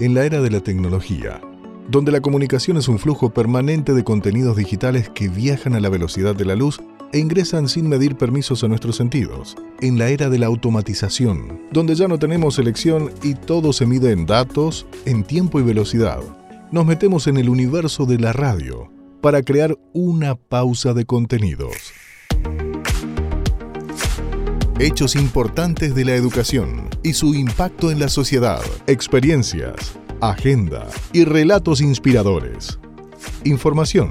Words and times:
en 0.00 0.14
la 0.14 0.24
era 0.24 0.40
de 0.40 0.50
la 0.50 0.60
tecnología, 0.60 1.42
donde 1.90 2.10
la 2.10 2.22
comunicación 2.22 2.78
es 2.78 2.88
un 2.88 2.98
flujo 2.98 3.34
permanente 3.34 3.92
de 3.92 4.02
contenidos 4.02 4.56
digitales 4.56 5.10
que 5.10 5.28
viajan 5.28 5.74
a 5.74 5.80
la 5.80 5.90
velocidad 5.90 6.34
de 6.34 6.46
la 6.46 6.56
luz 6.56 6.80
e 7.12 7.18
ingresan 7.18 7.68
sin 7.68 7.86
medir 7.86 8.16
permisos 8.16 8.64
a 8.64 8.68
nuestros 8.68 8.96
sentidos, 8.96 9.56
en 9.82 9.98
la 9.98 10.08
era 10.08 10.30
de 10.30 10.38
la 10.38 10.46
automatización, 10.46 11.60
donde 11.70 11.94
ya 11.96 12.08
no 12.08 12.18
tenemos 12.18 12.58
elección 12.58 13.10
y 13.22 13.34
todo 13.34 13.74
se 13.74 13.84
mide 13.84 14.12
en 14.12 14.24
datos, 14.24 14.86
en 15.04 15.22
tiempo 15.22 15.60
y 15.60 15.64
velocidad. 15.64 16.20
Nos 16.70 16.86
metemos 16.86 17.26
en 17.26 17.36
el 17.36 17.50
universo 17.50 18.06
de 18.06 18.18
la 18.18 18.32
radio 18.32 18.90
para 19.20 19.42
crear 19.42 19.76
una 19.92 20.34
pausa 20.34 20.94
de 20.94 21.04
contenidos. 21.04 21.74
Hechos 24.78 25.14
importantes 25.14 25.94
de 25.94 26.06
la 26.06 26.14
educación 26.14 26.89
y 27.02 27.12
su 27.14 27.34
impacto 27.34 27.90
en 27.90 27.98
la 27.98 28.08
sociedad, 28.08 28.60
experiencias, 28.86 29.98
agenda 30.20 30.86
y 31.12 31.24
relatos 31.24 31.80
inspiradores. 31.80 32.78
Información. 33.44 34.10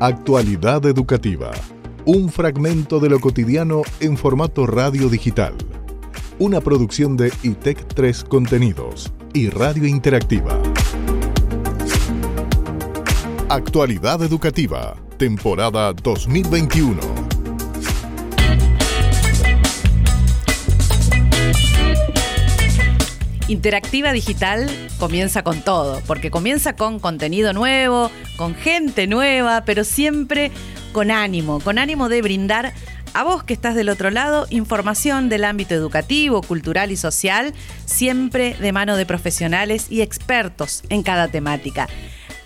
Actualidad 0.00 0.84
educativa. 0.86 1.52
Un 2.04 2.30
fragmento 2.30 2.98
de 2.98 3.08
lo 3.08 3.20
cotidiano 3.20 3.82
en 4.00 4.16
formato 4.16 4.66
radio 4.66 5.08
digital. 5.08 5.54
Una 6.38 6.60
producción 6.60 7.16
de 7.16 7.32
ITEC 7.42 7.86
3 7.94 8.24
Contenidos 8.24 9.12
y 9.32 9.48
Radio 9.48 9.86
Interactiva. 9.86 10.60
Actualidad 13.48 14.22
educativa, 14.22 14.96
temporada 15.18 15.92
2021. 15.92 17.21
Interactiva 23.52 24.12
Digital 24.12 24.66
comienza 24.98 25.44
con 25.44 25.60
todo, 25.60 26.00
porque 26.06 26.30
comienza 26.30 26.74
con 26.74 26.98
contenido 26.98 27.52
nuevo, 27.52 28.10
con 28.36 28.54
gente 28.54 29.06
nueva, 29.06 29.64
pero 29.66 29.84
siempre 29.84 30.50
con 30.92 31.10
ánimo, 31.10 31.60
con 31.60 31.78
ánimo 31.78 32.08
de 32.08 32.22
brindar 32.22 32.72
a 33.12 33.24
vos 33.24 33.42
que 33.44 33.52
estás 33.52 33.74
del 33.74 33.90
otro 33.90 34.08
lado 34.08 34.46
información 34.48 35.28
del 35.28 35.44
ámbito 35.44 35.74
educativo, 35.74 36.40
cultural 36.40 36.92
y 36.92 36.96
social, 36.96 37.52
siempre 37.84 38.54
de 38.54 38.72
mano 38.72 38.96
de 38.96 39.04
profesionales 39.04 39.88
y 39.90 40.00
expertos 40.00 40.82
en 40.88 41.02
cada 41.02 41.28
temática. 41.28 41.88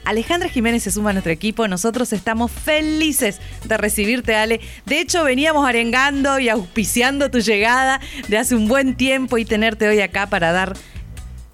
Alejandra 0.04 0.48
Jiménez 0.48 0.82
se 0.82 0.90
suma 0.90 1.10
a 1.10 1.12
nuestro 1.12 1.32
equipo. 1.32 1.68
Nosotros 1.68 2.12
estamos 2.12 2.50
felices 2.50 3.40
de 3.64 3.76
recibirte, 3.76 4.34
Ale. 4.34 4.60
De 4.86 5.00
hecho, 5.00 5.22
veníamos 5.24 5.68
arengando 5.68 6.40
y 6.40 6.48
auspiciando 6.48 7.30
tu 7.30 7.38
llegada 7.38 8.00
de 8.28 8.38
hace 8.38 8.54
un 8.54 8.68
buen 8.68 8.96
tiempo 8.96 9.36
y 9.36 9.44
tenerte 9.44 9.88
hoy 9.88 10.00
acá 10.00 10.28
para 10.28 10.52
dar 10.52 10.74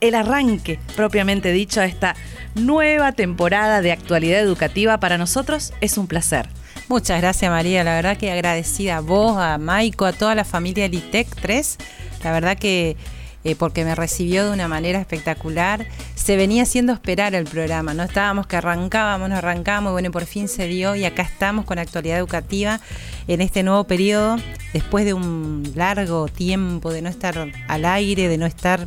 el 0.02 0.16
arranque, 0.16 0.78
propiamente 0.96 1.52
dicho, 1.52 1.80
a 1.80 1.86
esta 1.86 2.14
nueva 2.54 3.12
temporada 3.12 3.80
de 3.80 3.92
actualidad 3.92 4.40
educativa. 4.40 4.98
Para 4.98 5.16
nosotros 5.16 5.72
es 5.80 5.96
un 5.96 6.08
placer. 6.08 6.48
Muchas 6.88 7.20
gracias 7.20 7.50
María, 7.50 7.84
la 7.84 7.94
verdad 7.94 8.18
que 8.18 8.30
agradecida 8.30 8.98
a 8.98 9.00
vos, 9.00 9.38
a 9.38 9.56
Maiko, 9.56 10.04
a 10.04 10.12
toda 10.12 10.34
la 10.34 10.44
familia 10.44 10.82
del 10.82 10.94
ITEC 10.94 11.28
3. 11.40 11.78
La 12.24 12.32
verdad 12.32 12.58
que 12.58 12.96
eh, 13.44 13.56
porque 13.56 13.84
me 13.84 13.94
recibió 13.94 14.44
de 14.44 14.52
una 14.52 14.68
manera 14.68 15.00
espectacular. 15.00 15.86
Se 16.14 16.36
venía 16.36 16.64
haciendo 16.64 16.92
esperar 16.92 17.34
el 17.34 17.44
programa, 17.44 17.94
no 17.94 18.02
estábamos 18.02 18.46
que 18.46 18.56
arrancábamos, 18.56 19.28
nos 19.28 19.38
arrancábamos, 19.38 19.90
y 19.90 19.92
bueno, 19.92 20.10
por 20.10 20.26
fin 20.26 20.48
se 20.48 20.68
dio 20.68 20.94
y 20.94 21.04
acá 21.04 21.22
estamos 21.22 21.64
con 21.64 21.78
actualidad 21.78 22.18
educativa 22.18 22.80
en 23.26 23.40
este 23.40 23.62
nuevo 23.62 23.84
periodo, 23.84 24.36
después 24.72 25.04
de 25.04 25.14
un 25.14 25.72
largo 25.74 26.28
tiempo 26.28 26.92
de 26.92 27.02
no 27.02 27.08
estar 27.08 27.50
al 27.66 27.84
aire, 27.84 28.28
de 28.28 28.38
no 28.38 28.46
estar 28.46 28.86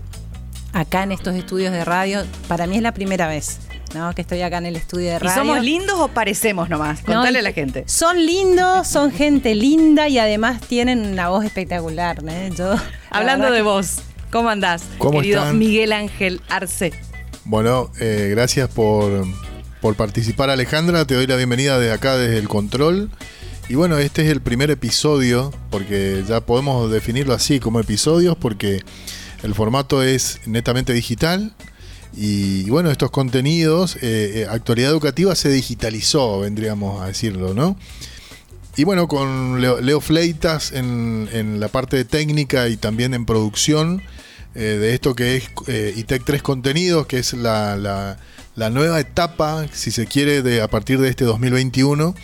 acá 0.76 1.04
en 1.04 1.14
estos 1.14 1.34
estudios 1.36 1.72
de 1.72 1.86
radio. 1.86 2.24
Para 2.48 2.68
mí 2.68 2.76
es 2.76 2.84
la 2.84 2.94
primera 2.94 3.28
vez. 3.28 3.60
¿no? 3.94 4.14
que 4.14 4.24
estoy 4.24 4.42
acá 4.42 4.58
en 4.58 4.66
el 4.66 4.76
estudio 4.76 5.12
de 5.12 5.20
radio. 5.20 5.32
¿Y 5.32 5.48
somos 5.48 5.64
lindos 5.64 5.98
o 5.98 6.10
parecemos 6.10 6.68
nomás? 6.68 7.00
Contale 7.00 7.40
a 7.40 7.42
la 7.42 7.54
gente. 7.54 7.86
Son 7.88 8.18
lindos, 8.26 8.90
son 8.90 9.10
gente 9.10 9.56
linda 9.56 10.10
y 10.10 10.20
además 10.20 10.60
tienen 10.60 11.06
una 11.06 11.30
voz 11.30 11.46
espectacular. 11.46 12.22
¿eh? 12.28 12.52
Yo, 12.58 12.76
Hablando 13.10 13.50
de 13.52 13.62
voz, 13.62 14.02
¿Cómo 14.32 14.50
andás, 14.50 14.84
querido 15.00 15.54
Miguel 15.54 15.94
Ángel 15.94 16.42
Arce? 16.50 16.92
Bueno, 17.46 17.90
eh, 18.02 18.28
gracias 18.32 18.68
por, 18.68 19.26
por 19.80 19.96
participar, 19.96 20.50
Alejandra. 20.50 21.06
Te 21.06 21.16
doy 21.16 21.26
la 21.26 21.38
bienvenida 21.38 21.80
de 21.80 21.94
acá, 21.94 22.18
desde 22.18 22.38
el 22.38 22.50
control. 22.50 23.10
Y 23.70 23.76
bueno, 23.76 23.98
este 23.98 24.24
es 24.26 24.30
el 24.30 24.42
primer 24.42 24.72
episodio, 24.72 25.54
porque 25.70 26.26
ya 26.28 26.42
podemos 26.42 26.92
definirlo 26.92 27.34
así 27.34 27.62
como 27.62 27.80
episodios, 27.80 28.36
porque 28.36 28.82
el 29.46 29.54
formato 29.54 30.02
es 30.02 30.42
netamente 30.46 30.92
digital. 30.92 31.54
Y 32.18 32.70
bueno, 32.70 32.92
estos 32.92 33.12
contenidos, 33.12 33.98
eh, 33.98 34.00
eh, 34.42 34.48
actualidad 34.50 34.90
educativa 34.90 35.36
se 35.36 35.50
digitalizó, 35.50 36.40
vendríamos 36.40 37.02
a 37.02 37.08
decirlo, 37.08 37.54
¿no? 37.54 37.78
Y 38.78 38.84
bueno, 38.86 39.08
con 39.08 39.62
Leo, 39.62 40.02
Fleitas 40.02 40.72
en, 40.72 41.60
la 41.60 41.68
parte 41.68 41.96
de 41.96 42.06
técnica 42.06 42.68
y 42.70 42.78
también 42.78 43.14
en 43.14 43.26
producción, 43.26 44.02
eh, 44.54 44.60
de 44.60 44.94
esto 44.94 45.16
que 45.16 45.38
es 45.38 45.50
ITEC 45.98 46.26
3 46.26 46.42
Contenidos, 46.42 47.06
que 47.06 47.20
es 47.20 47.34
la, 47.34 48.18
nueva 48.56 49.00
etapa, 49.00 49.66
si 49.72 49.92
se 49.92 50.08
quiere, 50.08 50.42
de, 50.42 50.62
a 50.62 50.68
partir 50.68 51.00
de 51.00 51.10
este 51.10 51.24
2021. 51.24 52.16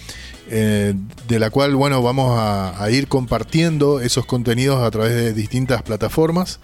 Eh, 0.54 0.94
de 1.30 1.40
la 1.40 1.50
cual 1.50 1.76
bueno 1.76 2.02
vamos 2.02 2.38
a, 2.38 2.90
ir 2.92 3.08
compartiendo 3.08 4.02
esos 4.02 4.26
contenidos 4.26 4.84
a 4.84 4.92
través 4.92 5.16
de 5.16 5.34
distintas 5.34 5.82
plataformas. 5.82 6.60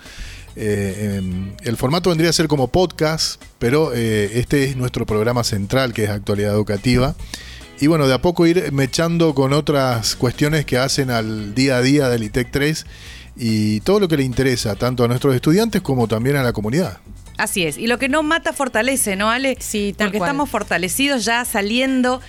Em, 0.60 1.54
el 1.64 1.78
formato 1.78 2.10
vendría 2.10 2.32
a 2.32 2.34
ser 2.34 2.48
como 2.48 2.68
podcast, 2.68 3.42
pero 3.60 3.94
este 3.94 4.64
es 4.64 4.76
nuestro 4.76 5.06
programa 5.06 5.44
central, 5.44 5.94
que 5.94 6.06
es 6.06 6.10
actualidad 6.10 6.54
educativa. 6.54 7.16
Y 7.80 7.88
bueno, 7.88 8.08
de 8.08 8.16
a 8.16 8.22
poco 8.22 8.48
ir 8.48 8.72
mechando 8.72 9.36
con 9.36 9.54
otras 9.54 10.16
cuestiones 10.16 10.66
que 10.66 10.80
hacen 10.80 11.12
al 11.12 11.54
día 11.54 11.78
a 11.78 11.82
día 11.82 12.10
del 12.10 12.24
ITEC 12.24 12.50
3 12.50 12.86
y 13.36 13.82
todo 13.82 14.00
lo 14.00 14.08
que 14.08 14.18
le 14.18 14.24
interesa, 14.24 14.76
tanto 14.76 15.04
a 15.04 15.08
nuestros 15.08 15.36
estudiantes 15.36 15.82
como 15.82 16.08
también 16.08 16.38
a 16.38 16.44
la 16.44 16.54
comunidad. 16.54 16.98
Así 17.38 17.66
es, 17.66 17.78
y 17.78 17.86
lo 17.86 18.00
que 18.00 18.10
no 18.10 18.24
mata 18.24 18.52
fortalece, 18.52 19.16
¿no, 19.16 19.30
Ale? 19.30 19.58
Sí, 19.60 19.94
tal 19.96 20.08
Porque 20.08 20.18
estamos 20.18 20.50
fortalecidos 20.50 21.24
ya 21.24 21.46
saliendo, 21.46 22.20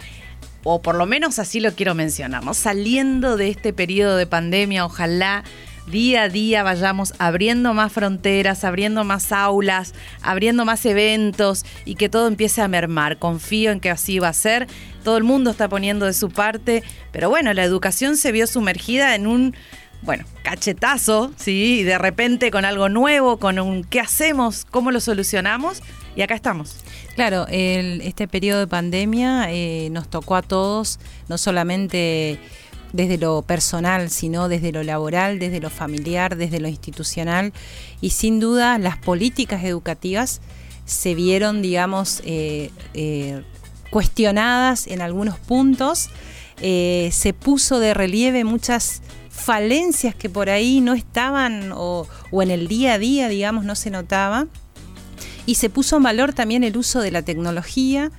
o 0.65 0.83
por 0.83 0.97
lo 0.97 1.07
menos 1.07 1.39
así 1.39 1.61
lo 1.61 1.73
quiero 1.73 1.95
mencionar, 1.95 2.45
¿no? 2.45 2.53
Saliendo 2.53 3.39
de 3.39 3.49
este 3.49 3.73
periodo 3.73 4.19
de 4.19 4.27
pandemia, 4.27 4.85
ojalá 4.85 5.45
día 5.91 6.23
a 6.23 6.29
día 6.29 6.63
vayamos 6.63 7.15
abriendo 7.19 7.75
más 7.75 7.93
fronteras, 7.93 8.65
abriendo 8.65 9.05
más 9.05 9.33
aulas, 9.33 9.95
abriendo 10.23 10.65
más 10.65 10.85
eventos 10.87 11.65
y 11.85 11.95
que 11.95 12.09
todo 12.09 12.29
empiece 12.29 12.63
a 12.63 12.69
mermar. 12.69 13.19
Confío 13.19 13.71
en 13.71 13.81
que 13.81 13.91
así 13.91 14.19
va 14.19 14.29
a 14.29 14.33
ser. 14.33 14.67
Todo 15.05 15.17
el 15.17 15.25
mundo 15.25 15.51
está 15.51 15.69
poniendo 15.69 16.07
de 16.07 16.13
su 16.13 16.31
parte, 16.31 16.83
pero 17.13 17.31
bueno, 17.31 17.53
la 17.53 17.65
educación 17.65 18.17
se 18.17 18.33
vio 18.33 18.47
sumergida 18.47 19.15
en 19.15 19.27
un 19.27 19.55
bueno, 20.03 20.25
cachetazo, 20.43 21.33
¿sí? 21.37 21.83
De 21.83 21.99
repente 21.99 22.51
con 22.51 22.65
algo 22.65 22.89
nuevo, 22.89 23.39
con 23.39 23.59
un 23.59 23.83
qué 23.83 24.01
hacemos, 24.01 24.65
cómo 24.65 24.91
lo 24.91 25.01
solucionamos, 25.01 25.83
y 26.15 26.23
acá 26.23 26.35
estamos. 26.35 26.77
Claro, 27.15 27.47
este 27.49 28.29
periodo 28.29 28.61
de 28.61 28.67
pandemia 28.67 29.51
eh, 29.51 29.89
nos 29.91 30.09
tocó 30.09 30.37
a 30.37 30.43
todos, 30.43 31.01
no 31.29 31.37
solamente 31.37 32.39
desde 32.93 33.19
lo 33.19 33.43
personal, 33.43 34.11
sino 34.11 34.49
desde 34.49 34.73
lo 34.73 34.83
laboral, 34.83 35.39
desde 35.39 35.61
lo 35.61 35.71
familiar, 35.71 36.37
desde 36.37 36.61
lo 36.61 36.69
institucional, 36.69 37.53
y 38.01 38.11
sin 38.11 38.41
duda 38.41 38.79
las 38.79 38.97
políticas 38.97 39.65
educativas 39.65 40.41
se 40.85 41.15
vieron, 41.15 41.61
digamos, 41.61 42.23
eh, 42.25 42.71
eh, 42.95 43.43
cuestionadas 43.91 44.87
en 44.87 45.03
algunos 45.03 45.39
puntos, 45.39 46.11
se 46.61 47.35
puso 47.39 47.79
de 47.79 47.95
relieve 47.95 48.43
muchas 48.43 49.01
falencias 49.39 50.15
que 50.15 50.29
por 50.29 50.51
ahí 50.51 50.81
no 50.81 50.95
estaban 50.95 51.73
o, 51.75 52.07
en 52.33 52.51
el 52.51 52.69
día 52.69 52.95
a 52.95 52.99
día, 52.99 53.29
digamos, 53.29 53.65
no 53.65 53.75
se 53.75 53.91
notaba. 53.91 54.47
Y 55.47 55.55
se 55.55 55.71
puso 55.71 55.97
en 55.97 56.03
valor 56.03 56.35
también 56.35 56.65
el 56.65 56.77
uso 56.77 57.01
de 57.01 57.11
la 57.11 57.23
tecnología, 57.23 58.11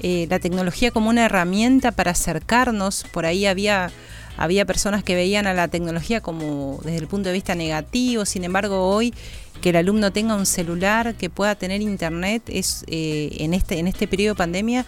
eh, 0.00 0.26
la 0.28 0.38
tecnología 0.38 0.90
como 0.90 1.10
una 1.10 1.24
herramienta 1.24 1.92
para 1.92 2.12
acercarnos. 2.12 3.04
Por 3.12 3.26
ahí 3.26 3.46
había, 3.46 3.90
había 4.36 4.64
personas 4.64 5.02
que 5.02 5.14
veían 5.14 5.46
a 5.46 5.54
la 5.54 5.68
tecnología 5.68 6.20
como 6.20 6.80
desde 6.84 6.98
el 6.98 7.06
punto 7.06 7.28
de 7.28 7.34
vista 7.34 7.54
negativo, 7.54 8.24
sin 8.24 8.44
embargo 8.44 8.88
hoy 8.88 9.14
que 9.60 9.70
el 9.70 9.76
alumno 9.76 10.12
tenga 10.12 10.34
un 10.34 10.46
celular, 10.46 11.14
que 11.14 11.30
pueda 11.30 11.54
tener 11.54 11.80
internet, 11.80 12.42
es 12.48 12.84
eh, 12.86 13.36
en 13.38 13.54
este 13.54 13.78
en 13.78 13.86
este 13.86 14.06
periodo 14.06 14.34
de 14.34 14.38
pandemia 14.38 14.84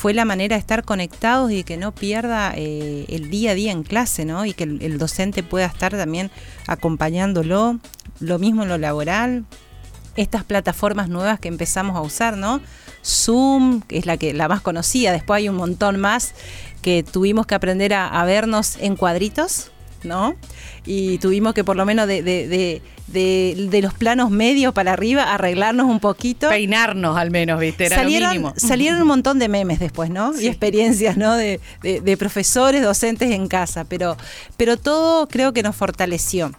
fue 0.00 0.14
la 0.14 0.24
manera 0.24 0.56
de 0.56 0.60
estar 0.60 0.82
conectados 0.82 1.52
y 1.52 1.62
que 1.62 1.76
no 1.76 1.92
pierda 1.92 2.54
eh, 2.56 3.04
el 3.10 3.28
día 3.28 3.50
a 3.50 3.54
día 3.54 3.70
en 3.70 3.82
clase, 3.82 4.24
¿no? 4.24 4.46
Y 4.46 4.54
que 4.54 4.64
el, 4.64 4.96
docente 4.96 5.42
pueda 5.42 5.66
estar 5.66 5.92
también 5.92 6.30
acompañándolo. 6.66 7.78
Lo 8.18 8.38
mismo 8.38 8.62
en 8.62 8.70
lo 8.70 8.78
laboral, 8.78 9.44
estas 10.16 10.42
plataformas 10.42 11.10
nuevas 11.10 11.38
que 11.38 11.48
empezamos 11.48 11.96
a 11.96 12.00
usar, 12.00 12.38
¿no? 12.38 12.62
Zoom, 13.04 13.82
que 13.82 13.98
es 13.98 14.06
la 14.06 14.16
que 14.16 14.32
la 14.32 14.48
más 14.48 14.60
conocida, 14.60 15.12
después 15.12 15.38
hay 15.38 15.48
un 15.48 15.56
montón 15.56 16.00
más 16.00 16.34
que 16.82 17.02
tuvimos 17.02 17.46
que 17.46 17.54
aprender 17.54 17.92
a 17.94 18.24
vernos 18.24 18.76
en 18.80 18.96
cuadritos 18.96 19.70
¿no? 20.04 20.34
Y 20.84 21.18
tuvimos 21.18 21.54
que 21.54 21.64
por 21.64 21.76
lo 21.76 21.84
menos 21.84 22.06
de, 22.06 22.22
de, 22.22 22.82
de, 23.06 23.68
de, 23.70 23.82
los 23.82 23.94
planos 23.94 24.30
medios 24.30 24.72
para 24.72 24.92
arriba 24.92 25.34
arreglarnos 25.34 25.86
un 25.86 26.00
poquito. 26.00 26.48
Peinarnos 26.48 27.16
al 27.16 27.30
menos, 27.30 27.60
¿viste? 27.60 27.86
Era 27.86 27.96
salieron, 27.96 28.28
lo 28.28 28.34
mínimo. 28.34 28.54
salieron 28.56 29.02
un 29.02 29.08
montón 29.08 29.38
de 29.38 29.48
memes 29.48 29.78
después, 29.78 30.10
¿no? 30.10 30.38
Y 30.38 30.46
experiencias, 30.46 31.16
¿no? 31.16 31.34
De, 31.34 31.60
de 31.82 32.16
profesores, 32.16 32.82
docentes 32.82 33.30
en 33.30 33.48
casa, 33.48 33.84
pero, 33.84 34.16
pero 34.56 34.76
todo 34.76 35.28
creo 35.28 35.52
que 35.52 35.62
nos 35.62 35.76
fortaleció. 35.76 36.52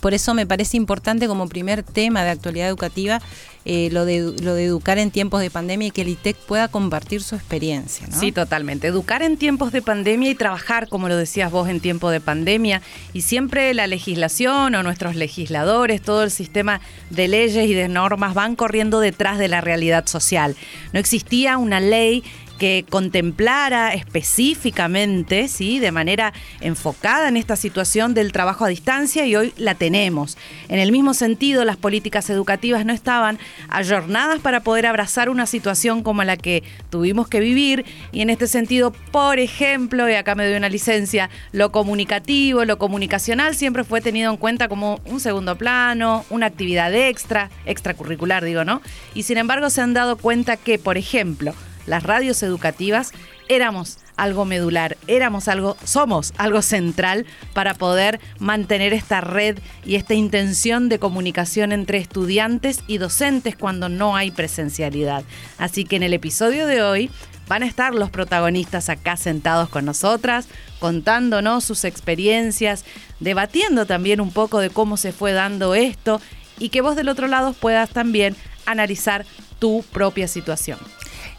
Por 0.00 0.14
eso 0.14 0.34
me 0.34 0.46
parece 0.46 0.76
importante 0.76 1.26
como 1.26 1.48
primer 1.48 1.82
tema 1.82 2.22
de 2.22 2.30
actualidad 2.30 2.68
educativa 2.68 3.20
eh, 3.68 3.88
lo, 3.90 4.04
de, 4.04 4.32
lo 4.42 4.54
de 4.54 4.64
educar 4.64 4.96
en 4.98 5.10
tiempos 5.10 5.40
de 5.40 5.50
pandemia 5.50 5.88
y 5.88 5.90
que 5.90 6.02
el 6.02 6.08
ITEC 6.08 6.36
pueda 6.36 6.68
compartir 6.68 7.20
su 7.20 7.34
experiencia. 7.34 8.06
Sí, 8.12 8.30
totalmente. 8.30 8.86
Educar 8.86 9.22
en 9.22 9.36
tiempos 9.36 9.72
de 9.72 9.82
pandemia 9.82 10.30
y 10.30 10.36
trabajar, 10.36 10.88
como 10.88 11.08
lo 11.08 11.16
decías 11.16 11.50
vos, 11.50 11.68
en 11.68 11.80
tiempo 11.80 12.10
de 12.10 12.20
pandemia. 12.20 12.80
Y 13.12 13.22
siempre 13.22 13.74
la 13.74 13.88
legislación 13.88 14.76
o 14.76 14.82
nuestros 14.84 15.16
legisladores, 15.16 16.00
todo 16.00 16.22
el 16.22 16.30
sistema 16.30 16.80
de 17.10 17.26
leyes 17.26 17.68
y 17.68 17.74
de 17.74 17.88
normas 17.88 18.34
van 18.34 18.54
corriendo 18.54 19.00
detrás 19.00 19.36
de 19.36 19.48
la 19.48 19.60
realidad 19.60 20.06
social. 20.06 20.54
No 20.92 21.00
existía 21.00 21.58
una 21.58 21.80
ley 21.80 22.22
que 22.58 22.84
contemplara 22.88 23.94
específicamente, 23.94 25.48
¿sí? 25.48 25.78
de 25.78 25.92
manera 25.92 26.32
enfocada 26.60 27.28
en 27.28 27.36
esta 27.36 27.56
situación 27.56 28.14
del 28.14 28.32
trabajo 28.32 28.64
a 28.64 28.68
distancia 28.68 29.26
y 29.26 29.36
hoy 29.36 29.52
la 29.56 29.74
tenemos. 29.74 30.36
En 30.68 30.78
el 30.78 30.92
mismo 30.92 31.14
sentido, 31.14 31.64
las 31.64 31.76
políticas 31.76 32.30
educativas 32.30 32.84
no 32.84 32.92
estaban 32.92 33.38
ayornadas 33.68 34.40
para 34.40 34.60
poder 34.60 34.86
abrazar 34.86 35.28
una 35.28 35.46
situación 35.46 36.02
como 36.02 36.24
la 36.24 36.36
que 36.36 36.62
tuvimos 36.90 37.28
que 37.28 37.40
vivir 37.40 37.84
y 38.12 38.20
en 38.20 38.30
este 38.30 38.46
sentido, 38.46 38.92
por 39.12 39.38
ejemplo, 39.38 40.08
y 40.08 40.14
acá 40.14 40.34
me 40.34 40.46
doy 40.46 40.56
una 40.56 40.68
licencia, 40.68 41.30
lo 41.52 41.72
comunicativo, 41.72 42.64
lo 42.64 42.78
comunicacional 42.78 43.54
siempre 43.54 43.84
fue 43.84 44.00
tenido 44.00 44.30
en 44.30 44.36
cuenta 44.36 44.68
como 44.68 45.00
un 45.04 45.20
segundo 45.20 45.56
plano, 45.56 46.24
una 46.30 46.46
actividad 46.46 46.94
extra, 46.94 47.50
extracurricular 47.66 48.44
digo, 48.44 48.64
¿no? 48.64 48.82
Y 49.14 49.24
sin 49.24 49.38
embargo 49.38 49.70
se 49.70 49.80
han 49.80 49.94
dado 49.94 50.16
cuenta 50.16 50.56
que, 50.56 50.78
por 50.78 50.96
ejemplo, 50.96 51.54
las 51.86 52.02
radios 52.02 52.42
educativas, 52.42 53.12
éramos 53.48 53.98
algo 54.16 54.44
medular, 54.44 54.96
éramos 55.06 55.48
algo, 55.48 55.76
somos 55.84 56.32
algo 56.36 56.62
central 56.62 57.26
para 57.52 57.74
poder 57.74 58.20
mantener 58.38 58.92
esta 58.92 59.20
red 59.20 59.58
y 59.84 59.96
esta 59.96 60.14
intención 60.14 60.88
de 60.88 60.98
comunicación 60.98 61.72
entre 61.72 61.98
estudiantes 61.98 62.80
y 62.86 62.98
docentes 62.98 63.56
cuando 63.56 63.88
no 63.88 64.16
hay 64.16 64.30
presencialidad. 64.30 65.24
Así 65.58 65.84
que 65.84 65.96
en 65.96 66.02
el 66.02 66.14
episodio 66.14 66.66
de 66.66 66.82
hoy 66.82 67.10
van 67.48 67.62
a 67.62 67.66
estar 67.66 67.94
los 67.94 68.10
protagonistas 68.10 68.88
acá 68.88 69.16
sentados 69.16 69.68
con 69.68 69.84
nosotras, 69.84 70.48
contándonos 70.80 71.64
sus 71.64 71.84
experiencias, 71.84 72.84
debatiendo 73.20 73.86
también 73.86 74.20
un 74.20 74.32
poco 74.32 74.58
de 74.58 74.70
cómo 74.70 74.96
se 74.96 75.12
fue 75.12 75.32
dando 75.32 75.74
esto 75.74 76.20
y 76.58 76.70
que 76.70 76.80
vos 76.80 76.96
del 76.96 77.08
otro 77.08 77.28
lado 77.28 77.52
puedas 77.52 77.90
también 77.90 78.34
analizar 78.64 79.24
tu 79.58 79.84
propia 79.92 80.28
situación. 80.28 80.78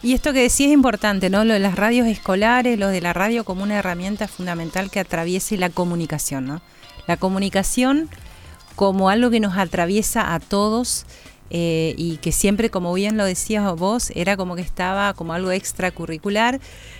Y 0.03 0.13
esto 0.13 0.31
que 0.31 0.41
decía 0.41 0.67
es 0.67 0.73
importante, 0.73 1.29
¿no? 1.29 1.43
Lo 1.43 1.53
de 1.53 1.59
las 1.59 1.75
radios 1.75 2.07
escolares, 2.07 2.77
lo 2.77 2.89
de 2.89 3.01
la 3.01 3.13
radio 3.13 3.43
como 3.43 3.63
una 3.63 3.79
herramienta 3.79 4.27
fundamental 4.27 4.91
que 4.91 4.99
atraviese 4.99 5.57
la 5.57 5.69
comunicación, 5.69 6.45
¿no? 6.45 6.61
La 7.07 7.17
comunicación 7.17 8.09
como 8.75 9.09
algo 9.09 9.31
que 9.31 9.39
nos 9.39 9.57
atraviesa 9.57 10.35
a 10.35 10.39
todos 10.39 11.07
eh, 11.49 11.95
y 11.97 12.17
que 12.17 12.31
siempre, 12.31 12.69
como 12.69 12.93
bien 12.93 13.17
lo 13.17 13.25
decías 13.25 13.75
vos, 13.75 14.11
era 14.13 14.37
como 14.37 14.55
que 14.55 14.61
estaba 14.61 15.13
como 15.15 15.33
algo 15.33 15.51
extracurricular, 15.51 16.59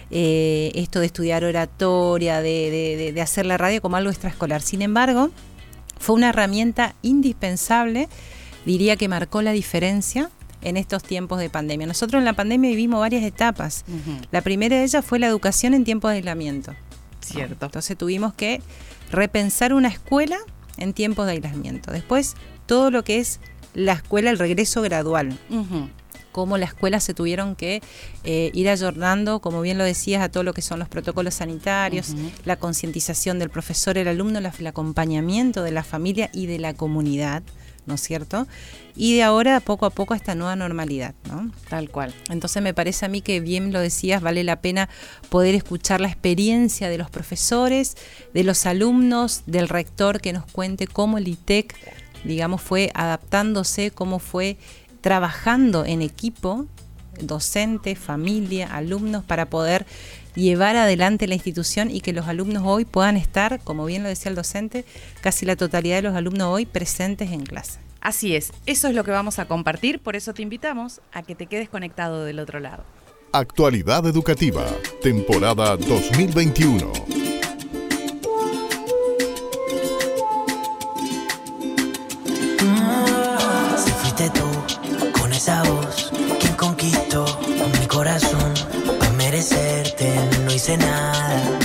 eh, 0.10 0.72
esto 0.74 1.00
de 1.00 1.06
estudiar 1.06 1.44
oratoria, 1.44 2.42
de, 2.42 3.12
de 3.14 3.22
hacer 3.22 3.46
la 3.46 3.58
radio 3.58 3.80
como 3.80 3.98
algo 3.98 4.10
extraescolar. 4.10 4.64
Sin 4.64 4.82
embargo, 4.82 5.30
fue 6.00 6.16
una 6.16 6.30
herramienta 6.30 6.96
indispensable, 7.04 8.10
diría 8.66 8.96
que 8.96 9.08
marcó 9.08 9.44
la 9.44 9.52
diferencia 9.52 10.32
en 10.62 10.77
estos 10.77 11.04
tiempos 11.04 11.39
de 11.39 11.50
pandemia. 11.50 11.88
Nosotros 11.88 12.19
en 12.19 12.25
la 12.25 12.33
pandemia 12.33 12.69
vivimos 12.69 13.00
varias 13.00 13.24
etapas. 13.24 13.86
La 14.31 14.42
primera 14.42 14.77
de 14.77 14.83
ellas 14.83 15.06
fue 15.06 15.19
la 15.19 15.27
educación 15.27 15.74
en 15.74 15.83
tiempos 15.83 16.12
de 16.12 16.18
aislamiento. 16.18 16.74
Cierto. 17.21 17.65
Entonces 17.65 17.98
tuvimos 17.98 18.33
que 18.33 18.62
repensar 19.12 19.74
una 19.74 19.89
escuela 19.89 20.38
en 20.77 20.94
tiempos 20.94 21.25
de 21.25 21.33
aislamiento. 21.33 21.92
Después, 21.92 22.36
todo 22.65 22.92
lo 22.92 23.04
que 23.04 23.19
es 23.19 23.39
la 23.74 23.94
escuela, 23.94 24.30
el 24.30 24.39
regreso 24.39 24.81
gradual. 24.81 25.38
Cómo 26.31 26.57
las 26.57 26.69
escuelas 26.69 27.04
se 27.04 27.15
tuvieron 27.15 27.56
que 27.56 27.81
eh, 28.24 28.51
ir 28.54 28.69
ayornando, 28.69 29.39
como 29.39 29.62
bien 29.62 29.77
lo 29.77 29.83
decías, 29.83 30.21
a 30.21 30.30
todo 30.30 30.44
lo 30.44 30.54
que 30.54 30.62
son 30.62 30.77
los 30.77 30.88
protocolos 30.88 31.36
sanitarios, 31.36 32.15
la 32.45 32.57
concientización 32.57 33.39
del 33.39 33.50
profesor, 33.50 33.98
el 33.98 34.07
alumno, 34.07 34.39
el 34.39 34.68
acompañamiento 34.68 35.63
de 35.63 35.71
la 35.71 35.83
familia 35.83 36.30
y 36.33 36.45
de 36.45 36.59
la 36.59 36.75
comunidad. 36.75 37.42
¿No 37.88 37.95
es 37.95 38.01
cierto? 38.01 38.48
Y 38.95 39.16
de 39.16 39.24
ahora 39.24 39.60
poco 39.62 39.86
a 39.86 39.89
poco 39.89 40.13
esta 40.13 40.36
nueva 40.36 40.56
normalidad, 40.56 41.16
¿no? 41.28 41.50
Tal 41.69 41.89
cual. 41.89 42.13
Entonces 42.30 42.62
me 42.62 42.74
parece 42.74 43.06
a 43.06 43.10
mí 43.10 43.22
que 43.22 43.39
bien 43.39 43.74
lo 43.74 43.80
decías, 43.80 44.22
vale 44.22 44.44
la 44.44 44.62
pena 44.62 44.89
poder 45.30 45.56
escuchar 45.56 46.01
la 46.01 46.10
experiencia 46.10 46.89
de 46.89 46.98
los 46.98 47.10
profesores, 47.10 47.95
de 48.34 48.44
los 48.44 48.66
alumnos, 48.66 49.44
del 49.48 49.69
rector 49.69 50.22
que 50.22 50.34
nos 50.34 50.45
cuente 50.45 50.86
cómo 50.86 51.18
el 51.18 51.28
ITEC, 51.28 51.75
digamos, 52.24 52.62
fue 52.62 52.92
adaptándose, 52.94 53.92
cómo 53.92 54.19
fue 54.19 54.57
trabajando 55.01 55.86
en 55.86 56.01
equipo, 56.01 56.66
docente, 57.22 57.95
familia, 57.95 58.68
alumnos, 58.68 59.24
para 59.24 59.50
poder 59.50 59.86
llevar 60.38 60.75
adelante 60.75 61.28
la 61.28 61.34
institución 61.34 61.89
y 61.92 62.01
que 62.01 62.13
los 62.13 62.28
alumnos 62.28 62.63
hoy 62.66 62.86
puedan 62.86 63.18
estar, 63.18 63.60
como 63.63 63.86
bien 63.86 64.04
lo 64.04 64.10
decía 64.10 64.30
el 64.30 64.36
docente, 64.36 64.86
casi 65.22 65.45
la 65.45 65.56
totalidad 65.56 65.98
de 65.98 66.04
los 66.04 66.16
alumnos 66.16 66.48
hoy 66.48 66.66
presentes 66.66 67.31
en 67.31 67.44
clase. 67.44 67.80
Así 68.00 68.36
es, 68.36 68.51
eso 68.66 68.88
es 68.88 68.95
lo 68.95 69.04
que 69.04 69.12
vamos 69.12 69.39
a 69.39 69.48
compartir, 69.48 70.00
por 70.00 70.16
eso 70.16 70.34
te 70.34 70.44
invitamos 70.44 71.01
a 71.12 71.24
que 71.24 71.36
te 71.36 71.48
quedes 71.48 71.69
conectado 71.69 72.24
del 72.24 72.39
otro 72.39 72.60
lado. 72.60 72.84
Actualidad 73.34 74.06
Educativa, 74.06 74.66
temporada 75.01 75.75
2021. 75.75 76.92
Si 83.78 83.92
fuiste 83.92 84.30
tú, 84.30 85.19
con 85.19 85.33
esa 85.33 85.63
voz, 85.63 86.12
quien 86.40 86.54
conquistó 86.54 86.97
no 90.68 90.74
hice 90.74 90.78
nada 90.78 91.56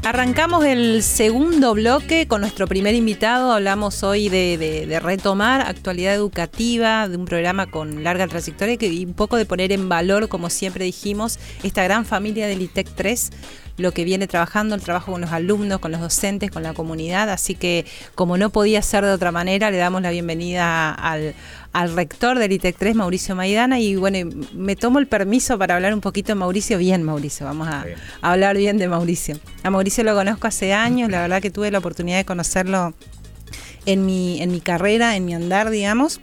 Arrancamos 0.07 0.63
el 0.63 1.03
segundo 1.03 1.73
bloque 1.73 2.29
con 2.29 2.39
nuestro 2.39 2.65
primer 2.65 2.95
invitado. 2.95 3.51
Hablamos 3.51 4.03
hoy 4.03 4.29
de, 4.29 4.99
retomar 5.03 5.59
actualidad 5.59 6.15
educativa, 6.15 7.09
de 7.09 7.17
un 7.17 7.25
programa 7.25 7.69
con 7.69 8.05
larga 8.05 8.25
trayectoria 8.25 8.77
y 8.79 9.03
un 9.03 9.13
poco 9.13 9.35
de 9.35 9.45
poner 9.45 9.73
en 9.73 9.89
valor, 9.89 10.29
como 10.29 10.49
siempre 10.49 10.85
dijimos, 10.85 11.39
esta 11.61 11.83
gran 11.83 12.05
familia 12.05 12.47
del 12.47 12.61
ITEC 12.61 12.87
3 12.95 13.31
lo 13.77 13.91
que 13.91 14.03
viene 14.03 14.27
trabajando, 14.27 14.75
el 14.75 14.81
trabajo 14.81 15.11
con 15.11 15.21
los 15.21 15.31
alumnos, 15.31 15.79
con 15.79 15.91
los 15.91 16.01
docentes, 16.01 16.51
con 16.51 16.63
la 16.63 16.73
comunidad. 16.73 17.29
Así 17.29 17.55
que, 17.55 17.85
como 18.15 18.37
no 18.37 18.49
podía 18.49 18.81
ser 18.81 19.05
de 19.05 19.11
otra 19.11 19.31
manera, 19.31 19.71
le 19.71 19.77
damos 19.77 20.01
la 20.01 20.09
bienvenida 20.09 20.91
al, 20.91 21.35
rector 21.95 22.39
del 22.39 22.51
ITEC 22.53 22.75
3, 22.75 22.95
Mauricio 22.95 23.35
Maidana. 23.35 23.79
Y 23.79 23.95
bueno, 23.95 24.35
me 24.53 24.75
tomo 24.75 24.97
el 24.97 25.07
permiso 25.07 25.59
para 25.59 25.75
hablar 25.75 25.93
un 25.93 26.01
poquito 26.01 26.29
de 26.29 26.35
Mauricio. 26.35 26.79
Bien, 26.79 27.03
Mauricio, 27.03 27.45
vamos 27.45 27.67
a, 27.67 27.85
hablar 28.21 28.57
bien 28.57 28.79
de 28.79 28.87
Mauricio. 28.87 29.37
A 29.61 29.69
Mauricio 29.69 30.03
lo 30.03 30.15
conozco 30.15 30.47
hace 30.47 30.73
años, 30.73 31.11
la 31.11 31.21
verdad 31.21 31.41
que 31.41 31.51
tuve 31.51 31.69
la 31.69 31.77
oportunidad 31.77 32.17
de 32.17 32.25
conocerlo 32.25 32.95
en 33.85 34.05
mi, 34.05 34.41
en 34.41 34.51
mi 34.51 34.59
carrera, 34.59 35.15
en 35.15 35.25
mi 35.25 35.35
andar, 35.35 35.69
digamos. 35.69 36.19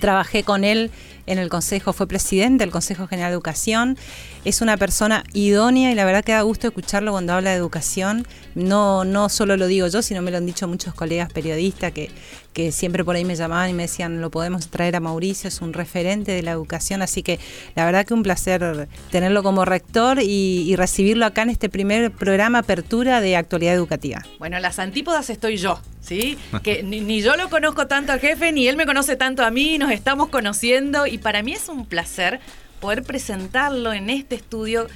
Trabajé 0.00 0.44
con 0.44 0.64
él 0.64 0.90
en 1.26 1.38
el 1.38 1.48
Consejo, 1.48 1.92
fue 1.92 2.06
presidente 2.06 2.64
del 2.64 2.70
Consejo 2.70 3.06
General 3.06 3.30
de 3.30 3.34
Educación. 3.34 3.96
Es 4.44 4.60
una 4.60 4.76
persona 4.76 5.24
idónea 5.32 5.90
y 5.90 5.94
la 5.94 6.04
verdad 6.04 6.22
que 6.22 6.32
da 6.32 6.42
gusto 6.42 6.66
escucharlo 6.66 7.12
cuando 7.12 7.32
habla 7.32 7.50
de 7.50 7.56
educación. 7.56 8.26
No, 8.54 9.06
no 9.06 9.30
solo 9.30 9.56
lo 9.56 9.66
digo 9.66 9.86
yo, 9.88 10.02
sino 10.02 10.20
me 10.20 10.30
lo 10.30 10.36
han 10.36 10.44
dicho 10.44 10.68
muchos 10.68 10.92
colegas 10.92 11.32
periodistas 11.32 11.92
que, 11.92 12.10
que 12.52 12.70
siempre 12.70 13.04
por 13.04 13.16
ahí 13.16 13.24
me 13.24 13.36
llamaban 13.36 13.70
y 13.70 13.72
me 13.72 13.84
decían, 13.84 14.20
lo 14.20 14.30
podemos 14.30 14.68
traer 14.68 14.96
a 14.96 15.00
Mauricio, 15.00 15.48
es 15.48 15.62
un 15.62 15.72
referente 15.72 16.32
de 16.32 16.42
la 16.42 16.50
educación. 16.50 17.00
Así 17.00 17.22
que 17.22 17.40
la 17.74 17.86
verdad 17.86 18.04
que 18.04 18.12
un 18.12 18.22
placer 18.22 18.86
tenerlo 19.10 19.42
como 19.42 19.64
rector 19.64 20.18
y, 20.20 20.74
recibirlo 20.76 21.24
acá 21.24 21.42
en 21.42 21.50
este 21.50 21.70
primer 21.70 22.10
programa 22.10 22.58
Apertura 22.58 23.22
de 23.22 23.36
Actualidad 23.36 23.74
Educativa. 23.74 24.22
Bueno, 24.38 24.58
las 24.58 24.78
antípodas 24.78 25.30
estoy 25.30 25.56
yo. 25.56 25.80
¿sí? 26.00 26.36
Que 26.62 26.82
ni, 26.82 27.00
ni, 27.00 27.22
yo 27.22 27.34
lo 27.36 27.48
conozco 27.48 27.86
tanto 27.86 28.12
al 28.12 28.20
jefe, 28.20 28.52
ni 28.52 28.68
él 28.68 28.76
me 28.76 28.84
conoce 28.84 29.16
tanto 29.16 29.42
a 29.42 29.50
mí, 29.50 29.78
nos 29.78 29.90
estamos 29.90 30.28
conociendo 30.28 31.06
y 31.06 31.16
para 31.16 31.42
mí 31.42 31.54
es 31.54 31.70
un 31.70 31.86
placer 31.86 32.40
poder 32.84 33.02
presentarlo 33.02 33.94
en 33.94 34.10
este 34.10 34.34
estudio, 34.34 34.88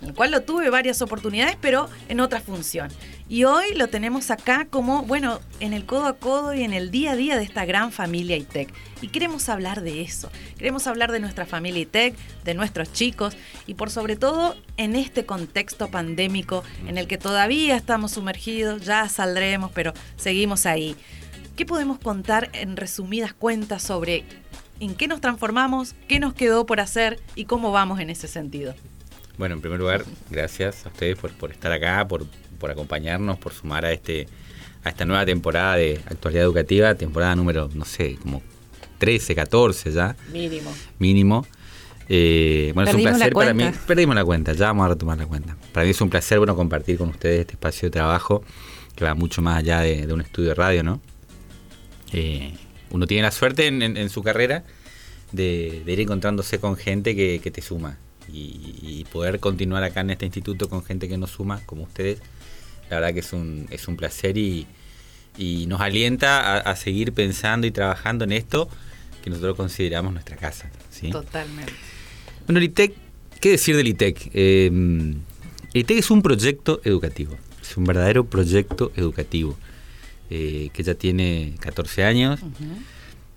en 0.00 0.10
el 0.10 0.14
cual 0.14 0.30
lo 0.30 0.42
tuve 0.42 0.70
varias 0.70 1.02
oportunidades, 1.02 1.56
pero 1.60 1.88
en 2.08 2.20
otra 2.20 2.40
función. 2.40 2.88
Y 3.28 3.42
hoy 3.42 3.74
lo 3.74 3.88
tenemos 3.88 4.30
acá 4.30 4.68
como, 4.70 5.02
bueno, 5.02 5.40
en 5.58 5.72
el 5.72 5.84
codo 5.84 6.06
a 6.06 6.16
codo 6.16 6.54
y 6.54 6.62
en 6.62 6.72
el 6.72 6.92
día 6.92 7.10
a 7.10 7.16
día 7.16 7.36
de 7.36 7.42
esta 7.42 7.64
gran 7.64 7.90
familia 7.90 8.36
ITEC. 8.36 8.72
Y 9.00 9.08
queremos 9.08 9.48
hablar 9.48 9.80
de 9.80 10.02
eso. 10.02 10.30
Queremos 10.56 10.86
hablar 10.86 11.10
de 11.10 11.18
nuestra 11.18 11.44
familia 11.44 11.80
ITEC, 11.80 12.14
de 12.44 12.54
nuestros 12.54 12.92
chicos 12.92 13.36
y 13.66 13.74
por 13.74 13.90
sobre 13.90 14.14
todo 14.14 14.54
en 14.76 14.94
este 14.94 15.26
contexto 15.26 15.88
pandémico 15.88 16.62
en 16.86 16.96
el 16.96 17.08
que 17.08 17.18
todavía 17.18 17.74
estamos 17.74 18.12
sumergidos, 18.12 18.82
ya 18.82 19.08
saldremos, 19.08 19.72
pero 19.72 19.94
seguimos 20.14 20.64
ahí. 20.64 20.94
¿Qué 21.56 21.66
podemos 21.66 21.98
contar 21.98 22.50
en 22.52 22.76
resumidas 22.76 23.34
cuentas 23.34 23.82
sobre 23.82 24.24
en 24.82 24.96
qué 24.96 25.06
nos 25.06 25.20
transformamos, 25.20 25.94
qué 26.08 26.18
nos 26.18 26.34
quedó 26.34 26.66
por 26.66 26.80
hacer 26.80 27.20
y 27.36 27.44
cómo 27.44 27.70
vamos 27.70 28.00
en 28.00 28.10
ese 28.10 28.26
sentido. 28.26 28.74
Bueno, 29.38 29.54
en 29.54 29.60
primer 29.60 29.78
lugar, 29.78 30.04
gracias 30.28 30.84
a 30.84 30.88
ustedes 30.88 31.16
por, 31.16 31.52
estar 31.52 31.70
acá, 31.70 32.06
por, 32.08 32.26
acompañarnos, 32.68 33.38
por 33.38 33.52
sumar 33.52 33.84
a 33.84 33.92
este 33.92 34.26
a 34.84 34.88
esta 34.88 35.04
nueva 35.04 35.24
temporada 35.24 35.76
de 35.76 36.00
actualidad 36.06 36.42
educativa, 36.42 36.96
temporada 36.96 37.36
número, 37.36 37.70
no 37.72 37.84
sé, 37.84 38.16
como 38.20 38.42
13, 38.98 39.36
14 39.36 39.92
ya. 39.92 40.16
Mínimo. 40.32 40.72
Mínimo. 40.98 41.46
Eh, 42.08 42.72
bueno, 42.74 42.90
es 42.90 42.96
un 42.96 43.02
placer 43.02 43.32
para 43.32 43.54
mí. 43.54 43.64
Perdimos 43.86 44.16
la 44.16 44.24
cuenta, 44.24 44.52
ya 44.52 44.66
vamos 44.66 44.86
a 44.86 44.88
retomar 44.88 45.16
la 45.16 45.26
cuenta. 45.26 45.56
Para 45.72 45.84
mí 45.84 45.92
es 45.92 46.00
un 46.00 46.10
placer 46.10 46.38
bueno 46.38 46.56
compartir 46.56 46.98
con 46.98 47.08
ustedes 47.10 47.42
este 47.42 47.52
espacio 47.52 47.86
de 47.86 47.92
trabajo 47.92 48.42
que 48.96 49.04
va 49.04 49.14
mucho 49.14 49.42
más 49.42 49.58
allá 49.58 49.78
de, 49.78 50.12
un 50.12 50.20
estudio 50.20 50.48
de 50.48 50.54
radio, 50.56 50.82
¿no? 50.82 51.00
Eh, 52.12 52.52
uno 52.92 53.06
tiene 53.06 53.22
la 53.22 53.30
suerte 53.30 53.66
en, 53.66 54.10
su 54.10 54.22
carrera 54.22 54.64
de, 55.32 55.82
ir 55.86 56.00
encontrándose 56.00 56.60
con 56.60 56.76
gente 56.76 57.16
que, 57.16 57.50
te 57.50 57.62
suma 57.62 57.98
y, 58.32 59.04
poder 59.10 59.40
continuar 59.40 59.82
acá 59.82 60.00
en 60.00 60.10
este 60.10 60.26
instituto 60.26 60.68
con 60.68 60.84
gente 60.84 61.08
que 61.08 61.18
nos 61.18 61.30
suma, 61.30 61.60
como 61.66 61.82
ustedes, 61.82 62.20
la 62.88 63.00
verdad 63.00 63.14
que 63.14 63.20
es 63.20 63.32
un, 63.32 63.66
es 63.70 63.88
un 63.88 63.96
placer 63.96 64.38
y, 64.38 64.66
nos 65.66 65.80
alienta 65.80 66.58
a, 66.58 66.76
seguir 66.76 67.12
pensando 67.12 67.66
y 67.66 67.70
trabajando 67.70 68.24
en 68.24 68.32
esto 68.32 68.68
que 69.24 69.30
nosotros 69.30 69.56
consideramos 69.56 70.12
nuestra 70.12 70.36
casa. 70.36 70.70
Totalmente. 71.10 71.72
Bueno, 72.46 72.58
el 72.58 72.64
ITEC, 72.64 72.92
¿qué 73.40 73.50
decir 73.50 73.76
del 73.76 73.88
ITEC? 73.88 74.30
Eh, 74.34 74.66
el 74.66 75.80
ITEC 75.80 75.98
es 75.98 76.10
un 76.10 76.20
proyecto 76.20 76.82
educativo, 76.84 77.36
es 77.62 77.76
un 77.76 77.84
verdadero 77.84 78.24
proyecto 78.24 78.92
educativo. 78.96 79.56
Eh, 80.34 80.70
que 80.72 80.82
ya 80.82 80.94
tiene 80.94 81.56
14 81.60 82.04
años, 82.04 82.40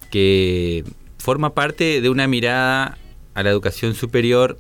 que 0.10 0.86
forma 1.18 1.54
parte 1.54 2.00
de 2.00 2.08
una 2.08 2.26
mirada 2.26 2.98
a 3.34 3.44
la 3.44 3.50
educación 3.50 3.96
superior 3.96 4.58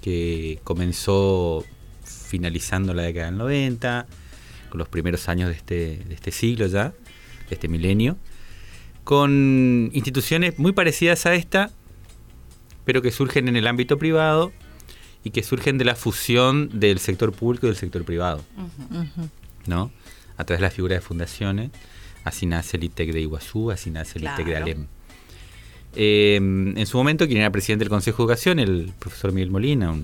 que 0.00 0.60
comenzó 0.62 1.64
finalizando 2.04 2.94
la 2.94 3.02
década 3.02 3.26
del 3.26 3.38
90, 3.38 4.06
con 4.68 4.78
los 4.78 4.86
primeros 4.86 5.28
años 5.28 5.48
de 5.48 5.56
este, 5.56 5.74
de 6.06 6.14
este 6.14 6.30
siglo 6.30 6.68
ya, 6.68 6.90
de 7.48 7.54
este 7.56 7.66
milenio, 7.66 8.16
con 9.02 9.90
instituciones 9.92 10.60
muy 10.60 10.70
parecidas 10.70 11.26
a 11.26 11.34
esta, 11.34 11.72
pero 12.84 13.02
que 13.02 13.10
surgen 13.10 13.48
en 13.48 13.56
el 13.56 13.66
ámbito 13.66 13.98
privado 13.98 14.52
y 15.24 15.30
que 15.30 15.42
surgen 15.42 15.78
de 15.78 15.84
la 15.84 15.96
fusión 15.96 16.78
del 16.78 17.00
sector 17.00 17.32
público 17.32 17.66
y 17.66 17.70
del 17.70 17.76
sector 17.76 18.04
privado. 18.04 18.44
¿no? 19.66 19.90
A 20.42 20.44
través 20.44 20.60
de 20.60 20.66
la 20.66 20.70
figura 20.70 20.94
de 20.94 21.00
fundaciones. 21.00 21.70
Así 22.24 22.46
nace 22.46 22.76
el 22.76 22.84
ITEC 22.84 23.12
de 23.12 23.20
Iguazú, 23.20 23.70
así 23.70 23.90
nace 23.90 24.18
el 24.18 24.24
ITEC 24.24 24.46
de 24.46 24.56
Alem. 24.56 24.86
Em, 25.94 26.76
en 26.76 26.86
su 26.86 26.96
momento, 26.96 27.26
quien 27.26 27.38
era 27.38 27.50
presidente 27.50 27.84
del 27.84 27.90
Consejo 27.90 28.18
de 28.18 28.24
Educación, 28.24 28.58
el 28.58 28.92
profesor 28.98 29.32
Miguel 29.32 29.50
Molina, 29.50 29.94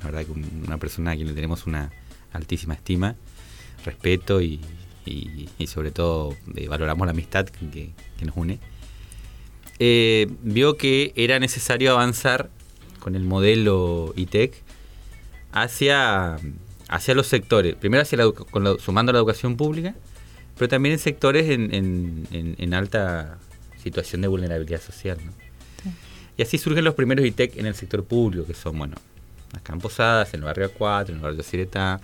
la 0.00 0.04
verdad 0.04 0.24
que 0.24 0.32
una 0.66 0.78
persona 0.78 1.12
a 1.12 1.16
quien 1.16 1.28
le 1.28 1.34
tenemos 1.34 1.66
una 1.66 1.90
altísima 2.32 2.74
estima, 2.74 3.16
respeto 3.84 4.40
y, 4.40 4.60
sobre 5.66 5.90
todo 5.90 6.36
eh, 6.54 6.68
valoramos 6.68 7.06
la 7.06 7.12
amistad 7.12 7.46
que, 7.46 7.92
nos 8.22 8.36
une, 8.36 8.58
eh, 9.78 10.26
vio 10.42 10.76
que 10.76 11.12
era 11.16 11.38
necesario 11.38 11.92
avanzar 11.92 12.50
con 12.98 13.14
el 13.14 13.24
modelo 13.24 14.12
ITEC 14.16 14.62
hacia 15.52 16.36
hacia 16.88 17.14
los 17.14 17.26
sectores, 17.26 17.74
primero 17.74 18.02
hacia 18.02 18.18
la, 18.18 18.32
sumando 18.78 19.12
la 19.12 19.18
educación 19.18 19.56
pública, 19.56 19.94
pero 20.56 20.68
también 20.68 20.94
en 20.94 20.98
sectores 20.98 21.48
en, 21.48 22.74
alta 22.74 23.38
situación 23.82 24.22
de 24.22 24.28
vulnerabilidad 24.28 24.80
social. 24.80 25.18
Y 26.36 26.42
así 26.42 26.56
surgen 26.58 26.84
los 26.84 26.94
primeros 26.94 27.26
ITEC 27.26 27.56
en 27.56 27.66
el 27.66 27.74
sector 27.74 28.04
público, 28.04 28.46
que 28.46 28.54
son, 28.54 28.78
bueno, 28.78 28.96
las 29.52 29.62
Camposadas, 29.62 30.32
en 30.34 30.40
el 30.40 30.44
barrio 30.44 30.72
A4, 30.72 31.10
en 31.10 31.14
el 31.16 31.20
barrio 31.20 31.42
Cireta, 31.42 32.00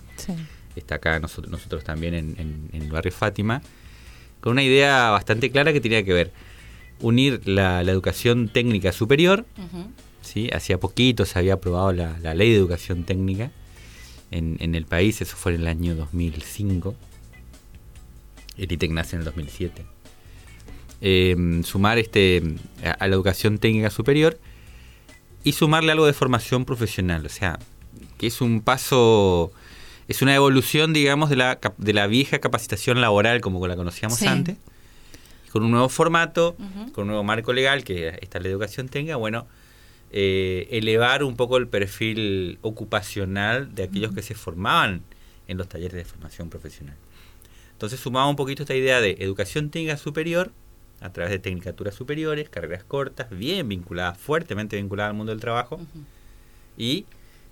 está 0.75 0.95
acá 0.95 1.19
nosotros, 1.19 1.51
nosotros 1.51 1.83
también 1.83 2.13
en, 2.13 2.69
el 2.73 2.91
barrio 2.91 3.11
Fátima, 3.11 3.61
con 4.41 4.53
una 4.53 4.63
idea 4.63 5.09
bastante 5.09 5.49
clara 5.51 5.73
que 5.73 5.81
tenía 5.81 6.03
que 6.03 6.13
ver 6.13 6.31
unir 6.99 7.47
la, 7.47 7.81
educación 7.81 8.49
técnica 8.49 8.91
superior, 8.91 9.45
¿sí? 10.21 10.49
hacía 10.53 10.79
poquito 10.79 11.25
se 11.25 11.39
había 11.39 11.55
aprobado 11.55 11.91
la, 11.93 12.17
la 12.19 12.33
ley 12.33 12.51
de 12.51 12.57
educación 12.57 13.03
técnica, 13.03 13.51
en, 14.31 14.75
el 14.75 14.85
país, 14.85 15.21
eso 15.21 15.35
fue 15.35 15.53
en 15.55 15.61
el 15.61 15.67
año 15.67 15.95
2005. 15.95 16.95
El 18.57 18.71
ITEC 18.71 18.91
nace 18.91 19.15
en 19.15 19.21
el 19.21 19.25
2007. 19.25 19.85
Em, 21.01 21.63
sumar 21.63 21.97
este, 21.97 22.41
a, 22.83 23.07
la 23.07 23.13
educación 23.13 23.57
técnica 23.57 23.89
superior 23.89 24.39
y 25.43 25.51
sumarle 25.51 25.91
algo 25.91 26.05
de 26.05 26.13
formación 26.13 26.65
profesional, 26.65 27.25
o 27.25 27.29
sea, 27.29 27.59
que 28.17 28.27
es 28.27 28.41
un 28.41 28.61
paso, 28.61 29.51
es 30.07 30.21
una 30.21 30.33
evolución, 30.33 30.93
digamos, 30.93 31.29
de 31.29 31.35
la, 31.35 31.59
de 31.77 31.93
la 31.93 32.07
vieja 32.07 32.39
capacitación 32.39 33.01
laboral 33.01 33.41
como 33.41 33.65
la 33.67 33.75
conocíamos 33.75 34.21
antes, 34.23 34.57
con 35.51 35.63
un 35.63 35.71
nuevo 35.71 35.89
formato, 35.89 36.55
con 36.93 37.03
un 37.03 37.07
nuevo 37.09 37.23
marco 37.23 37.53
legal 37.53 37.83
que 37.83 38.17
esta 38.21 38.39
la 38.39 38.47
educación 38.47 38.89
tenga, 38.89 39.17
bueno, 39.17 39.47
eh, 40.17 40.69
elevar 40.71 41.23
un 41.25 41.35
poco 41.35 41.57
el 41.57 41.67
perfil 41.67 42.57
ocupacional 42.61 43.75
de 43.75 43.83
aquellos 43.83 44.13
que 44.13 44.21
se 44.21 44.33
formaban 44.33 45.01
en 45.49 45.57
los 45.57 45.67
talleres 45.67 45.93
de 45.93 46.05
formación 46.05 46.49
profesional. 46.49 46.95
Entonces 47.73 47.99
sumaba 47.99 48.25
un 48.29 48.37
poquito 48.37 48.63
esta 48.63 48.75
idea 48.75 49.01
de 49.01 49.17
educación 49.19 49.71
técnica 49.71 49.97
superior 49.97 50.53
a 51.01 51.11
través 51.11 51.31
de 51.31 51.39
tecnicaturas 51.39 51.95
superiores, 51.95 52.47
carreras 52.47 52.85
cortas, 52.85 53.29
bien 53.29 53.67
vinculadas, 53.67 54.17
fuertemente 54.17 54.77
vinculadas 54.77 55.09
al 55.09 55.17
mundo 55.17 55.33
del 55.33 55.41
trabajo, 55.41 55.81
y 56.77 57.05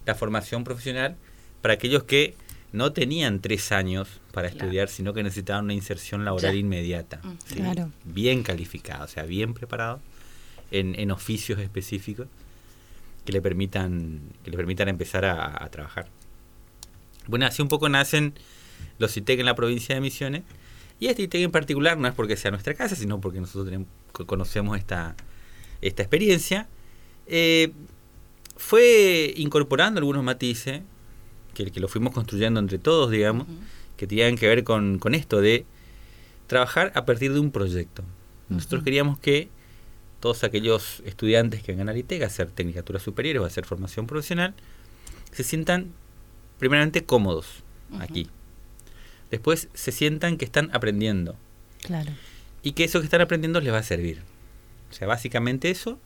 la 0.06 0.16
formación 0.16 0.64
profesional 0.64 1.18
para 1.62 1.74
aquellos 1.74 2.04
que 2.04 2.34
no 2.72 2.94
tenían 2.94 3.42
tres 3.42 3.74
años 3.74 4.22
para 4.32 4.48
estudiar, 4.48 4.88
sino 4.88 5.14
que 5.14 5.22
necesitaban 5.22 5.66
una 5.66 5.74
inserción 5.74 6.24
laboral 6.24 6.56
inmediata. 6.56 7.20
Claro. 7.54 7.92
Bien 8.06 8.42
calificado, 8.42 9.04
o 9.04 9.08
sea, 9.10 9.24
bien 9.24 9.54
preparado 9.54 10.00
en, 10.72 10.98
en, 10.98 11.12
oficios 11.12 11.60
específicos 11.60 12.28
que 13.26 13.32
le 13.32 13.42
permitan, 13.42 14.22
que 14.44 14.52
le 14.52 14.58
permitan 14.58 14.88
empezar 14.90 15.26
a, 15.26 15.64
a 15.64 15.70
trabajar. 15.70 16.10
Bueno, 17.28 17.46
así 17.46 17.62
un 17.62 17.70
poco 17.70 17.90
nacen 17.90 18.34
los 19.00 19.16
ITEC 19.16 19.40
en 19.40 19.46
la 19.46 19.56
provincia 19.56 19.96
de 19.96 20.02
Misiones. 20.02 20.44
Y 21.00 21.08
este 21.08 21.24
ITEC 21.24 21.44
en 21.44 21.52
particular 21.52 21.98
no 21.98 22.08
es 22.08 22.14
porque 22.14 22.38
sea 22.38 22.52
nuestra 22.52 22.74
casa, 22.74 22.96
sino 22.96 23.20
porque 23.20 23.40
nosotros 23.40 23.66
tenemos, 23.66 23.88
conocemos 24.26 24.78
esta, 24.78 25.16
esta 25.82 26.04
experiencia. 26.04 26.68
Eh, 27.28 27.72
fue 28.56 29.34
incorporando 29.38 30.00
algunos 30.00 30.24
matices 30.24 30.82
que, 31.54 31.72
que, 31.72 31.80
lo 31.80 31.88
fuimos 31.88 32.14
construyendo 32.14 32.60
entre 32.60 32.78
todos, 32.78 33.12
digamos, 33.12 33.48
uh 33.48 33.52
-huh. 33.52 33.98
que 33.98 34.08
tenían 34.08 34.36
que 34.36 34.48
ver 34.48 34.64
con, 34.64 35.00
con, 35.00 35.16
esto 35.16 35.42
de 35.42 35.66
trabajar 36.48 36.92
a 36.96 37.06
partir 37.06 37.34
de 37.34 37.40
un 37.40 37.52
proyecto. 37.52 38.04
Nosotros 38.50 38.80
uh 38.80 38.82
-huh. 38.82 38.86
queríamos 38.86 39.20
que 39.20 39.50
todos 40.24 40.46
aquellos 40.46 41.04
estudiantes 41.06 41.64
que 41.64 41.74
vengan 41.74 41.90
al 41.90 41.98
ITEC 41.98 42.24
a 42.24 42.28
hacer 42.28 42.50
tecnicatura 42.50 42.98
superior 42.98 43.40
o 43.40 43.44
a 43.44 43.48
hacer 43.48 43.66
formación 43.66 44.08
profesional 44.08 44.54
se 45.34 45.44
sientan 45.44 45.92
primeramente 46.60 47.04
cómodos 47.04 47.62
uh 47.92 47.98
-huh. 47.98 48.04
aquí. 48.04 48.30
Después 49.32 49.68
se 49.74 49.92
sientan 49.92 50.38
que 50.38 50.46
están 50.46 50.70
aprendiendo. 50.72 51.36
Claro. 51.82 52.14
Y 52.62 52.72
que 52.72 52.86
eso 52.86 53.02
que 53.02 53.04
están 53.04 53.20
aprendiendo 53.20 53.60
les 53.60 53.74
va 53.74 53.80
a 53.80 53.84
servir. 53.84 54.22
O 54.92 54.94
sea, 54.94 55.10
básicamente 55.10 55.70
eso, 55.70 56.00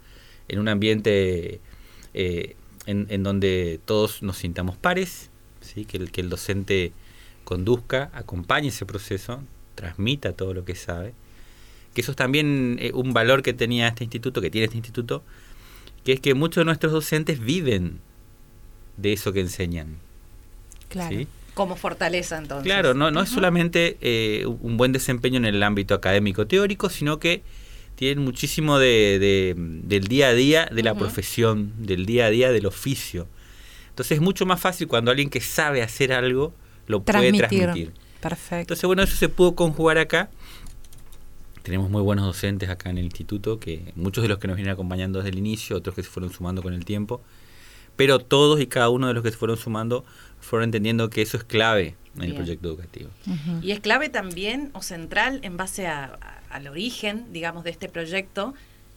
en 0.47 0.57
un 0.57 0.67
ambiente 0.67 1.61
eh, 2.15 2.55
en, 2.87 3.05
en, 3.11 3.21
donde 3.21 3.79
todos 3.85 4.23
nos 4.23 4.37
sintamos 4.37 4.77
pares, 4.77 5.29
¿sí? 5.61 5.85
que, 5.85 5.97
el, 5.97 6.09
que 6.09 6.21
el 6.21 6.29
docente 6.29 6.91
conduzca, 7.43 8.09
acompañe 8.13 8.69
ese 8.69 8.87
proceso, 8.87 9.43
transmita 9.75 10.33
todo 10.33 10.55
lo 10.55 10.65
que 10.65 10.73
sabe. 10.73 11.13
Que 11.97 12.01
eso 12.01 12.11
es 12.11 12.15
también 12.15 12.77
eh, 12.79 12.91
un 12.93 13.11
valor 13.11 13.41
que 13.41 13.53
tenía 13.53 13.87
este 13.87 14.03
instituto, 14.03 14.39
que 14.39 14.51
tiene 14.51 14.65
este 14.65 14.77
instituto, 14.77 15.23
que 16.03 16.13
es 16.13 16.19
que 16.19 16.35
muchos 16.35 16.61
de 16.61 16.65
nuestros 16.65 16.93
docentes 16.93 17.39
viven 17.39 18.01
de 18.97 19.13
eso 19.13 19.33
que 19.33 19.39
enseñan. 19.39 19.97
Claro. 20.89 21.17
¿sí? 21.17 21.27
Como 21.55 21.75
fortaleza, 21.75 22.37
entonces. 22.37 22.65
Claro, 22.65 22.93
no, 22.93 23.09
no 23.09 23.21
uh 23.21 23.23
-huh. 23.23 23.25
es 23.25 23.31
solamente 23.31 23.97
eh, 24.01 24.45
un 24.45 24.77
buen 24.77 24.91
desempeño 24.91 25.37
en 25.37 25.45
el 25.45 25.63
ámbito 25.63 25.95
académico 25.95 26.45
teórico, 26.45 26.89
sino 26.91 27.17
que 27.17 27.41
tienen 27.95 28.23
muchísimo 28.23 28.77
de, 28.77 29.17
de, 29.17 29.55
del 29.57 30.07
día 30.07 30.27
a 30.27 30.33
día 30.35 30.69
de 30.71 30.83
la 30.83 30.93
uh 30.93 30.95
-huh. 30.95 30.99
profesión, 30.99 31.73
del 31.79 32.05
día 32.05 32.27
a 32.27 32.29
día 32.29 32.51
del 32.51 32.67
oficio. 32.67 33.27
Entonces 33.89 34.17
es 34.17 34.21
mucho 34.21 34.45
más 34.45 34.59
fácil 34.61 34.87
cuando 34.87 35.09
alguien 35.09 35.31
que 35.31 35.41
sabe 35.41 35.81
hacer 35.81 36.13
algo 36.13 36.53
lo 36.85 37.01
transmitir. 37.01 37.47
puede 37.47 37.63
transmitir. 37.63 37.93
Perfecto. 38.21 38.61
Entonces, 38.61 38.85
bueno, 38.85 39.01
eso 39.01 39.15
se 39.15 39.29
pudo 39.29 39.55
conjugar 39.55 39.97
acá. 39.97 40.29
Tenemos 41.67 41.89
muy 41.89 42.01
buenos 42.01 42.25
docentes 42.25 42.69
acá 42.69 42.89
en 42.89 42.97
el 42.97 43.03
instituto, 43.03 43.59
que 43.59 43.91
muchos 43.97 44.21
de 44.21 44.29
los 44.29 44.37
que 44.37 44.47
nos 44.47 44.55
vienen 44.55 44.71
acompañando 44.71 45.19
desde 45.19 45.31
el 45.31 45.37
inicio, 45.37 45.75
otros 45.75 45.93
que 45.97 46.01
se 46.01 46.07
fueron 46.07 46.31
sumando 46.31 46.61
con 46.63 46.73
el 46.73 46.85
tiempo, 46.85 47.21
pero 47.97 48.19
todos 48.19 48.61
y 48.61 48.67
cada 48.67 48.87
uno 48.87 49.09
de 49.09 49.13
los 49.13 49.21
que 49.21 49.31
se 49.31 49.37
fueron 49.37 49.57
sumando 49.57 50.05
fueron 50.39 50.69
entendiendo 50.69 51.09
que 51.09 51.21
eso 51.21 51.35
es 51.35 51.43
clave 51.43 51.87
en 52.13 52.21
Bien. 52.21 52.29
el 52.31 52.35
proyecto 52.37 52.69
educativo. 52.69 53.09
Uh 53.25 53.31
-huh. 53.31 53.63
Y 53.65 53.71
es 53.71 53.81
clave 53.81 54.07
también 54.07 54.69
o 54.71 54.81
central 54.81 55.41
en 55.43 55.57
base 55.57 55.87
a, 55.87 56.05
a, 56.05 56.55
al 56.55 56.69
origen, 56.69 57.25
digamos, 57.33 57.65
de 57.65 57.71
este 57.71 57.89
proyecto, 57.89 58.53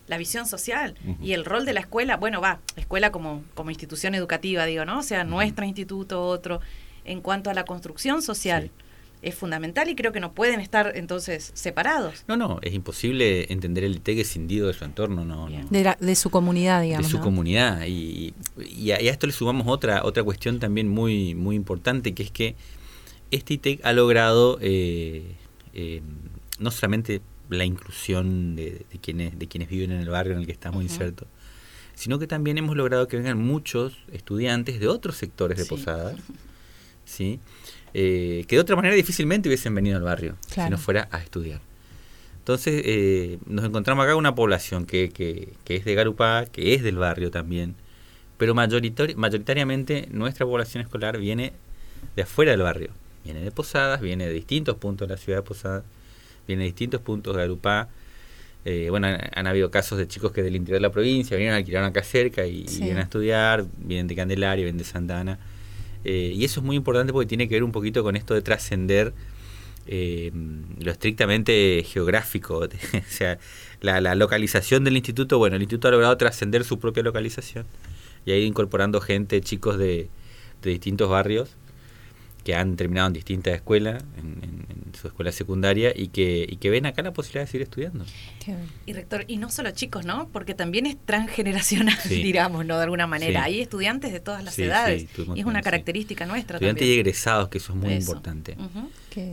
la 0.06 0.16
visión 0.16 0.46
social 0.46 0.94
uh 1.04 1.08
-huh. 1.08 1.16
y 1.20 1.32
el 1.32 1.44
rol 1.44 1.64
de 1.64 1.72
la 1.72 1.80
escuela, 1.80 2.18
bueno, 2.18 2.40
va, 2.40 2.60
escuela 2.76 3.10
como, 3.10 3.42
como 3.54 3.70
institución 3.70 4.14
educativa, 4.14 4.64
digo, 4.64 4.84
¿no? 4.84 5.00
O 5.00 5.02
sea, 5.02 5.22
uh 5.22 5.24
-huh. 5.24 5.28
nuestro 5.28 5.64
instituto, 5.64 6.22
otro, 6.24 6.60
en 7.04 7.20
cuanto 7.20 7.50
a 7.50 7.54
la 7.54 7.64
construcción 7.64 8.22
social. 8.22 8.70
Sí. 8.72 8.84
Es 9.22 9.34
fundamental 9.34 9.88
y 9.88 9.94
creo 9.94 10.12
que 10.12 10.20
no 10.20 10.32
pueden 10.32 10.60
estar 10.60 10.92
entonces 10.94 11.50
separados. 11.54 12.24
No, 12.26 12.36
no, 12.36 12.58
es 12.62 12.72
imposible 12.72 13.52
entender 13.52 13.84
el 13.84 13.96
ITEC 13.96 14.18
escindido 14.18 14.68
de 14.68 14.74
su 14.74 14.84
entorno, 14.84 15.24
no, 15.24 15.48
no. 15.48 15.68
De, 15.68 15.84
la, 15.84 15.96
de, 16.00 16.14
su 16.14 16.30
comunidad, 16.30 16.82
digamos. 16.82 17.06
De 17.06 17.10
su 17.10 17.18
¿no? 17.18 17.24
comunidad. 17.24 17.84
Y, 17.86 18.34
y, 18.56 18.90
a, 18.92 19.00
y, 19.00 19.08
a, 19.08 19.12
esto 19.12 19.26
le 19.26 19.32
sumamos 19.32 19.66
otra, 19.66 20.04
otra 20.04 20.22
cuestión 20.22 20.58
también 20.58 20.88
muy, 20.88 21.34
muy 21.34 21.56
importante, 21.56 22.14
que 22.14 22.22
es 22.22 22.30
que 22.30 22.56
este 23.30 23.54
ITEC 23.54 23.84
ha 23.84 23.92
logrado 23.92 24.58
eh, 24.60 25.36
eh, 25.74 26.02
no 26.58 26.70
solamente 26.70 27.20
la 27.48 27.64
inclusión 27.64 28.56
de, 28.56 28.84
de, 28.90 28.98
quienes, 29.00 29.38
de 29.38 29.48
quienes 29.48 29.68
viven 29.68 29.92
en 29.92 30.00
el 30.00 30.08
barrio 30.08 30.34
en 30.34 30.40
el 30.40 30.46
que 30.46 30.52
estamos 30.52 30.78
uh 30.78 30.80
-huh. 30.80 30.90
insertos, 30.90 31.28
sino 31.94 32.18
que 32.18 32.26
también 32.26 32.58
hemos 32.58 32.76
logrado 32.76 33.08
que 33.08 33.16
vengan 33.16 33.38
muchos 33.38 33.98
estudiantes 34.12 34.80
de 34.80 34.88
otros 34.88 35.16
sectores 35.16 35.58
de 35.58 35.64
sí. 35.64 35.70
Posadas, 35.70 36.16
¿sí? 37.04 37.40
Eh, 37.92 38.44
que 38.46 38.56
de 38.56 38.60
otra 38.60 38.76
manera 38.76 38.94
difícilmente 38.94 39.48
hubiesen 39.48 39.74
venido 39.74 39.96
al 39.96 40.02
barrio 40.02 40.36
claro. 40.52 40.68
si 40.68 40.70
no 40.70 40.78
fuera 40.78 41.08
a 41.10 41.18
estudiar. 41.18 41.60
Entonces 42.38 42.82
eh, 42.84 43.38
nos 43.46 43.64
encontramos 43.64 44.04
acá 44.04 44.16
una 44.16 44.34
población 44.34 44.86
que, 44.86 45.10
que, 45.10 45.52
que, 45.64 45.76
es 45.76 45.84
de 45.84 45.94
Garupá, 45.94 46.46
que 46.50 46.74
es 46.74 46.82
del 46.82 46.96
barrio 46.96 47.30
también, 47.30 47.74
pero 48.38 48.54
mayoritari 48.54 49.14
mayoritariamente 49.14 50.08
nuestra 50.10 50.46
población 50.46 50.82
escolar 50.82 51.18
viene 51.18 51.52
de 52.16 52.22
afuera 52.22 52.52
del 52.52 52.62
barrio, 52.62 52.90
viene 53.24 53.40
de 53.40 53.50
Posadas, 53.50 54.00
viene 54.00 54.26
de 54.26 54.32
distintos 54.32 54.76
puntos 54.76 55.06
de 55.06 55.14
la 55.14 55.20
ciudad 55.20 55.40
de 55.40 55.42
Posadas, 55.42 55.84
viene 56.46 56.62
de 56.62 56.68
distintos 56.68 57.00
puntos 57.00 57.34
de 57.36 57.42
Garupá. 57.42 57.88
Eh, 58.64 58.88
bueno, 58.90 59.06
han, 59.06 59.18
han, 59.34 59.46
habido 59.46 59.70
casos 59.70 59.98
de 59.98 60.06
chicos 60.06 60.32
que 60.32 60.42
del 60.42 60.54
interior 60.54 60.78
de 60.78 60.82
la 60.82 60.92
provincia 60.92 61.36
vinieron, 61.36 61.56
alquilaron 61.58 61.88
acá 61.88 62.02
cerca 62.02 62.46
y, 62.46 62.66
sí. 62.68 62.78
y 62.78 62.84
vienen 62.84 62.98
a 62.98 63.04
estudiar, 63.04 63.64
vienen 63.78 64.06
de 64.06 64.14
Candelaria, 64.16 64.64
vienen 64.64 64.78
de 64.78 64.84
Santa 64.84 65.20
Ana. 65.20 65.38
Eh, 66.04 66.32
y 66.34 66.44
eso 66.44 66.60
es 66.60 66.66
muy 66.66 66.76
importante 66.76 67.12
porque 67.12 67.26
tiene 67.26 67.48
que 67.48 67.54
ver 67.54 67.64
un 67.64 67.72
poquito 67.72 68.02
con 68.02 68.16
esto 68.16 68.34
de 68.34 68.42
trascender 68.42 69.12
eh, 69.86 70.30
lo 70.78 70.90
estrictamente 70.90 71.84
geográfico, 71.86 72.58
o 72.64 72.68
sea, 73.08 73.38
la, 73.80 74.00
la, 74.00 74.14
localización 74.14 74.84
del 74.84 74.96
instituto. 74.96 75.38
Bueno, 75.38 75.56
el 75.56 75.62
instituto 75.62 75.88
ha 75.88 75.90
logrado 75.90 76.16
trascender 76.16 76.64
su 76.64 76.78
propia 76.78 77.02
localización 77.02 77.66
y 78.24 78.32
ido 78.32 78.46
incorporando 78.46 79.00
gente, 79.00 79.40
chicos 79.40 79.78
de, 79.78 80.08
de 80.62 80.70
distintos 80.70 81.08
barrios 81.08 81.56
que 82.42 82.54
han 82.54 82.76
terminado 82.76 83.08
en 83.08 83.12
distintas 83.12 83.54
escuelas, 83.54 84.02
en, 84.18 84.26
en, 84.42 84.66
en, 84.68 84.94
su 84.94 85.06
escuela 85.06 85.32
secundaria, 85.32 85.92
y 85.94 86.08
que, 86.08 86.46
y 86.48 86.56
que 86.56 86.70
ven 86.70 86.86
acá 86.86 87.02
la 87.02 87.12
posibilidad 87.12 87.44
de 87.44 87.46
seguir 87.50 87.62
estudiando. 87.62 88.04
Y 88.86 88.92
rector, 88.92 89.24
y 89.28 89.36
no 89.36 89.50
solo 89.50 89.70
chicos, 89.70 90.04
¿no? 90.04 90.28
Porque 90.32 90.54
también 90.54 90.86
es 90.86 90.96
transgeneracional, 91.04 91.96
sí. 91.98 92.22
digamos, 92.22 92.66
¿no? 92.66 92.76
De 92.76 92.84
alguna 92.84 93.06
manera. 93.06 93.44
Sí. 93.44 93.46
Hay 93.46 93.60
estudiantes 93.60 94.12
de 94.12 94.20
todas 94.20 94.42
las 94.44 94.54
sí, 94.54 94.64
edades. 94.64 95.06
y 95.34 95.40
es 95.40 95.46
una 95.46 95.62
característica 95.62 96.26
nuestra 96.26 96.56
estudiantes 96.56 96.80
también. 96.82 96.96
y 96.96 97.00
egresados, 97.00 97.48
que 97.48 97.58
eso 97.58 97.72
es 97.72 97.78
muy 97.78 97.92
eso. 97.94 98.10
importante. 98.10 98.56
Uh 98.58 98.62
-huh. 98.62 98.88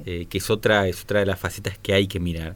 eh, 0.06 0.28
que 0.30 0.38
es 0.38 0.50
otra, 0.50 0.88
es 0.88 1.02
otra 1.02 1.20
de 1.22 1.26
las 1.26 1.40
facetas 1.40 1.78
que 1.78 1.94
hay 1.94 2.08
que 2.08 2.20
mirar 2.20 2.56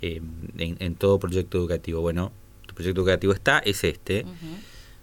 eh, 0.00 0.20
en, 0.58 0.76
en, 0.78 0.94
todo 0.94 1.18
proyecto 1.18 1.58
educativo. 1.58 2.00
Bueno, 2.00 2.32
tu 2.66 2.74
proyecto 2.74 3.00
educativo 3.00 3.32
está, 3.32 3.58
es 3.58 3.82
este. 3.84 4.24
Uh 4.24 4.28
-huh. 4.28 4.58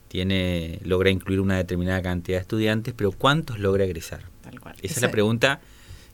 Tiene, 0.07 0.79
logra 0.83 1.09
incluir 1.09 1.41
una 1.41 1.57
determinada 1.57 2.01
cantidad 2.01 2.37
de 2.37 2.41
estudiantes, 2.41 2.93
pero 2.95 3.11
¿cuántos 3.11 3.59
logra 3.59 3.83
egresar? 3.83 4.23
Tal 4.45 4.59
cual. 4.59 4.75
Esa 4.81 4.95
es 4.95 5.01
la 5.01 5.11
pregunta 5.11 5.59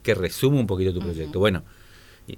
que 0.04 0.16
resume 0.16 0.60
un 0.60 0.68
poquito 0.68 0.94
tu 0.94 1.00
proyecto. 1.00 1.32
Uh 1.32 1.36
-huh. 1.36 1.40
Bueno, 1.40 1.64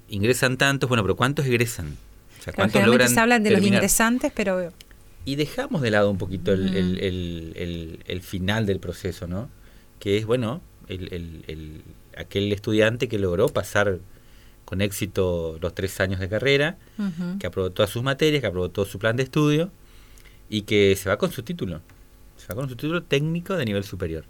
ingresan 0.08 0.56
tantos, 0.58 0.88
bueno, 0.88 1.02
pero 1.02 1.16
¿cuántos 1.16 1.46
egresan? 1.46 1.96
O 2.40 2.42
sea, 2.42 2.52
¿cuántos 2.52 2.80
claro, 2.80 2.92
logran 2.92 3.08
se 3.08 3.20
hablan 3.20 3.42
de 3.42 3.50
terminar? 3.50 3.72
los 3.72 3.76
ingresantes, 3.78 4.32
pero... 4.34 4.72
Y 5.24 5.36
dejamos 5.36 5.80
de 5.80 5.90
lado 5.90 6.10
un 6.10 6.18
poquito 6.18 6.52
uh 6.52 6.56
-huh. 6.56 6.76
el, 6.76 6.98
el, 7.00 7.52
el, 7.56 7.98
el, 8.06 8.20
final 8.20 8.66
del 8.66 8.78
proceso, 8.78 9.26
¿no? 9.26 9.48
Que 9.98 10.18
es, 10.18 10.26
bueno, 10.26 10.60
el, 10.88 11.82
aquel 12.18 12.52
estudiante 12.52 13.08
que 13.08 13.18
logró 13.18 13.48
pasar 13.48 14.00
con 14.66 14.80
éxito 14.80 15.58
los 15.60 15.74
tres 15.74 15.98
años 16.00 16.20
de 16.20 16.28
carrera, 16.28 16.76
uh 16.98 17.02
-huh. 17.02 17.38
que 17.38 17.46
aprobó 17.46 17.70
todas 17.70 17.90
sus 17.90 18.02
materias, 18.02 18.40
que 18.42 18.46
aprobó 18.46 18.68
todo 18.68 18.84
su 18.84 18.98
plan 18.98 19.16
de 19.16 19.22
estudio 19.22 19.70
y 20.50 20.62
que 20.62 20.94
se 20.96 21.08
va 21.08 21.16
con 21.16 21.30
su 21.30 21.42
título. 21.42 21.80
Se 22.36 22.46
va 22.48 22.56
con 22.56 22.68
su 22.68 22.76
título 22.76 23.02
técnico 23.02 23.56
de 23.56 23.64
nivel 23.64 23.84
superior. 23.84 24.24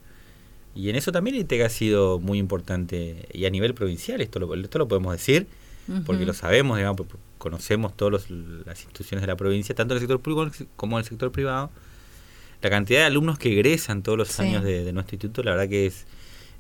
Y 0.74 0.90
en 0.90 0.96
eso 0.96 1.12
también 1.12 1.36
ITEC 1.36 1.62
ha 1.62 1.68
sido 1.68 2.18
muy 2.18 2.38
importante, 2.38 3.28
y 3.32 3.44
a 3.44 3.50
nivel 3.50 3.74
provincial, 3.74 4.20
esto 4.20 4.40
lo, 4.40 4.54
esto 4.54 4.78
lo 4.78 4.88
podemos 4.88 5.12
decir, 5.12 5.46
uh 5.88 5.92
-huh. 5.92 6.04
porque 6.04 6.26
lo 6.26 6.34
sabemos, 6.34 6.76
digamos, 6.78 7.06
conocemos 7.38 7.96
todas 7.96 8.28
las 8.30 8.80
instituciones 8.80 9.20
de 9.22 9.26
la 9.26 9.36
provincia, 9.36 9.74
tanto 9.74 9.94
en 9.94 9.96
el 9.96 10.00
sector 10.00 10.20
público 10.20 10.50
como 10.76 10.96
en 10.96 11.04
el 11.04 11.08
sector 11.08 11.30
privado. 11.30 11.70
La 12.62 12.70
cantidad 12.70 13.00
de 13.00 13.04
alumnos 13.04 13.38
que 13.38 13.52
egresan 13.52 14.02
todos 14.02 14.16
los 14.16 14.28
sí. 14.28 14.42
años 14.42 14.64
de, 14.64 14.84
de, 14.84 14.92
nuestro 14.92 15.16
instituto, 15.16 15.42
la 15.42 15.50
verdad 15.50 15.68
que 15.68 15.86
es, 15.86 16.06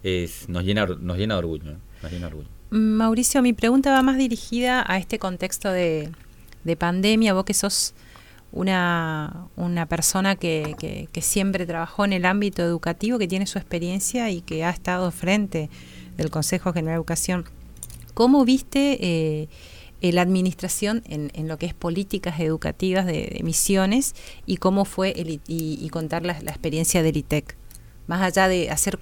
es 0.02 0.48
nos, 0.48 0.62
llena, 0.62 0.84
nos 0.86 1.16
llena 1.16 1.34
de 1.34 1.38
orgullo. 1.38 1.64
Nos 2.02 2.12
llena 2.12 2.26
de 2.26 2.32
orgullo. 2.32 2.48
Mauricio, 2.70 3.40
mi 3.40 3.52
pregunta 3.54 3.90
va 3.92 4.02
más 4.02 4.18
dirigida 4.18 4.84
a 4.86 4.98
este 4.98 5.18
contexto 5.18 5.70
de, 5.70 6.10
de 6.64 6.76
pandemia, 6.76 7.32
vos 7.32 7.44
que 7.44 7.54
sos 7.54 7.94
una, 8.54 9.48
una 9.56 9.86
persona 9.86 10.36
que, 10.36 10.76
que, 10.78 11.08
que, 11.10 11.22
siempre 11.22 11.66
trabajó 11.66 12.04
en 12.04 12.12
el 12.12 12.24
ámbito 12.24 12.62
educativo, 12.62 13.18
que 13.18 13.26
tiene 13.26 13.46
su 13.46 13.58
experiencia 13.58 14.30
y 14.30 14.42
que 14.42 14.64
ha 14.64 14.70
estado 14.70 15.10
frente 15.10 15.68
del 16.16 16.30
Consejo 16.30 16.72
General 16.72 16.94
de 16.94 16.98
Educación. 16.98 17.44
¿Cómo 18.14 18.44
viste 18.44 18.98
eh, 19.00 19.48
la 20.12 20.22
administración 20.22 21.02
en, 21.06 21.32
en, 21.34 21.48
lo 21.48 21.58
que 21.58 21.66
es 21.66 21.74
políticas 21.74 22.38
educativas 22.38 23.06
de, 23.06 23.32
de 23.36 23.40
misiones 23.42 24.14
y 24.46 24.58
cómo 24.58 24.84
fue 24.84 25.10
el, 25.20 25.30
y, 25.30 25.40
y, 25.48 25.88
contar 25.90 26.24
la, 26.24 26.40
la 26.40 26.52
experiencia 26.52 27.02
del 27.02 27.16
ITEC? 27.16 27.56
Más 28.06 28.22
allá 28.22 28.46
de 28.46 28.70
hacer 28.70 29.00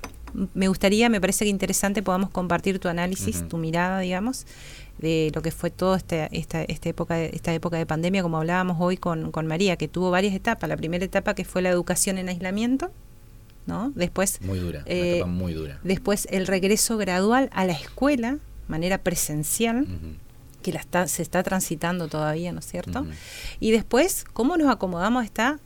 me 0.54 0.68
gustaría, 0.68 1.08
me 1.08 1.20
parece 1.20 1.44
que 1.44 1.50
interesante 1.50 2.02
podamos 2.02 2.30
compartir 2.30 2.78
tu 2.78 2.88
análisis, 2.88 3.36
uh 3.36 3.40
-huh. 3.40 3.48
tu 3.48 3.58
mirada, 3.58 4.00
digamos, 4.00 4.46
de 5.02 5.30
lo 5.34 5.42
que 5.42 5.50
fue 5.50 5.70
toda 5.70 5.98
esta, 5.98 6.26
esta, 6.26 6.62
esta, 6.62 6.88
época, 6.88 7.20
esta 7.20 7.52
época 7.52 7.76
de 7.76 7.84
pandemia, 7.84 8.22
como 8.22 8.38
hablábamos 8.38 8.78
hoy 8.80 8.96
con, 8.96 9.32
con 9.32 9.46
María, 9.46 9.76
que 9.76 9.88
tuvo 9.88 10.10
varias 10.10 10.34
etapas. 10.34 10.68
La 10.68 10.76
primera 10.76 11.04
etapa 11.04 11.34
que 11.34 11.44
fue 11.44 11.60
la 11.60 11.68
educación 11.68 12.16
en 12.16 12.28
aislamiento, 12.28 12.90
¿no? 13.66 13.92
Después... 13.94 14.40
Muy 14.40 14.60
dura, 14.60 14.82
eh, 14.86 15.16
etapa 15.16 15.30
muy 15.30 15.52
dura. 15.52 15.78
Después 15.82 16.26
el 16.30 16.46
regreso 16.46 16.96
gradual 16.96 17.50
a 17.52 17.66
la 17.66 17.72
escuela, 17.72 18.38
manera 18.68 18.98
presencial. 18.98 19.82
Uh 19.82 19.86
-huh 19.86 20.16
que 20.62 20.72
la 20.72 20.78
está, 20.78 21.08
se 21.08 21.22
está 21.22 21.42
transitando 21.42 22.06
todavía, 22.06 22.52
¿no 22.52 22.60
es 22.60 22.66
cierto? 22.66 23.00
Uh 23.00 23.06
-huh. 23.06 23.14
Y 23.58 23.72
después, 23.72 24.24
¿cómo 24.32 24.56
nos 24.56 24.70
acomodamos 24.70 25.22
a 25.22 25.24
esta 25.24 25.58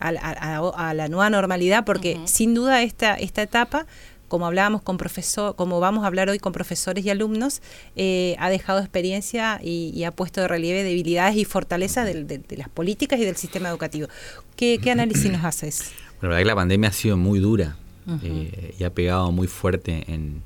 a, 0.00 0.08
a, 0.08 0.88
a, 0.90 0.94
la 0.94 1.08
nueva 1.08 1.30
normalidad, 1.30 1.84
porque 1.84 2.16
uh 2.16 2.22
-huh. 2.22 2.26
sin 2.26 2.52
duda 2.52 2.82
esta, 2.82 3.14
esta 3.14 3.42
etapa, 3.42 3.86
como 4.34 4.46
hablábamos 4.48 4.82
con 4.82 4.96
profesor, 4.96 5.54
como 5.54 5.78
vamos 5.78 6.02
a 6.02 6.08
hablar 6.08 6.28
hoy 6.28 6.40
con 6.40 6.52
profesores 6.52 7.06
y 7.06 7.10
alumnos, 7.10 7.62
eh, 7.94 8.34
ha 8.40 8.50
dejado 8.50 8.80
experiencia 8.80 9.60
y, 9.62 9.92
y, 9.94 10.02
ha 10.02 10.10
puesto 10.10 10.40
de 10.40 10.48
relieve 10.48 10.82
debilidades 10.82 11.36
y 11.36 11.44
fortalezas 11.44 12.04
de, 12.04 12.24
de, 12.24 12.38
de, 12.38 12.56
las 12.56 12.68
políticas 12.68 13.20
y 13.20 13.24
del 13.24 13.36
sistema 13.36 13.68
educativo. 13.68 14.08
¿Qué, 14.56 14.80
qué 14.82 14.90
análisis 14.90 15.30
nos 15.30 15.44
haces? 15.44 15.92
Bueno, 16.20 16.22
la 16.22 16.28
verdad 16.30 16.38
que 16.40 16.44
la 16.46 16.54
pandemia 16.56 16.88
ha 16.90 16.92
sido 16.92 17.16
muy 17.16 17.38
dura 17.38 17.76
uh 18.08 18.10
-huh. 18.10 18.20
eh, 18.24 18.74
y 18.76 18.82
ha 18.82 18.90
pegado 18.92 19.30
muy 19.30 19.46
fuerte 19.46 20.02
en, 20.08 20.42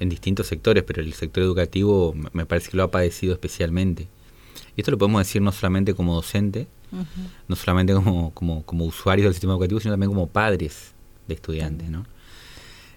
en 0.00 0.08
distintos 0.08 0.48
sectores, 0.48 0.82
pero 0.82 1.00
el 1.00 1.12
sector 1.12 1.44
educativo 1.44 2.12
me 2.32 2.46
parece 2.46 2.72
que 2.72 2.76
lo 2.78 2.82
ha 2.82 2.90
padecido 2.90 3.32
especialmente. 3.32 4.08
Y 4.76 4.80
esto 4.80 4.90
lo 4.90 4.98
podemos 4.98 5.20
decir 5.20 5.40
no 5.40 5.52
solamente 5.52 5.94
como 5.94 6.16
docente, 6.16 6.66
Uh 6.92 6.96
-huh. 6.96 7.06
no 7.46 7.54
solamente 7.54 7.94
como, 7.94 8.34
como, 8.34 8.64
como, 8.64 8.84
usuarios 8.84 9.26
del 9.26 9.34
sistema 9.34 9.52
educativo, 9.52 9.78
sino 9.78 9.92
también 9.92 10.10
como 10.10 10.26
padres 10.26 10.90
de 11.28 11.34
estudiantes. 11.34 11.88
¿no? 11.88 12.04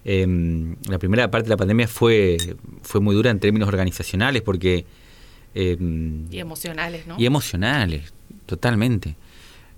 Eh, 0.06 0.76
la 0.90 1.00
primera 1.00 1.32
parte 1.32 1.46
de 1.46 1.50
la 1.52 1.58
pandemia 1.58 1.88
fue, 1.88 2.38
fue 2.82 3.00
muy 3.00 3.16
dura 3.16 3.32
en 3.32 3.40
términos 3.40 3.68
organizacionales 3.68 4.42
porque... 4.42 4.86
Eh, 5.56 5.78
y 6.32 6.40
emocionales, 6.40 7.08
¿no? 7.08 7.16
Y 7.20 7.26
emocionales, 7.26 8.14
totalmente. 8.46 9.16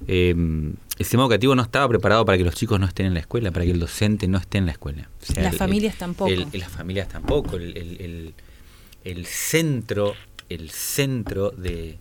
Eh, 0.07 0.31
el 0.31 0.77
sistema 0.97 1.23
educativo 1.23 1.55
no 1.55 1.61
estaba 1.61 1.87
preparado 1.87 2.25
para 2.25 2.37
que 2.37 2.43
los 2.43 2.55
chicos 2.55 2.79
no 2.79 2.85
estén 2.85 3.07
en 3.07 3.13
la 3.13 3.19
escuela, 3.19 3.51
para 3.51 3.65
que 3.65 3.71
el 3.71 3.79
docente 3.79 4.27
no 4.27 4.37
esté 4.37 4.57
en 4.57 4.65
la 4.65 4.71
escuela. 4.71 5.09
O 5.21 5.25
sea, 5.25 5.43
las 5.43 5.53
el, 5.53 5.59
familias 5.59 5.93
el, 5.93 5.99
tampoco. 5.99 6.31
las 6.53 6.69
familias 6.69 7.09
tampoco. 7.09 7.57
El, 7.57 9.25
centro, 9.25 10.13
el 10.49 10.69
centro 10.71 11.51
de 11.51 11.99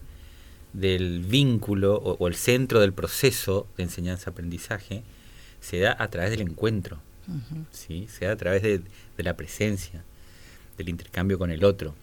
del 0.72 1.20
vínculo 1.20 1.94
o, 1.94 2.16
o, 2.18 2.26
el 2.26 2.34
centro 2.34 2.80
del 2.80 2.92
proceso 2.92 3.68
de 3.76 3.84
enseñanza-aprendizaje 3.84 5.04
se 5.60 5.78
da 5.78 5.96
a 5.96 6.08
través 6.08 6.32
del 6.32 6.40
encuentro, 6.40 6.98
uh 7.28 7.32
-huh. 7.32 7.64
¿sí? 7.70 8.08
se 8.08 8.26
da 8.26 8.32
a 8.32 8.37
través 8.37 8.62
de, 8.62 8.78
de, 9.16 9.22
la 9.22 9.37
presencia, 9.37 10.04
del 10.76 10.88
intercambio 10.88 11.38
con 11.38 11.50
el 11.50 11.64
otro. 11.64 11.94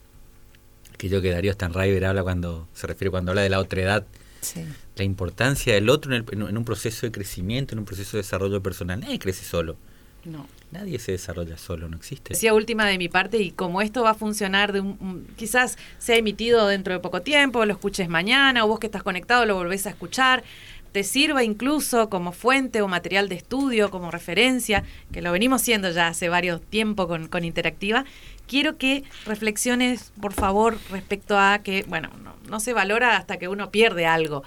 Aquello 0.93 1.21
que 1.21 1.31
Darío 1.31 1.53
Stanriver 1.53 2.05
habla 2.05 2.23
cuando 2.23 2.67
se 2.73 2.88
refiere 2.88 3.12
cuando 3.12 3.31
habla 3.31 3.41
de 3.41 3.49
la 3.49 3.60
otredad, 3.60 4.05
sí. 4.41 4.65
la 4.95 5.03
importancia 5.03 5.73
del 5.73 5.89
otro 5.89 6.15
en, 6.15 6.25
el, 6.31 6.47
en, 6.49 6.57
un 6.57 6.65
proceso 6.65 7.05
de 7.05 7.12
crecimiento, 7.12 7.73
en 7.73 7.79
un 7.79 7.86
proceso 7.86 8.17
de 8.17 8.23
desarrollo 8.23 8.62
personal. 8.62 8.99
Nadie 8.99 9.19
crece 9.19 9.43
solo. 9.45 9.77
No. 10.23 10.47
Nadie 10.71 10.99
se 10.99 11.12
desarrolla 11.12 11.57
solo, 11.57 11.89
no 11.89 11.97
existe. 11.97 12.34
Decía 12.34 12.53
última 12.53 12.86
de 12.86 12.97
mi 12.97 13.10
parte, 13.10 13.39
y 13.39 13.51
como 13.51 13.81
esto 13.81 14.03
va 14.03 14.12
a 14.12 14.13
funcionar, 14.13 14.71
de 14.71 14.79
un, 14.79 14.97
un, 15.01 15.27
quizás 15.36 15.77
sea 15.97 16.15
emitido 16.15 16.67
dentro 16.67 16.93
de 16.93 16.99
poco 16.99 17.21
tiempo, 17.21 17.65
lo 17.65 17.73
escuches 17.73 18.07
mañana, 18.07 18.63
o 18.63 18.67
vos 18.67 18.79
que 18.79 18.86
estás 18.86 19.03
conectado 19.03 19.45
lo 19.45 19.55
volvés 19.55 19.86
a 19.88 19.89
escuchar, 19.89 20.43
te 20.91 21.04
sirva 21.04 21.43
incluso 21.43 22.10
como 22.10 22.32
fuente 22.32 22.82
o 22.82 22.88
material 22.88 23.30
de 23.30 23.36
estudio, 23.36 23.89
como 23.89 24.12
referencia, 24.12 24.84
que 25.13 25.21
lo 25.21 25.32
venimos 25.32 25.62
siendo 25.62 25.89
ya 25.91 26.08
hace 26.08 26.27
varios 26.27 26.62
tiempo 26.62 27.08
con, 27.08 27.27
con 27.27 27.45
Interactiva, 27.45 28.06
quiero 28.47 28.77
que 28.77 29.04
reflexiones, 29.25 30.12
por 30.19 30.34
favor, 30.34 30.77
respecto 30.89 31.38
a 31.38 31.60
que, 31.60 31.86
bueno, 31.88 32.10
no, 32.23 32.36
no 32.49 32.60
se 32.60 32.73
valora 32.73 33.15
hasta 33.15 33.38
que 33.38 33.47
uno 33.47 33.71
pierde 33.71 34.06
algo. 34.06 34.43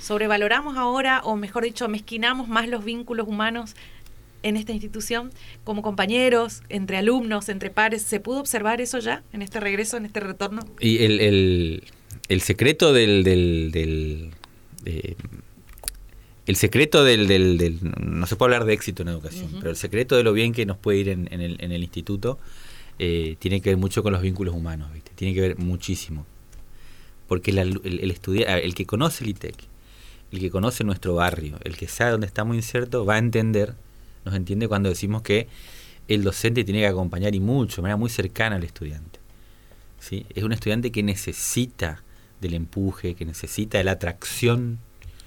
Sobrevaloramos 0.00 0.76
ahora, 0.76 1.20
o 1.24 1.36
mejor 1.36 1.64
dicho, 1.64 1.88
mezquinamos 1.88 2.48
más 2.48 2.68
los 2.68 2.84
vínculos 2.84 3.28
humanos 3.28 3.74
en 4.42 4.56
esta 4.56 4.72
institución 4.72 5.32
como 5.64 5.82
compañeros, 5.82 6.62
entre 6.68 6.96
alumnos, 6.96 7.48
entre 7.48 7.70
pares? 7.70 8.02
¿Se 8.02 8.20
pudo 8.20 8.38
observar 8.38 8.80
eso 8.80 8.98
ya 9.00 9.22
en 9.32 9.42
este 9.42 9.60
regreso, 9.60 9.96
en 9.96 10.06
este 10.06 10.20
retorno? 10.20 10.62
Y 10.80 11.04
el, 11.04 11.20
el, 11.20 11.84
el 12.28 12.40
secreto 12.40 12.92
del... 12.92 13.24
del, 13.24 13.70
del 13.72 14.30
eh, 14.84 15.16
el 16.46 16.56
secreto 16.56 17.04
del, 17.04 17.26
del, 17.26 17.58
del, 17.58 17.78
No 18.00 18.26
se 18.26 18.36
puede 18.36 18.54
hablar 18.54 18.66
de 18.66 18.74
éxito 18.74 19.02
en 19.02 19.08
educación, 19.08 19.46
uh 19.46 19.56
-huh. 19.56 19.58
pero 19.58 19.70
el 19.70 19.76
secreto 19.76 20.16
de 20.16 20.22
lo 20.22 20.32
bien 20.32 20.52
que 20.52 20.64
nos 20.66 20.76
puede 20.76 20.98
ir 20.98 21.08
en, 21.08 21.28
en, 21.32 21.40
el, 21.40 21.56
en 21.60 21.72
el, 21.72 21.82
instituto 21.82 22.38
eh, 22.98 23.36
tiene 23.38 23.60
que 23.60 23.70
ver 23.70 23.76
mucho 23.78 24.02
con 24.02 24.12
los 24.12 24.22
vínculos 24.22 24.54
humanos, 24.54 24.92
¿viste? 24.92 25.10
Tiene 25.14 25.34
que 25.34 25.40
ver 25.40 25.58
muchísimo. 25.58 26.24
Porque 27.28 27.50
el, 27.50 27.58
el, 27.58 28.00
el, 28.00 28.10
estudiar, 28.10 28.58
el 28.60 28.74
que 28.74 28.86
conoce 28.86 29.24
el 29.24 29.30
ITEC, 29.30 29.56
el 30.32 30.38
que 30.38 30.50
conoce 30.50 30.84
nuestro 30.84 31.14
barrio, 31.14 31.58
el 31.64 31.76
que 31.76 31.88
sabe 31.88 32.12
dónde 32.12 32.26
estamos 32.26 32.56
insertos, 32.56 33.06
va 33.06 33.14
a 33.14 33.18
entender 33.18 33.74
nos 34.26 34.34
entiende 34.34 34.66
cuando 34.68 34.88
decimos 34.88 35.22
que 35.22 35.46
el 36.08 36.24
docente 36.24 36.64
tiene 36.64 36.80
que 36.80 36.88
acompañar 36.88 37.34
y 37.34 37.40
mucho, 37.40 37.76
de 37.76 37.82
manera 37.82 37.96
muy 37.96 38.10
cercana 38.10 38.56
al 38.56 38.64
estudiante. 38.64 39.20
¿sí? 40.00 40.26
Es 40.34 40.42
un 40.42 40.52
estudiante 40.52 40.90
que 40.90 41.02
necesita 41.02 42.02
del 42.40 42.54
empuje, 42.54 43.14
que 43.14 43.24
necesita 43.24 43.78
de 43.78 43.84
la 43.84 43.92
atracción 43.92 44.78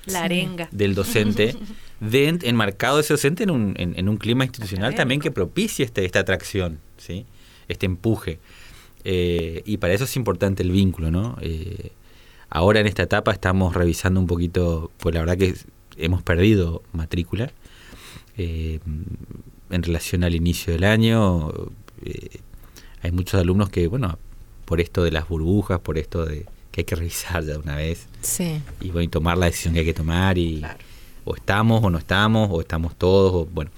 la 0.10 0.24
arenga. 0.24 0.70
del 0.72 0.96
docente, 0.96 1.56
de, 2.00 2.40
enmarcado 2.44 3.00
ese 3.00 3.14
docente 3.14 3.44
en 3.44 3.52
un, 3.52 3.74
en, 3.78 3.98
en 3.98 4.10
un 4.10 4.18
clima 4.18 4.44
institucional 4.44 4.96
también 4.96 5.20
que 5.20 5.32
propicie 5.32 5.86
este, 5.86 6.06
esta 6.06 6.20
atracción, 6.20 6.80
¿sí? 6.98 7.26
este 7.68 7.86
empuje. 7.86 8.40
Eh, 9.04 9.62
y 9.66 9.78
para 9.78 9.94
eso 9.94 10.04
es 10.04 10.16
importante 10.16 10.64
el 10.64 10.72
vínculo, 10.72 11.10
¿no? 11.10 11.38
Eh, 11.42 11.92
ahora 12.50 12.80
en 12.80 12.88
esta 12.88 13.04
etapa 13.04 13.32
estamos 13.32 13.74
revisando 13.74 14.20
un 14.20 14.28
poquito, 14.28 14.92
pues 14.98 15.16
la 15.16 15.22
verdad 15.22 15.38
que 15.38 15.56
hemos 15.98 16.22
perdido 16.22 16.84
matrícula, 16.92 17.52
eh, 18.38 18.80
en 19.70 19.84
relación 19.84 20.24
al 20.24 20.36
inicio 20.36 20.74
del 20.74 20.84
año, 20.84 21.52
eh, 22.04 22.40
hay 23.02 23.12
muchos 23.12 23.40
alumnos 23.40 23.70
que, 23.70 23.88
bueno, 23.88 24.18
por 24.66 24.82
esto 24.82 25.04
de 25.04 25.12
las 25.12 25.28
burbujas, 25.28 25.80
por 25.80 25.98
esto 25.98 26.26
de 26.26 26.46
que 26.72 26.82
hay 26.82 26.86
que 26.86 26.96
revisar 26.96 27.44
ya 27.44 27.54
de 27.54 27.58
una 27.58 27.76
vez, 27.76 28.08
sí. 28.22 28.62
y 28.82 28.88
bueno, 28.90 29.04
y 29.04 29.08
tomar 29.08 29.38
la 29.38 29.48
decisión 29.48 29.74
que 29.74 29.82
hay 29.82 29.86
que 29.86 29.94
tomar, 29.94 30.38
y 30.38 30.60
claro. 30.60 30.80
o 31.26 31.36
estamos 31.36 31.84
o 31.84 31.90
no 31.90 31.98
estamos, 31.98 32.50
o 32.52 32.62
estamos 32.62 32.96
todos, 32.96 33.34
o 33.34 33.46
bueno. 33.46 33.72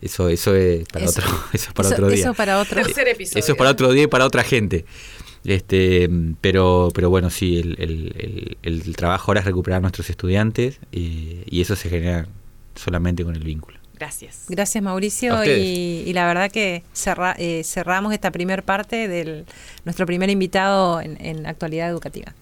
Eso, 0.00 0.28
eso 0.28 0.56
es 0.56 0.88
para 0.88 1.04
eso, 1.04 1.20
otro, 1.20 1.32
eso 1.52 1.68
es 1.68 1.74
para 1.74 1.88
eso, 1.88 1.94
otro 1.94 2.08
día. 2.08 2.24
Eso 2.24 2.34
para 2.34 2.58
otro. 2.58 2.80
episodio. 2.80 3.38
Eso 3.38 3.52
es 3.52 3.56
para 3.56 3.70
otro 3.70 3.92
día 3.92 4.02
y 4.02 4.06
para 4.08 4.26
otra 4.26 4.42
gente. 4.42 4.84
Este, 5.44 6.08
pero, 6.40 6.88
pero 6.92 7.08
bueno, 7.08 7.30
sí, 7.30 7.58
el, 7.58 7.76
el, 7.78 8.56
el, 8.62 8.82
el 8.82 8.96
trabajo 8.96 9.30
ahora 9.30 9.40
es 9.40 9.46
recuperar 9.46 9.78
a 9.78 9.80
nuestros 9.80 10.10
estudiantes 10.10 10.80
y, 10.90 11.38
y 11.46 11.60
eso 11.60 11.76
se 11.76 11.88
genera 11.88 12.26
solamente 12.74 13.24
con 13.24 13.36
el 13.36 13.44
vínculo. 13.44 13.78
Gracias. 14.02 14.46
Gracias 14.48 14.82
Mauricio 14.82 15.44
y, 15.44 16.02
y, 16.04 16.12
la 16.12 16.26
verdad 16.26 16.50
que 16.50 16.82
cerra, 16.92 17.36
eh, 17.38 17.62
cerramos 17.64 18.12
esta 18.12 18.32
primera 18.32 18.60
parte 18.60 19.06
de 19.06 19.44
nuestro 19.84 20.06
primer 20.06 20.28
invitado 20.28 21.00
en, 21.00 21.16
en 21.24 21.46
actualidad 21.46 21.88
educativa. 21.88 22.34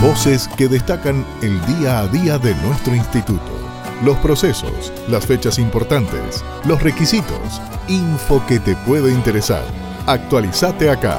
Voces 0.00 0.48
que 0.56 0.68
destacan 0.68 1.26
el 1.42 1.60
día 1.66 1.98
a 1.98 2.06
día 2.06 2.38
de 2.38 2.54
nuestro 2.62 2.94
instituto. 2.94 3.58
Los 4.04 4.16
procesos, 4.18 4.92
las 5.08 5.26
fechas 5.26 5.58
importantes, 5.58 6.44
los 6.64 6.80
requisitos, 6.80 7.60
info 7.88 8.40
que 8.46 8.60
te 8.60 8.76
puede 8.86 9.10
interesar. 9.10 9.64
Actualizate 10.06 10.90
acá. 10.90 11.18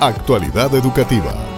Actualidad 0.00 0.72
educativa. 0.76 1.53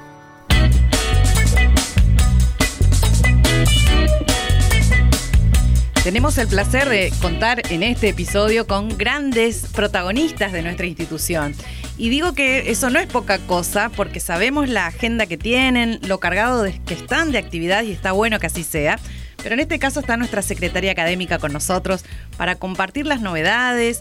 Tenemos 6.06 6.38
el 6.38 6.46
placer 6.46 6.88
de 6.88 7.12
contar 7.20 7.62
en 7.72 7.82
este 7.82 8.10
episodio 8.10 8.68
con 8.68 8.96
grandes 8.96 9.66
protagonistas 9.74 10.52
de 10.52 10.62
nuestra 10.62 10.86
institución. 10.86 11.52
Y 11.98 12.10
digo 12.10 12.34
que 12.34 12.70
eso 12.70 12.90
no 12.90 12.98
es 12.98 13.06
poca 13.06 13.38
cosa 13.38 13.88
porque 13.88 14.20
sabemos 14.20 14.68
la 14.68 14.86
agenda 14.86 15.26
que 15.26 15.38
tienen, 15.38 15.98
lo 16.02 16.20
cargado 16.20 16.64
que 16.64 16.94
están 16.94 17.32
de 17.32 17.38
actividad 17.38 17.82
y 17.84 17.92
está 17.92 18.12
bueno 18.12 18.38
que 18.38 18.46
así 18.46 18.64
sea. 18.64 18.98
Pero 19.42 19.54
en 19.54 19.60
este 19.60 19.78
caso 19.78 20.00
está 20.00 20.16
nuestra 20.16 20.42
secretaria 20.42 20.92
académica 20.92 21.38
con 21.38 21.52
nosotros 21.52 22.04
para 22.36 22.56
compartir 22.56 23.06
las 23.06 23.20
novedades, 23.20 24.00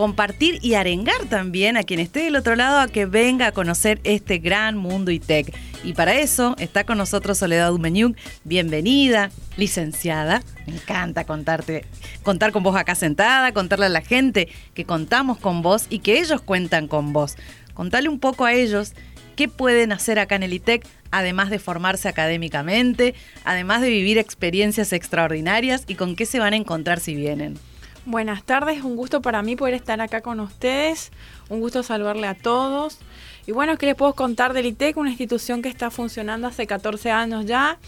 compartir 0.00 0.60
y 0.62 0.76
arengar 0.76 1.26
también 1.26 1.76
a 1.76 1.82
quien 1.82 2.00
esté 2.00 2.20
del 2.20 2.36
otro 2.36 2.56
lado 2.56 2.78
a 2.78 2.88
que 2.88 3.04
venga 3.04 3.48
a 3.48 3.52
conocer 3.52 4.00
este 4.02 4.38
gran 4.38 4.78
mundo 4.78 5.10
ITEC. 5.10 5.54
Y 5.84 5.92
para 5.92 6.14
eso 6.14 6.56
está 6.58 6.84
con 6.84 6.96
nosotros 6.96 7.36
Soledad 7.36 7.70
Umeñuk. 7.70 8.16
Bienvenida, 8.44 9.30
licenciada. 9.58 10.42
Me 10.66 10.72
encanta 10.72 11.24
contarte, 11.24 11.84
contar 12.22 12.50
con 12.50 12.62
vos 12.62 12.76
acá 12.76 12.94
sentada, 12.94 13.52
contarle 13.52 13.84
a 13.84 13.90
la 13.90 14.00
gente 14.00 14.48
que 14.72 14.86
contamos 14.86 15.36
con 15.36 15.60
vos 15.60 15.84
y 15.90 15.98
que 15.98 16.18
ellos 16.18 16.40
cuentan 16.40 16.88
con 16.88 17.12
vos. 17.12 17.36
Contale 17.74 18.08
un 18.08 18.20
poco 18.20 18.46
a 18.46 18.54
ellos 18.54 18.94
qué 19.36 19.48
pueden 19.48 19.92
hacer 19.92 20.18
acá 20.18 20.34
en 20.36 20.44
el 20.44 20.54
ITEC, 20.54 20.82
además 21.10 21.50
de 21.50 21.58
formarse 21.58 22.08
académicamente, 22.08 23.14
además 23.44 23.82
de 23.82 23.90
vivir 23.90 24.16
experiencias 24.16 24.94
extraordinarias 24.94 25.84
y 25.86 25.96
con 25.96 26.16
qué 26.16 26.24
se 26.24 26.38
van 26.38 26.54
a 26.54 26.56
encontrar 26.56 27.00
si 27.00 27.14
vienen. 27.14 27.58
Buenas 28.06 28.44
tardes, 28.44 28.82
un 28.82 28.96
gusto 28.96 29.20
para 29.20 29.42
mí 29.42 29.56
poder 29.56 29.74
estar 29.74 30.00
acá 30.00 30.22
con 30.22 30.40
ustedes, 30.40 31.12
un 31.50 31.60
gusto 31.60 31.82
saludarle 31.82 32.26
a 32.26 32.34
todos. 32.34 32.98
Y 33.46 33.52
bueno, 33.52 33.76
¿qué 33.76 33.84
les 33.84 33.94
puedo 33.94 34.14
contar 34.14 34.54
del 34.54 34.64
ITEC? 34.64 34.96
Una 34.96 35.10
institución 35.10 35.60
que 35.60 35.68
está 35.68 35.90
funcionando 35.90 36.46
hace 36.46 36.66
14 36.66 37.10
años 37.10 37.44
ya. 37.44 37.78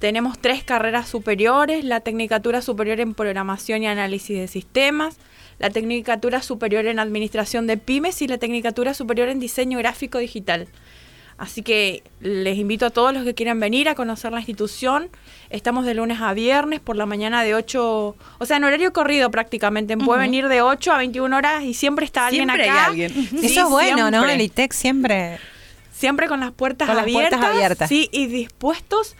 Tenemos 0.00 0.40
tres 0.40 0.64
carreras 0.64 1.08
superiores, 1.08 1.84
la 1.84 2.00
Tecnicatura 2.00 2.62
Superior 2.62 2.98
en 2.98 3.14
Programación 3.14 3.84
y 3.84 3.86
Análisis 3.86 4.36
de 4.36 4.48
Sistemas, 4.48 5.18
la 5.60 5.70
Tecnicatura 5.70 6.42
Superior 6.42 6.86
en 6.86 6.98
Administración 6.98 7.68
de 7.68 7.76
Pymes 7.76 8.22
y 8.22 8.26
la 8.26 8.38
Tecnicatura 8.38 8.92
Superior 8.92 9.28
en 9.28 9.38
Diseño 9.38 9.78
Gráfico 9.78 10.18
Digital. 10.18 10.66
Así 11.40 11.62
que 11.62 12.02
les 12.20 12.58
invito 12.58 12.84
a 12.84 12.90
todos 12.90 13.14
los 13.14 13.24
que 13.24 13.32
quieran 13.34 13.58
venir 13.60 13.88
a 13.88 13.94
conocer 13.94 14.30
la 14.30 14.40
institución. 14.40 15.08
Estamos 15.48 15.86
de 15.86 15.94
lunes 15.94 16.20
a 16.20 16.34
viernes 16.34 16.80
por 16.80 16.96
la 16.96 17.06
mañana 17.06 17.42
de 17.42 17.54
8, 17.54 17.82
o 18.38 18.44
sea, 18.46 18.58
en 18.58 18.64
horario 18.64 18.92
corrido 18.92 19.30
prácticamente. 19.30 19.96
Puede 19.96 20.20
venir 20.20 20.48
de 20.48 20.60
8 20.60 20.92
a 20.92 20.98
21 20.98 21.34
horas 21.34 21.64
y 21.64 21.72
siempre 21.72 22.04
está 22.04 22.26
alguien 22.26 22.44
Siempre 22.50 22.64
hay 22.64 22.68
acá. 22.70 22.84
alguien. 22.84 23.10
Sí, 23.14 23.46
Eso 23.46 23.62
es 23.64 23.70
bueno, 23.70 24.10
¿no? 24.10 24.18
siempre. 24.18 24.34
El 24.34 24.40
ITEC 24.42 24.72
siempre. 24.74 25.38
Siempre 25.90 26.28
con 26.28 26.40
las 26.40 26.52
puertas 26.52 26.86
Con 26.86 26.96
las 26.96 27.04
abiertas. 27.04 27.30
puertas 27.38 27.54
abiertas. 27.56 27.88
Sí, 27.88 28.10
y 28.12 28.26
dispuestos 28.26 29.16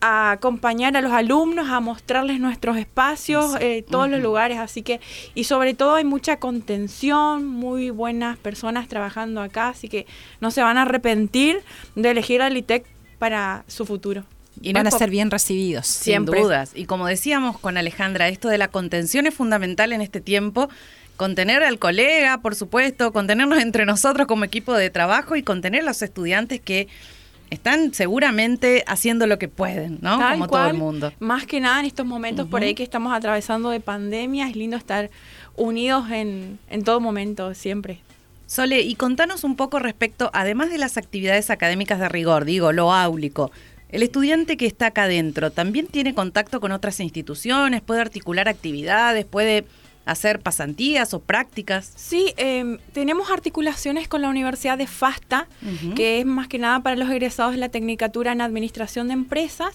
a 0.00 0.32
acompañar 0.32 0.96
a 0.96 1.00
los 1.00 1.12
alumnos, 1.12 1.68
a 1.68 1.80
mostrarles 1.80 2.40
nuestros 2.40 2.76
espacios, 2.76 3.56
eh, 3.60 3.84
todos 3.88 4.08
los 4.08 4.20
lugares. 4.20 4.58
Así 4.58 4.82
que, 4.82 5.00
y 5.34 5.44
sobre 5.44 5.74
todo 5.74 5.94
hay 5.94 6.04
mucha 6.04 6.38
contención, 6.38 7.46
muy 7.46 7.90
buenas 7.90 8.38
personas 8.38 8.88
trabajando 8.88 9.40
acá. 9.40 9.68
Así 9.68 9.88
que 9.88 10.06
no 10.40 10.50
se 10.50 10.62
van 10.62 10.78
a 10.78 10.82
arrepentir 10.82 11.62
de 11.94 12.10
elegir 12.10 12.42
al 12.42 12.56
ITEC 12.56 12.86
para 13.18 13.64
su 13.66 13.84
futuro. 13.84 14.24
Y 14.62 14.72
no 14.72 14.80
van 14.80 14.86
a 14.86 14.90
ser 14.90 15.10
bien 15.10 15.30
recibidos. 15.30 15.86
Siempre. 15.86 16.38
Sin 16.38 16.44
dudas. 16.44 16.72
Y 16.74 16.84
como 16.84 17.06
decíamos 17.06 17.58
con 17.58 17.76
Alejandra, 17.76 18.28
esto 18.28 18.48
de 18.48 18.58
la 18.58 18.68
contención 18.68 19.26
es 19.26 19.34
fundamental 19.34 19.92
en 19.92 20.00
este 20.00 20.20
tiempo. 20.20 20.68
Contener 21.16 21.62
al 21.62 21.78
colega, 21.78 22.38
por 22.38 22.54
supuesto, 22.54 23.12
contenernos 23.12 23.58
entre 23.58 23.84
nosotros 23.84 24.26
como 24.26 24.44
equipo 24.44 24.74
de 24.74 24.88
trabajo 24.88 25.36
y 25.36 25.42
contener 25.42 25.82
a 25.82 25.84
los 25.84 26.02
estudiantes 26.02 26.60
que 26.60 26.88
están 27.50 27.92
seguramente 27.92 28.84
haciendo 28.86 29.26
lo 29.26 29.38
que 29.38 29.48
pueden, 29.48 29.98
¿no? 30.00 30.18
Tal 30.18 30.32
como 30.34 30.48
todo 30.48 30.66
el 30.68 30.74
mundo. 30.74 31.12
Más 31.18 31.46
que 31.46 31.60
nada 31.60 31.80
en 31.80 31.86
estos 31.86 32.06
momentos 32.06 32.48
por 32.48 32.62
ahí 32.62 32.74
que 32.74 32.82
estamos 32.82 33.12
atravesando 33.12 33.70
de 33.70 33.80
pandemia, 33.80 34.48
es 34.48 34.56
lindo 34.56 34.76
estar 34.76 35.10
unidos 35.56 36.10
en, 36.10 36.58
en 36.70 36.84
todo 36.84 37.00
momento, 37.00 37.52
siempre. 37.54 38.00
Sole, 38.46 38.80
y 38.80 38.94
contanos 38.94 39.44
un 39.44 39.56
poco 39.56 39.78
respecto, 39.78 40.30
además 40.32 40.70
de 40.70 40.78
las 40.78 40.96
actividades 40.96 41.50
académicas 41.50 42.00
de 42.00 42.08
rigor, 42.08 42.44
digo, 42.44 42.72
lo 42.72 42.92
áulico, 42.92 43.52
el 43.90 44.02
estudiante 44.04 44.56
que 44.56 44.66
está 44.66 44.86
acá 44.86 45.04
adentro 45.04 45.50
también 45.50 45.86
tiene 45.86 46.14
contacto 46.14 46.60
con 46.60 46.70
otras 46.70 47.00
instituciones, 47.00 47.80
puede 47.80 48.00
articular 48.00 48.48
actividades, 48.48 49.24
puede 49.24 49.64
hacer 50.06 50.40
pasantías 50.40 51.14
o 51.14 51.20
prácticas. 51.20 51.92
Sí, 51.94 52.32
em, 52.36 52.78
tenemos 52.92 53.30
articulaciones 53.30 54.08
con 54.08 54.22
la 54.22 54.28
Universidad 54.28 54.76
de 54.78 54.86
FASTA, 54.86 55.46
que 55.94 56.20
es 56.20 56.26
más 56.26 56.48
que 56.48 56.58
nada 56.58 56.80
para 56.80 56.96
los 56.96 57.08
egresados 57.10 57.52
de 57.52 57.58
la 57.58 57.68
Tecnicatura 57.68 58.32
en 58.32 58.40
Administración 58.40 59.08
de 59.08 59.14
Empresas, 59.14 59.74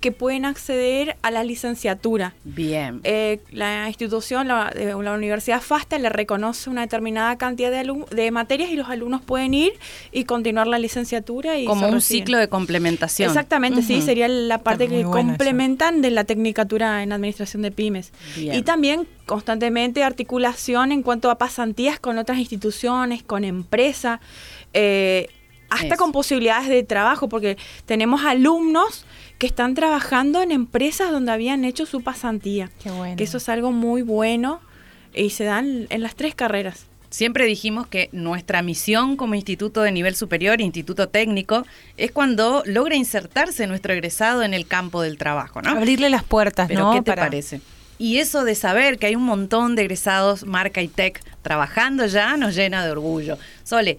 que 0.00 0.12
pueden 0.12 0.44
acceder 0.44 1.16
a 1.22 1.30
la 1.30 1.44
licenciatura. 1.44 2.34
Bien. 2.44 3.00
Eh, 3.04 3.40
la 3.52 3.86
institución, 3.88 4.48
la, 4.48 4.72
eh, 4.74 4.94
la 5.00 5.12
Universidad 5.12 5.60
FASTA, 5.60 5.98
le 5.98 6.08
reconoce 6.08 6.68
una 6.70 6.80
determinada 6.80 7.36
cantidad 7.36 7.70
de, 7.70 8.04
de 8.10 8.30
materias 8.30 8.70
y 8.70 8.76
los 8.76 8.88
alumnos 8.88 9.22
pueden 9.22 9.54
ir 9.54 9.72
y 10.12 10.24
continuar 10.24 10.66
la 10.66 10.78
licenciatura. 10.78 11.58
y 11.58 11.64
como 11.66 11.86
un 11.86 11.94
reciben. 11.94 12.22
ciclo 12.24 12.38
de 12.38 12.48
complementación. 12.48 13.28
Exactamente, 13.28 13.82
sí, 13.82 14.02
sería 14.02 14.26
la 14.28 14.58
parte 14.58 14.88
que 14.88 15.04
bueno 15.04 15.10
eso. 15.20 15.26
complementan 15.28 16.02
de 16.02 16.10
la 16.10 16.24
tecnicatura 16.24 17.02
en 17.02 17.12
administración 17.12 17.62
de 17.62 17.70
pymes. 17.70 18.12
Bien. 18.36 18.54
Y 18.56 18.62
también 18.62 19.06
constantemente 19.26 20.02
articulación 20.04 20.92
en 20.92 21.02
cuanto 21.02 21.30
a 21.30 21.38
pasantías 21.38 21.98
con 22.00 22.16
otras 22.18 22.38
instituciones, 22.38 23.22
con 23.22 23.44
empresas, 23.44 24.20
eh, 24.72 25.28
hasta 25.68 25.86
Eso. 25.88 25.96
con 25.96 26.12
posibilidades 26.12 26.68
de 26.68 26.82
trabajo, 26.84 27.28
porque 27.28 27.56
tenemos 27.86 28.24
alumnos 28.24 29.04
que 29.38 29.46
están 29.48 29.74
trabajando 29.74 30.40
en 30.40 30.52
empresas 30.52 31.10
donde 31.10 31.32
habían 31.32 31.64
hecho 31.64 31.86
su 31.86 32.02
pasantía. 32.02 32.70
Qué 32.82 32.90
bueno. 32.90 33.16
Que 33.16 33.24
eso 33.24 33.38
es 33.38 33.48
algo 33.48 33.72
muy 33.72 34.02
bueno 34.02 34.60
y 35.12 35.30
se 35.30 35.44
dan 35.44 35.86
en 35.90 36.02
las 36.02 36.14
tres 36.14 36.34
carreras. 36.34 36.86
Siempre 37.10 37.46
dijimos 37.46 37.86
que 37.86 38.08
nuestra 38.12 38.62
misión 38.62 39.16
como 39.16 39.34
instituto 39.34 39.82
de 39.82 39.90
nivel 39.92 40.14
superior, 40.16 40.60
instituto 40.60 41.08
técnico, 41.08 41.64
es 41.96 42.12
cuando 42.12 42.62
logra 42.66 42.94
insertarse 42.96 43.66
nuestro 43.66 43.92
egresado 43.92 44.42
en 44.42 44.54
el 44.54 44.66
campo 44.66 45.02
del 45.02 45.16
trabajo, 45.16 45.62
¿no? 45.62 45.70
Abrirle 45.70 46.10
las 46.10 46.24
puertas, 46.24 46.68
Pero 46.68 46.80
¿no? 46.80 46.92
¿qué 46.92 46.98
te 47.02 47.10
Para- 47.12 47.22
parece? 47.22 47.60
Y 47.98 48.18
eso 48.18 48.44
de 48.44 48.54
saber 48.54 48.98
que 48.98 49.06
hay 49.06 49.16
un 49.16 49.24
montón 49.24 49.74
de 49.74 49.82
egresados 49.82 50.44
marca 50.44 50.82
y 50.82 50.88
tech 50.88 51.22
trabajando 51.42 52.06
ya 52.06 52.36
nos 52.36 52.54
llena 52.54 52.84
de 52.84 52.90
orgullo. 52.90 53.38
Sole, 53.64 53.98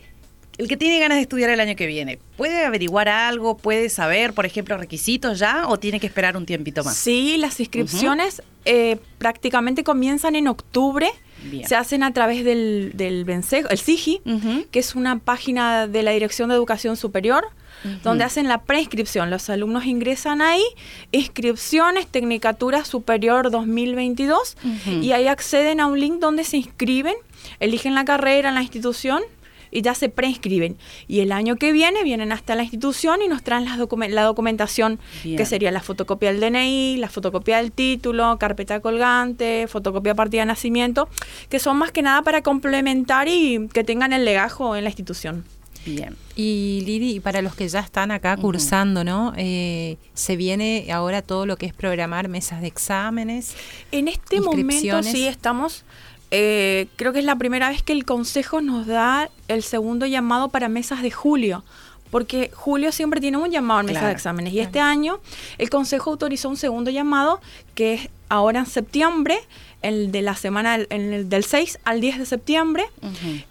el 0.57 0.67
que 0.67 0.75
tiene 0.75 0.99
ganas 0.99 1.17
de 1.17 1.21
estudiar 1.21 1.49
el 1.51 1.59
año 1.59 1.75
que 1.75 1.85
viene, 1.85 2.19
¿puede 2.35 2.65
averiguar 2.65 3.09
algo? 3.09 3.57
¿Puede 3.57 3.89
saber, 3.89 4.33
por 4.33 4.45
ejemplo, 4.45 4.75
requisitos 4.77 5.37
ya 5.39 5.67
o 5.67 5.77
tiene 5.77 5.99
que 5.99 6.07
esperar 6.07 6.35
un 6.35 6.45
tiempito 6.45 6.83
más? 6.83 6.97
Sí, 6.97 7.37
las 7.37 7.59
inscripciones 7.59 8.41
eh, 8.65 8.97
prácticamente 9.19 9.83
comienzan 9.83 10.35
en 10.35 10.47
octubre. 10.47 11.09
Bien. 11.43 11.67
Se 11.67 11.75
hacen 11.75 12.01
a 12.01 12.11
través 12.11 12.43
del, 12.43 12.91
del 12.95 13.25
el 13.29 13.77
SIGI, 13.77 14.21
que 14.71 14.79
es 14.79 14.95
una 14.95 15.19
página 15.19 15.85
de 15.87 16.01
la 16.01 16.11
Dirección 16.11 16.49
de 16.49 16.55
Educación 16.55 16.97
Superior, 16.97 17.45
donde 18.03 18.23
hacen 18.23 18.47
la 18.47 18.61
preinscripción. 18.63 19.29
Los 19.29 19.49
alumnos 19.49 19.85
ingresan 19.85 20.41
ahí, 20.41 20.63
inscripciones, 21.11 22.07
Tecnicatura 22.07 22.85
Superior 22.85 23.49
2022, 23.51 24.57
Ujú. 24.63 24.91
y 25.01 25.11
ahí 25.11 25.27
acceden 25.27 25.79
a 25.79 25.87
un 25.87 25.99
link 25.99 26.19
donde 26.19 26.43
se 26.43 26.57
inscriben, 26.57 27.15
eligen 27.59 27.95
la 27.95 28.05
carrera 28.05 28.49
en 28.49 28.55
la 28.55 28.61
institución 28.61 29.21
y 29.69 29.81
ya 29.81 29.93
se 29.93 30.07
preinscriben. 30.07 30.77
Y 31.07 31.19
el 31.19 31.31
año 31.33 31.57
que 31.57 31.73
viene 31.73 32.03
vienen 32.03 32.31
hasta 32.31 32.55
la 32.55 32.63
institución 32.63 33.21
y 33.21 33.27
nos 33.27 33.43
traen 33.43 33.65
las 33.65 33.77
la 33.77 34.23
documentación, 34.23 34.99
Bien. 35.23 35.35
que 35.37 35.45
sería 35.45 35.71
la 35.71 35.81
fotocopia 35.81 36.31
del 36.31 36.39
DNI, 36.39 36.97
la 36.97 37.09
fotocopia 37.09 37.57
del 37.57 37.71
título, 37.73 38.37
carpeta 38.39 38.79
colgante, 38.79 39.67
fotocopia 39.67 40.15
partida 40.15 40.41
de 40.41 40.45
nacimiento, 40.45 41.09
que 41.49 41.59
son 41.59 41.77
más 41.77 41.91
que 41.91 42.01
nada 42.01 42.21
para 42.21 42.41
complementar 42.43 43.27
y 43.27 43.67
que 43.73 43.83
tengan 43.83 44.13
el 44.13 44.23
legajo 44.23 44.75
en 44.75 44.83
la 44.85 44.89
institución. 44.89 45.43
Bien. 45.85 46.15
Y 46.35 46.83
Lili, 46.85 47.15
y 47.15 47.19
para 47.19 47.41
los 47.41 47.55
que 47.55 47.67
ya 47.67 47.79
están 47.79 48.11
acá 48.11 48.37
cursando, 48.37 49.03
¿no? 49.03 49.33
Eh, 49.37 49.97
se 50.13 50.35
viene 50.35 50.87
ahora 50.91 51.21
todo 51.21 51.45
lo 51.45 51.57
que 51.57 51.65
es 51.65 51.73
programar 51.73 52.27
mesas 52.27 52.61
de 52.61 52.67
exámenes. 52.67 53.55
En 53.91 54.07
este 54.07 54.41
momento 54.41 55.01
sí 55.03 55.27
estamos, 55.27 55.83
eh, 56.31 56.87
creo 56.95 57.13
que 57.13 57.19
es 57.19 57.25
la 57.25 57.35
primera 57.37 57.69
vez 57.69 57.83
que 57.83 57.93
el 57.93 58.05
Consejo 58.05 58.61
nos 58.61 58.85
da 58.87 59.29
el 59.47 59.63
segundo 59.63 60.05
llamado 60.05 60.49
para 60.49 60.69
mesas 60.69 61.01
de 61.01 61.11
julio. 61.11 61.63
Porque 62.11 62.51
julio 62.53 62.93
siempre 62.93 63.19
tiene 63.19 63.37
un 63.37 63.51
llamado 63.51 63.81
en 63.81 63.87
mesas 63.87 63.99
Claro, 63.99 64.07
de 64.07 64.13
exámenes. 64.13 64.53
Y 64.53 64.59
este 64.61 64.79
año 64.79 65.19
el 65.57 65.69
Consejo 65.69 66.11
autorizó 66.11 66.47
un 66.47 66.55
segundo 66.55 66.89
llamado 66.89 67.41
que 67.75 67.95
es 67.95 68.09
ahora 68.29 68.59
en 68.59 68.65
septiembre, 68.65 69.37
el 69.81 70.11
de 70.11 70.21
la 70.21 70.35
semana 70.35 70.75
en 70.89 71.13
el 71.13 71.29
del 71.29 71.43
6 71.43 71.79
al 71.85 72.01
10 72.01 72.19
de 72.19 72.25
septiembre. 72.25 72.85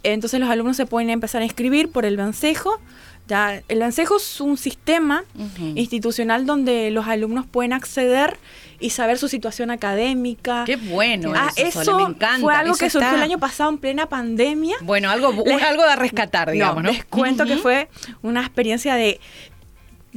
Entonces 0.03 0.41
los 0.41 0.51
alumnos 0.51 0.77
se 0.77 0.87
pueden 0.87 1.11
empezar 1.11 1.43
a 1.43 1.45
inscribir 1.45 1.91
por 1.91 2.05
el 2.05 2.17
vencejo 2.17 2.81
Ya, 3.29 3.61
el 3.69 3.83
Ansejo 3.83 4.19
es 4.19 4.41
un 4.41 4.57
sistema 4.57 5.25
institucional 5.75 6.47
donde 6.47 6.91
los 6.93 7.07
alumnos 7.09 7.45
pueden 7.45 7.73
acceder 7.73 8.39
y 8.79 8.91
saber 8.91 9.19
su 9.19 9.27
situación 9.29 9.71
académica. 9.73 10.63
Qué 10.65 10.77
bueno 10.77 11.33
Ah, 11.35 11.51
eso, 11.57 11.83
Sole, 11.83 12.05
me 12.05 12.11
encanta. 12.11 12.41
fue 12.41 12.55
algo 12.55 12.75
Eso 12.75 12.85
que 12.85 12.91
surgió 12.91 13.09
está- 13.09 13.17
el 13.17 13.23
año 13.25 13.39
pasado 13.39 13.71
en 13.71 13.79
plena 13.79 14.07
pandemia. 14.09 14.77
Bueno, 14.83 15.11
algo, 15.11 15.33
Les- 15.45 15.63
algo 15.63 15.83
a 15.83 15.97
rescatar, 15.97 16.51
digamos, 16.53 16.85
¿no? 16.85 16.91
Les 16.93 17.05
cuento 17.05 17.45
que 17.47 17.57
fue 17.57 17.89
una 18.23 18.43
experiencia 18.43 18.95
de 18.95 19.19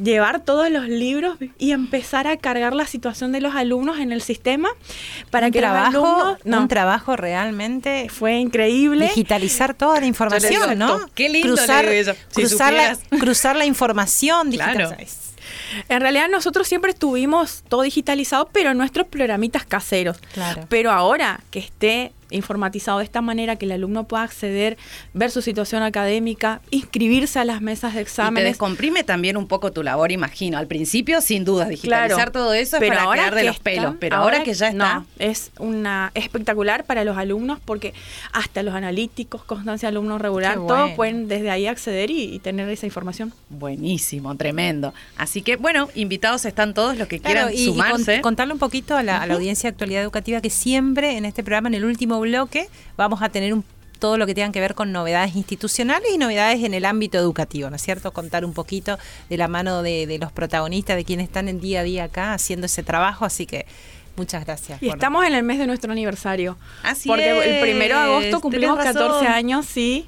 llevar 0.01 0.41
todos 0.43 0.69
los 0.69 0.87
libros 0.87 1.37
y 1.57 1.71
empezar 1.71 2.27
a 2.27 2.37
cargar 2.37 2.73
la 2.73 2.85
situación 2.85 3.31
de 3.31 3.41
los 3.41 3.55
alumnos 3.55 3.99
en 3.99 4.11
el 4.11 4.21
sistema 4.21 4.69
para 5.29 5.47
un 5.47 5.53
que 5.53 5.59
trabajo, 5.59 5.91
los 5.93 6.03
alumnos 6.05 6.37
no, 6.45 6.61
un 6.61 6.67
trabajo 6.67 7.15
realmente 7.15 8.07
fue 8.09 8.35
increíble. 8.37 9.07
digitalizar 9.07 9.73
toda 9.73 9.99
la 9.99 10.05
información, 10.05 10.51
digo, 10.51 10.75
¿no? 10.75 11.05
qué 11.15 11.29
lindo, 11.29 11.55
cruzar, 11.55 11.85
le 11.85 11.91
digo 12.03 12.13
yo. 12.13 12.19
Si 12.29 12.41
cruzar, 12.41 12.73
la, 12.73 12.95
supieras. 12.95 13.21
cruzar 13.21 13.55
la 13.55 13.65
información, 13.65 14.51
Claro. 14.51 14.89
digitalizar. 14.89 15.29
En 15.87 16.01
realidad 16.01 16.27
nosotros 16.29 16.67
siempre 16.67 16.93
tuvimos 16.93 17.63
todo 17.67 17.81
digitalizado, 17.83 18.49
pero 18.51 18.73
nuestros 18.73 19.07
programitas 19.07 19.65
caseros. 19.65 20.17
Claro. 20.33 20.65
Pero 20.69 20.91
ahora 20.91 21.41
que 21.51 21.59
esté 21.59 22.11
informatizado 22.31 22.99
de 22.99 23.03
esta 23.05 23.21
manera, 23.21 23.55
que 23.55 23.65
el 23.65 23.71
alumno 23.71 24.05
pueda 24.05 24.23
acceder, 24.23 24.77
ver 25.13 25.31
su 25.31 25.41
situación 25.41 25.83
académica, 25.83 26.61
inscribirse 26.71 27.39
a 27.39 27.45
las 27.45 27.61
mesas 27.61 27.93
de 27.93 28.01
Y 28.01 28.03
te 28.03 28.09
exámenes. 28.09 28.43
descomprime 28.51 29.03
también 29.03 29.37
un 29.37 29.47
poco 29.47 29.71
tu 29.71 29.83
labor, 29.83 30.11
imagino. 30.11 30.57
Al 30.57 30.67
principio, 30.67 31.21
sin 31.21 31.45
duda, 31.45 31.65
digitalizar 31.67 32.15
Claro, 32.17 32.31
todo 32.31 32.53
eso 32.53 32.77
es 32.77 32.79
pero 32.79 32.93
para 32.95 33.03
ahora 33.03 33.21
quedar 33.23 33.35
de 33.35 33.41
que 33.41 33.47
los 33.47 33.55
está- 33.55 33.63
pelos. 33.63 33.95
Pero 33.99 34.15
ahora, 34.17 34.43
que 34.43 34.53
ya 34.53 34.67
está. 34.69 34.95
No, 34.95 35.05
es 35.19 35.51
una 35.59 36.11
espectacular 36.15 36.85
para 36.85 37.03
los 37.03 37.17
alumnos 37.17 37.59
porque 37.63 37.93
hasta 38.31 38.63
los 38.63 38.73
analíticos, 38.73 39.43
constancia 39.43 39.89
alumno 39.89 40.17
regular, 40.17 40.55
todos 40.55 40.91
pueden 40.91 41.27
desde 41.27 41.49
ahí 41.51 41.67
acceder 41.67 42.09
y, 42.11 42.23
y 42.35 42.39
tener 42.39 42.69
esa 42.69 42.85
información. 42.85 43.33
Buenísimo, 43.49 44.35
tremendo. 44.35 44.93
Así 45.17 45.41
que, 45.41 45.55
bueno, 45.55 45.89
invitados 45.95 46.45
están 46.45 46.73
todos 46.73 46.97
los 46.97 47.07
que 47.07 47.19
Claro, 47.19 47.47
quieran 47.49 47.53
y, 47.53 47.61
y 47.63 47.65
con- 47.67 47.75
sumarse. 47.75 48.21
contarle 48.21 48.53
un 48.53 48.59
poquito 48.59 48.95
a 48.95 49.03
la, 49.03 49.21
a 49.21 49.27
la 49.27 49.33
audiencia 49.35 49.69
de 49.69 49.73
actualidad 49.73 50.01
educativa 50.01 50.41
que 50.41 50.49
siempre 50.49 51.17
en 51.17 51.25
este 51.25 51.43
programa, 51.43 51.67
en 51.69 51.75
el 51.75 51.85
último 51.85 52.18
bloque, 52.19 52.67
vamos 52.97 53.21
a 53.21 53.29
tener 53.29 53.53
un- 53.53 53.63
todo 53.99 54.17
lo 54.17 54.25
que 54.25 54.33
tengan 54.33 54.53
que 54.53 54.61
ver 54.61 54.75
con 54.75 54.93
novedades 54.93 55.35
institucionales 55.35 56.09
y 56.13 56.17
novedades 56.17 56.63
en 56.63 56.73
el 56.73 56.85
ámbito 56.85 57.17
educativo, 57.17 57.69
¿no 57.69 57.75
es 57.75 57.81
cierto? 57.81 58.11
Contar 58.13 58.45
un 58.45 58.53
poquito 58.53 58.97
de 59.29 59.35
la 59.37 59.49
mano 59.49 59.81
de, 59.83 60.07
de 60.07 60.17
los 60.19 60.31
protagonistas, 60.31 60.95
de 60.95 61.03
quienes 61.03 61.25
están 61.25 61.49
en 61.49 61.59
día 61.59 61.81
a 61.81 61.83
día 61.83 62.03
acá 62.05 62.33
haciendo 62.33 62.65
ese 62.67 62.81
trabajo, 62.81 63.25
así 63.25 63.45
que 63.45 63.65
muchas 64.15 64.45
gracias. 64.45 64.81
Y 64.81 64.85
por- 64.87 64.95
estamos 64.95 65.25
en 65.25 65.33
el 65.33 65.43
mes 65.43 65.59
de 65.59 65.67
nuestro 65.67 65.91
aniversario. 65.91 66.57
Así 66.83 67.09
porque 67.09 67.29
el 67.55 67.59
primero 67.61 67.97
de 67.97 68.01
agosto 68.03 68.39
cumplimos 68.39 68.77
tenés 68.79 68.93
razón. 68.95 69.07
14 69.09 69.27
años, 69.27 69.65
sí. 69.65 70.07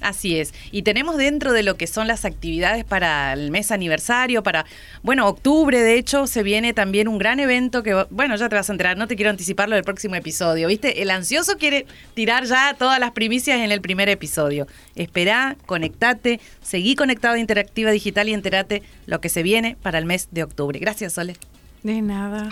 Así 0.00 0.38
es. 0.38 0.54
Y 0.70 0.82
tenemos 0.82 1.16
dentro 1.16 1.52
de 1.52 1.62
lo 1.62 1.76
que 1.76 1.86
son 1.86 2.06
las 2.06 2.24
actividades 2.24 2.84
para 2.84 3.32
el 3.32 3.50
mes 3.50 3.72
aniversario, 3.72 4.42
para, 4.42 4.64
bueno, 5.02 5.26
octubre, 5.26 5.80
de 5.80 5.96
hecho, 5.96 6.26
se 6.26 6.42
viene 6.42 6.72
también 6.72 7.08
un 7.08 7.18
gran 7.18 7.40
evento 7.40 7.82
que, 7.82 8.06
bueno, 8.10 8.36
ya 8.36 8.48
te 8.48 8.54
vas 8.54 8.68
a 8.70 8.72
enterar, 8.72 8.96
no 8.96 9.08
te 9.08 9.16
quiero 9.16 9.30
anticiparlo 9.30 9.74
del 9.74 9.84
próximo 9.84 10.14
episodio, 10.14 10.68
¿viste? 10.68 11.02
El 11.02 11.10
ansioso 11.10 11.56
quiere 11.58 11.86
tirar 12.14 12.44
ya 12.44 12.74
todas 12.78 13.00
las 13.00 13.10
primicias 13.10 13.58
en 13.58 13.72
el 13.72 13.80
primer 13.80 14.08
episodio. 14.08 14.66
Esperá, 14.94 15.56
conectate, 15.66 16.40
seguí 16.62 16.94
conectado 16.94 17.34
a 17.34 17.38
Interactiva 17.38 17.90
Digital 17.90 18.28
y 18.28 18.34
entérate 18.34 18.82
lo 19.06 19.20
que 19.20 19.28
se 19.28 19.42
viene 19.42 19.76
para 19.82 19.98
el 19.98 20.04
mes 20.04 20.28
de 20.30 20.44
octubre. 20.44 20.78
Gracias, 20.78 21.14
Sole. 21.14 21.34
De 21.82 22.00
nada. 22.02 22.48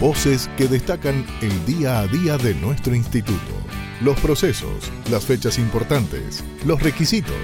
Voces 0.00 0.50
que 0.56 0.66
destacan 0.68 1.24
el 1.40 1.64
día 1.64 2.00
a 2.00 2.06
día 2.06 2.36
de 2.38 2.54
nuestro 2.54 2.94
instituto. 2.94 3.55
Los 4.02 4.20
procesos, 4.20 4.92
las 5.10 5.24
fechas 5.24 5.58
importantes, 5.58 6.44
los 6.66 6.82
requisitos, 6.82 7.34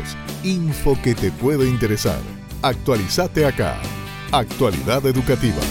info 0.44 0.98
que 1.02 1.14
te 1.14 1.30
puede 1.30 1.66
interesar. 1.66 2.20
Actualizate 2.60 3.46
acá. 3.46 3.80
Actualidad 4.32 5.06
educativa. 5.06 5.62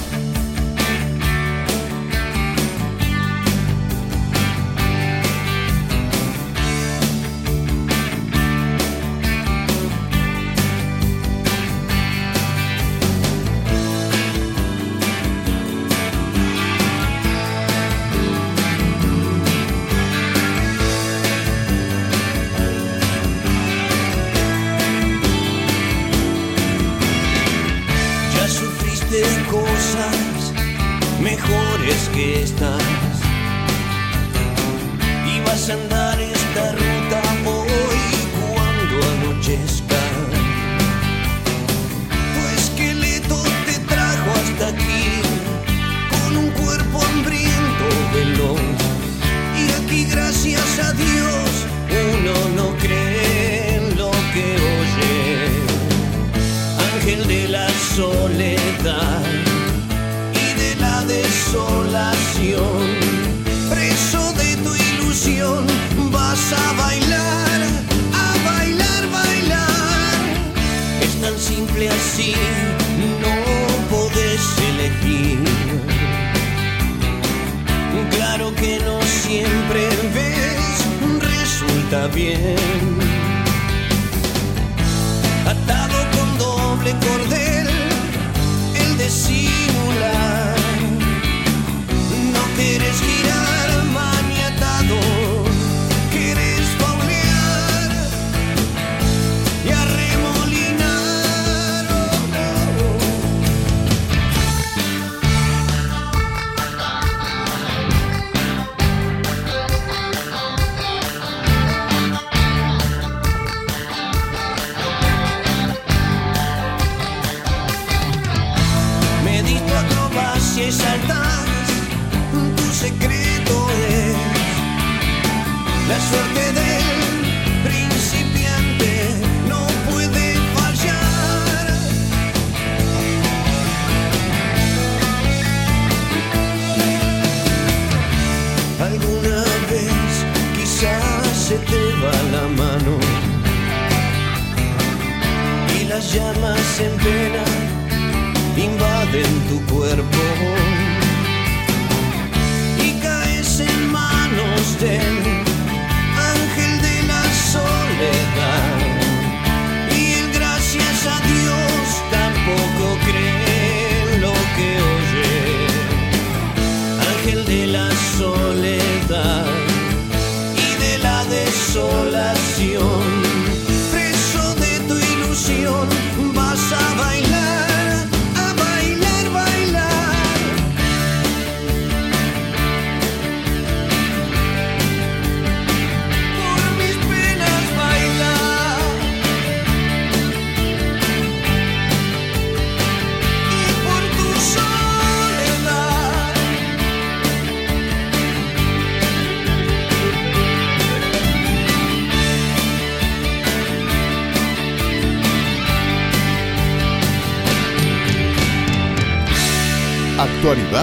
Y 58.80 60.54
de 60.60 60.76
la 60.80 61.04
desolación, 61.04 62.80
preso 63.70 64.34
de 64.34 64.56
tu 64.58 64.74
ilusión, 64.76 65.66
vas 66.12 66.54
a 66.54 66.74
bailar, 66.82 67.62
a 68.14 68.50
bailar, 68.50 69.10
bailar. 69.12 70.22
Es 71.02 71.22
tan 71.22 71.38
simple 71.38 71.90
así, 71.90 72.34
no 73.24 73.36
podés 73.96 74.44
elegir. 74.72 75.40
Claro 78.12 78.54
que 78.56 78.80
no 78.80 79.02
siempre 79.02 79.90
ves, 80.14 80.86
resulta 81.20 82.08
bien 82.08 83.02
atado 85.52 85.98
con 86.16 86.38
doble 86.38 86.92
cordel, 87.06 87.68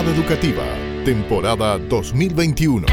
Educativa, 0.06 0.64
temporada 1.04 1.76
2021. 1.76 2.86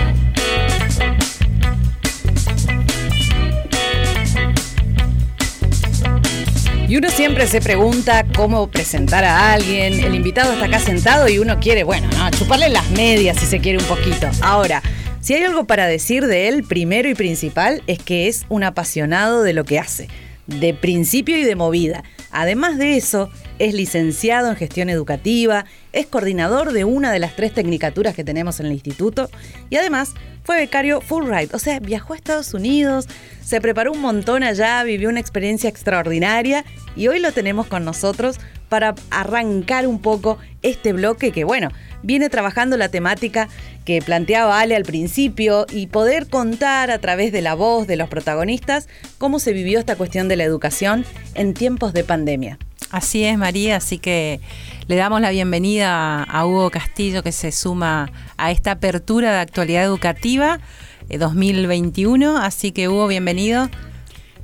Y 6.88 6.98
uno 6.98 7.10
siempre 7.10 7.46
se 7.46 7.62
pregunta 7.62 8.26
cómo 8.36 8.68
presentar 8.72 9.24
a 9.24 9.54
alguien. 9.54 9.94
El 10.04 10.16
invitado 10.16 10.54
está 10.54 10.66
acá 10.66 10.80
sentado 10.80 11.30
y 11.30 11.38
uno 11.38 11.60
quiere, 11.60 11.84
bueno, 11.84 12.08
no, 12.18 12.32
chuparle 12.32 12.70
las 12.70 12.90
medias 12.90 13.38
si 13.38 13.46
se 13.46 13.60
quiere 13.60 13.78
un 13.78 13.86
poquito. 13.86 14.28
Ahora, 14.42 14.82
si 15.22 15.36
hay 15.36 15.44
algo 15.44 15.66
para 15.66 15.86
decir 15.86 16.26
de 16.26 16.48
él, 16.48 16.64
primero 16.64 17.08
y 17.08 17.14
principal, 17.14 17.84
es 17.86 18.00
que 18.00 18.28
es 18.28 18.48
un 18.50 18.64
apasionado 18.64 19.44
de 19.44 19.54
lo 19.54 19.64
que 19.64 19.78
hace, 19.78 20.10
de 20.48 20.74
principio 20.74 21.38
y 21.38 21.44
de 21.44 21.56
movida. 21.56 22.04
Además 22.32 22.80
de 22.80 22.98
eso, 22.98 23.30
es 23.60 23.74
licenciado 23.74 24.50
en 24.50 24.56
gestión 24.56 24.90
educativa, 24.90 25.66
es 25.94 26.06
coordinador 26.06 26.74
de 26.74 26.84
una 26.84 27.12
de 27.12 27.20
las 27.20 27.36
tres 27.36 27.54
tecnicaturas 27.54 28.16
que 28.16 28.24
tenemos 28.24 28.60
en 28.60 28.68
el 28.68 28.74
instituto 28.74 29.30
y 29.70 29.78
además 29.78 30.14
fue 30.44 30.58
becario 30.58 31.02
Fulbright, 31.02 31.54
o 31.56 31.60
sea, 31.60 31.80
viajó 31.80 32.14
a 32.14 32.18
Estados 32.18 32.54
Unidos, 32.54 33.08
se 33.44 33.60
preparó 33.62 33.92
un 33.92 34.02
montón 34.02 34.44
allá, 34.44 34.84
vivió 34.84 35.10
una 35.10 35.20
experiencia 35.20 35.70
extraordinaria 35.70 36.64
y 36.96 37.08
hoy 37.08 37.20
lo 37.20 37.32
tenemos 37.32 37.66
con 37.66 37.84
nosotros 37.84 38.40
para 38.70 38.94
arrancar 39.10 39.88
un 39.88 40.00
poco 40.00 40.38
este 40.62 40.94
bloque 40.94 41.32
que, 41.32 41.44
bueno, 41.44 41.70
viene 42.04 42.30
trabajando 42.30 42.78
la 42.78 42.90
temática 42.90 43.50
que 43.86 44.02
planteaba 44.02 44.60
Ale 44.60 44.76
al 44.76 44.84
principio 44.84 45.66
y 45.72 45.88
poder 45.88 46.28
contar 46.28 46.92
a 46.92 47.00
través 47.00 47.32
de 47.32 47.42
la 47.42 47.56
voz 47.56 47.88
de 47.88 47.96
los 47.96 48.10
protagonistas 48.10 48.88
cómo 49.18 49.40
se 49.40 49.54
vivió 49.54 49.80
esta 49.80 49.96
cuestión 49.96 50.28
de 50.28 50.36
la 50.36 50.44
educación 50.44 51.06
en 51.34 51.54
tiempos 51.54 51.94
de 51.94 52.04
pandemia. 52.04 52.60
Así 52.96 53.26
es, 53.26 53.38
María, 53.38 53.76
así 53.76 53.98
que 53.98 54.40
le 54.88 54.96
damos 54.96 55.20
la 55.20 55.30
bienvenida 55.30 56.24
a 56.24 56.46
Hugo 56.46 56.70
Castillo 56.72 57.24
que 57.24 57.34
se 57.34 57.52
suma 57.52 58.10
a 58.38 58.52
esta 58.52 58.72
apertura 58.72 59.34
de 59.34 59.40
actualidad 59.40 59.84
educativa 59.84 60.62
2021. 61.10 62.38
Así 62.38 62.72
que 62.72 62.88
Hugo, 62.88 63.08
bienvenido. 63.08 63.70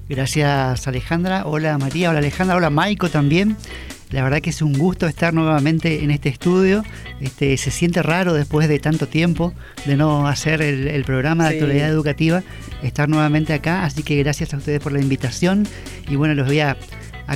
Gracias 0.09 0.85
Alejandra. 0.85 1.43
Hola 1.45 1.77
María, 1.77 2.09
hola 2.09 2.19
Alejandra, 2.19 2.57
hola 2.57 2.69
Maico 2.69 3.07
también. 3.09 3.55
La 4.09 4.21
verdad 4.21 4.41
que 4.41 4.49
es 4.49 4.61
un 4.61 4.73
gusto 4.73 5.07
estar 5.07 5.33
nuevamente 5.33 6.03
en 6.03 6.11
este 6.11 6.27
estudio. 6.27 6.83
Este, 7.21 7.55
se 7.55 7.71
siente 7.71 8.03
raro 8.03 8.33
después 8.33 8.67
de 8.67 8.79
tanto 8.79 9.07
tiempo 9.07 9.53
de 9.85 9.95
no 9.95 10.27
hacer 10.27 10.61
el, 10.61 11.03
programa 11.05 11.47
de 11.47 11.55
actualidad 11.55 11.87
educativa, 11.87 12.43
estar 12.83 13.07
nuevamente 13.07 13.53
acá. 13.53 13.85
Así 13.85 14.03
que 14.03 14.17
gracias 14.17 14.53
a 14.53 14.57
ustedes 14.57 14.81
por 14.81 14.91
la 14.91 14.99
invitación. 14.99 15.65
Y 16.09 16.17
bueno, 16.17 16.33
los 16.33 16.47
voy 16.47 16.59
a, 16.59 16.75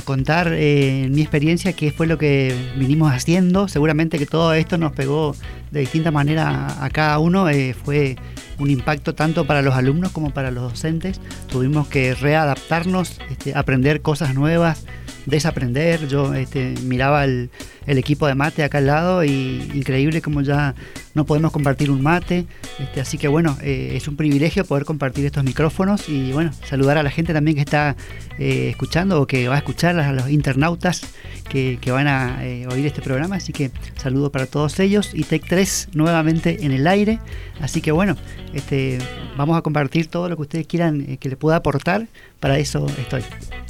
contar 0.02 0.52
eh, 0.52 1.08
mi 1.10 1.22
experiencia 1.22 1.72
qué 1.72 1.90
fue 1.90 2.06
lo 2.06 2.18
que 2.18 2.54
vinimos 2.76 3.12
haciendo. 3.12 3.68
Seguramente 3.68 4.18
que 4.18 4.26
todo 4.26 4.52
esto 4.52 4.78
nos 4.78 4.92
pegó 4.92 5.34
de 5.70 5.80
distinta 5.80 6.10
manera 6.10 6.82
a 6.84 6.90
cada 6.90 7.18
uno. 7.18 7.48
Eh, 7.48 7.74
fue 7.74 8.16
un 8.58 8.70
impacto 8.70 9.14
tanto 9.14 9.46
para 9.46 9.62
los 9.62 9.74
alumnos 9.74 10.12
como 10.12 10.30
para 10.30 10.50
los 10.50 10.70
docentes. 10.70 11.20
Tuvimos 11.50 11.88
que 11.88 12.14
readaptarnos, 12.14 13.20
este, 13.30 13.54
aprender 13.54 14.02
cosas 14.02 14.34
nuevas 14.34 14.84
desaprender. 15.26 16.08
Yo 16.08 16.32
este, 16.34 16.74
miraba 16.84 17.24
el, 17.24 17.50
equipo 17.86 18.26
de 18.26 18.34
mate 18.34 18.64
acá 18.64 18.78
al 18.78 18.86
lado 18.86 19.24
y 19.24 19.70
increíble 19.74 20.20
como 20.20 20.42
ya 20.42 20.74
no 21.14 21.24
podemos 21.24 21.52
compartir 21.52 21.90
un 21.90 22.02
mate. 22.02 22.46
Este, 22.78 23.00
así 23.00 23.16
que 23.16 23.28
bueno, 23.28 23.56
eh, 23.62 23.92
es 23.94 24.06
un 24.06 24.16
privilegio 24.16 24.64
poder 24.64 24.84
compartir 24.84 25.24
estos 25.24 25.44
micrófonos 25.44 26.08
y 26.08 26.32
bueno, 26.32 26.52
saludar 26.64 26.98
a 26.98 27.02
la 27.02 27.10
gente 27.10 27.32
también 27.32 27.56
que 27.56 27.62
está 27.62 27.96
eh, 28.38 28.68
escuchando 28.70 29.22
o 29.22 29.26
que 29.26 29.48
va 29.48 29.54
a 29.54 29.58
escuchar 29.58 29.98
a 29.98 30.12
los 30.12 30.28
internautas 30.28 31.02
que, 31.48 31.78
van 31.86 32.06
a 32.06 32.44
eh, 32.44 32.66
oír 32.66 32.84
este 32.84 33.00
programa. 33.00 33.36
Así 33.36 33.52
que 33.52 33.70
saludo 33.96 34.30
para 34.30 34.46
todos 34.46 34.78
ellos 34.80 35.10
y 35.14 35.22
Tech 35.24 35.42
3 35.48 35.90
nuevamente 35.94 36.64
en 36.66 36.72
el 36.72 36.86
aire. 36.86 37.18
Así 37.60 37.80
que 37.80 37.92
bueno, 37.92 38.16
este, 38.52 38.98
vamos 39.36 39.56
a 39.56 39.62
compartir 39.62 40.08
todo 40.08 40.28
lo 40.28 40.36
que 40.36 40.42
ustedes 40.42 40.66
quieran 40.66 41.16
que 41.16 41.28
le 41.28 41.36
pueda 41.36 41.56
aportar. 41.56 42.08
Para 42.40 42.58
eso 42.58 42.86
estoy. 42.98 43.24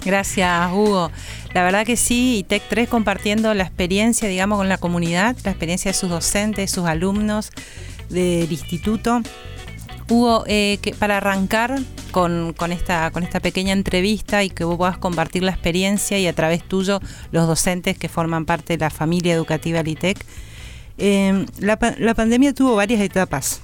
Gracias, 0.04 0.72
Hugo. 0.72 1.10
La 1.52 1.64
verdad 1.64 1.86
que 1.86 1.96
sí, 1.96 2.38
y 2.38 2.42
Tech 2.42 2.62
3 2.68 2.88
compartiendo 2.88 3.52
la 3.54 3.64
experiencia, 3.64 4.05
digamos, 4.12 4.58
con 4.58 4.68
la 4.68 4.78
comunidad, 4.78 5.36
la 5.44 5.50
experiencia 5.50 5.90
de 5.90 5.98
sus 5.98 6.10
docentes, 6.10 6.70
sus 6.70 6.86
alumnos 6.86 7.50
del 8.08 8.50
instituto. 8.50 9.20
Hugo, 10.08 10.44
eh, 10.46 10.78
que 10.82 10.92
para 10.92 11.16
arrancar 11.16 11.80
con, 12.12 12.54
esta, 12.70 13.10
con 13.10 13.24
esta 13.24 13.40
pequeña 13.40 13.72
entrevista 13.72 14.44
y 14.44 14.50
que 14.50 14.64
vos 14.64 14.76
puedas 14.76 14.96
compartir 14.98 15.42
la 15.42 15.50
experiencia 15.50 16.18
y 16.18 16.26
a 16.26 16.32
través 16.32 16.62
tuyo 16.62 17.00
los 17.32 17.46
docentes 17.46 17.98
que 17.98 18.08
forman 18.08 18.46
parte 18.46 18.74
de 18.74 18.78
la 18.78 18.90
familia 18.90 19.34
educativa 19.34 19.82
LITEC, 19.82 20.24
eh, 20.98 21.44
la, 21.58 21.76
pandemia 22.14 22.54
tuvo 22.54 22.76
varias 22.76 23.00
etapas. 23.00 23.60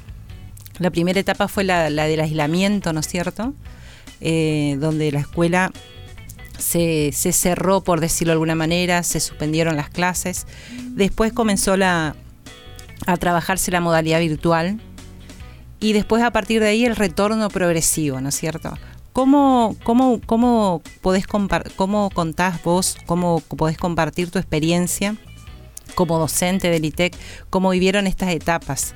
La 0.78 0.90
primera 0.90 1.20
etapa 1.20 1.48
fue 1.48 1.64
la, 1.64 1.88
del 1.88 2.20
aislamiento, 2.20 2.92
¿no 2.92 3.00
es 3.00 3.08
cierto? 3.08 3.54
Eh, 4.20 4.76
donde 4.80 5.12
la 5.12 5.20
escuela 5.20 5.72
se, 6.62 7.12
cerró, 7.32 7.82
por 7.82 8.00
decirlo 8.00 8.30
de 8.30 8.34
alguna 8.34 8.54
manera, 8.54 9.02
se 9.02 9.20
suspendieron 9.20 9.76
las 9.76 9.90
clases. 9.90 10.46
Después 10.90 11.32
comenzó 11.32 11.76
la, 11.76 12.16
a 13.06 13.16
trabajarse 13.16 13.70
la 13.70 13.80
modalidad 13.80 14.20
virtual 14.20 14.80
y 15.80 15.92
después 15.92 16.22
a 16.22 16.30
partir 16.30 16.60
de 16.60 16.68
ahí 16.68 16.84
el 16.84 16.96
retorno 16.96 17.48
progresivo, 17.48 18.20
¿no 18.20 18.28
es 18.28 18.36
cierto? 18.36 18.72
¿Cómo, 19.12 19.76
cómo, 19.82 20.20
cómo, 20.24 20.82
podés 21.02 21.26
cómo 21.26 22.10
contás 22.10 22.62
vos, 22.62 22.96
cómo 23.04 23.40
podés 23.40 23.76
compartir 23.76 24.30
tu 24.30 24.38
experiencia 24.38 25.16
como 25.94 26.18
docente 26.18 26.70
del 26.70 26.84
ITEC, 26.84 27.14
cómo 27.50 27.70
vivieron 27.70 28.06
estas 28.06 28.30
etapas? 28.30 28.94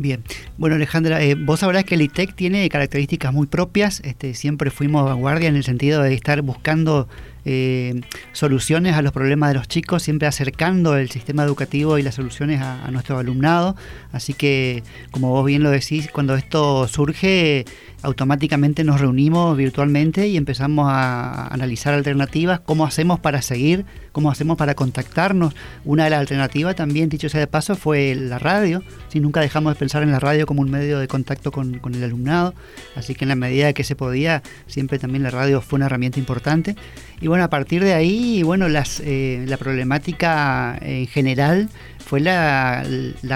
Bien, 0.00 0.22
bueno 0.58 0.76
Alejandra, 0.76 1.20
eh, 1.24 1.34
vos 1.34 1.58
sabrás 1.58 1.82
que 1.82 1.96
el 1.96 2.02
ITEC 2.02 2.32
tiene 2.36 2.68
características 2.68 3.32
muy 3.32 3.48
propias, 3.48 4.00
este, 4.04 4.34
siempre 4.34 4.70
fuimos 4.70 5.04
vanguardia 5.04 5.48
en 5.48 5.56
el 5.56 5.64
sentido 5.64 6.02
de 6.02 6.14
estar 6.14 6.40
buscando 6.42 7.08
eh, 7.50 8.02
soluciones 8.32 8.94
a 8.94 9.00
los 9.00 9.10
problemas 9.10 9.48
de 9.48 9.54
los 9.54 9.68
chicos, 9.68 10.02
siempre 10.02 10.28
acercando 10.28 10.98
el 10.98 11.08
sistema 11.08 11.44
educativo 11.44 11.96
y 11.96 12.02
las 12.02 12.16
soluciones 12.16 12.60
a, 12.60 12.90
nuestro 12.90 13.16
alumnado, 13.16 13.74
así 14.12 14.34
que 14.34 14.82
como 15.12 15.30
vos 15.30 15.46
bien 15.46 15.62
lo 15.62 15.70
decís, 15.70 16.10
cuando 16.12 16.34
esto 16.34 16.86
surge 16.88 17.64
automáticamente 18.02 18.84
nos 18.84 19.00
reunimos 19.00 19.56
virtualmente 19.56 20.28
y 20.28 20.36
empezamos 20.36 20.88
a 20.88 21.48
analizar 21.48 21.94
alternativas, 21.94 22.60
cómo 22.60 22.84
hacemos 22.84 23.18
para 23.18 23.42
seguir, 23.42 23.86
cómo 24.12 24.30
hacemos 24.30 24.56
para 24.56 24.74
contactarnos. 24.74 25.54
Una 25.84 26.04
de 26.04 26.10
las 26.10 26.20
alternativas 26.20 26.76
también, 26.76 27.08
dicho 27.08 27.28
sea 27.28 27.40
de 27.40 27.46
paso, 27.46 27.74
fue 27.74 28.14
la 28.14 28.38
radio. 28.38 28.82
Si 29.08 29.20
nunca 29.20 29.40
dejamos 29.40 29.74
de 29.74 29.78
pensar 29.78 30.02
en 30.02 30.12
la 30.12 30.20
radio 30.20 30.46
como 30.46 30.62
un 30.62 30.70
medio 30.70 30.98
de 30.98 31.08
contacto 31.08 31.50
con, 31.50 31.80
el 31.94 32.04
alumnado, 32.04 32.54
así 32.94 33.14
que 33.14 33.24
en 33.24 33.30
la 33.30 33.34
medida 33.34 33.72
que 33.72 33.84
se 33.84 33.96
podía, 33.96 34.42
siempre 34.66 34.98
también 34.98 35.22
la 35.22 35.30
radio 35.30 35.60
fue 35.60 35.78
una 35.78 35.86
herramienta 35.86 36.18
importante. 36.18 36.76
Y 37.20 37.26
bueno, 37.26 37.37
a 37.42 37.50
partir 37.50 37.82
de 37.82 37.94
ahí, 37.94 38.42
bueno, 38.42 38.68
las, 38.68 39.00
eh, 39.04 39.44
la 39.46 39.56
problemática 39.56 40.78
en 40.80 41.06
general 41.06 41.68
fue 42.08 42.20
la, 42.20 42.84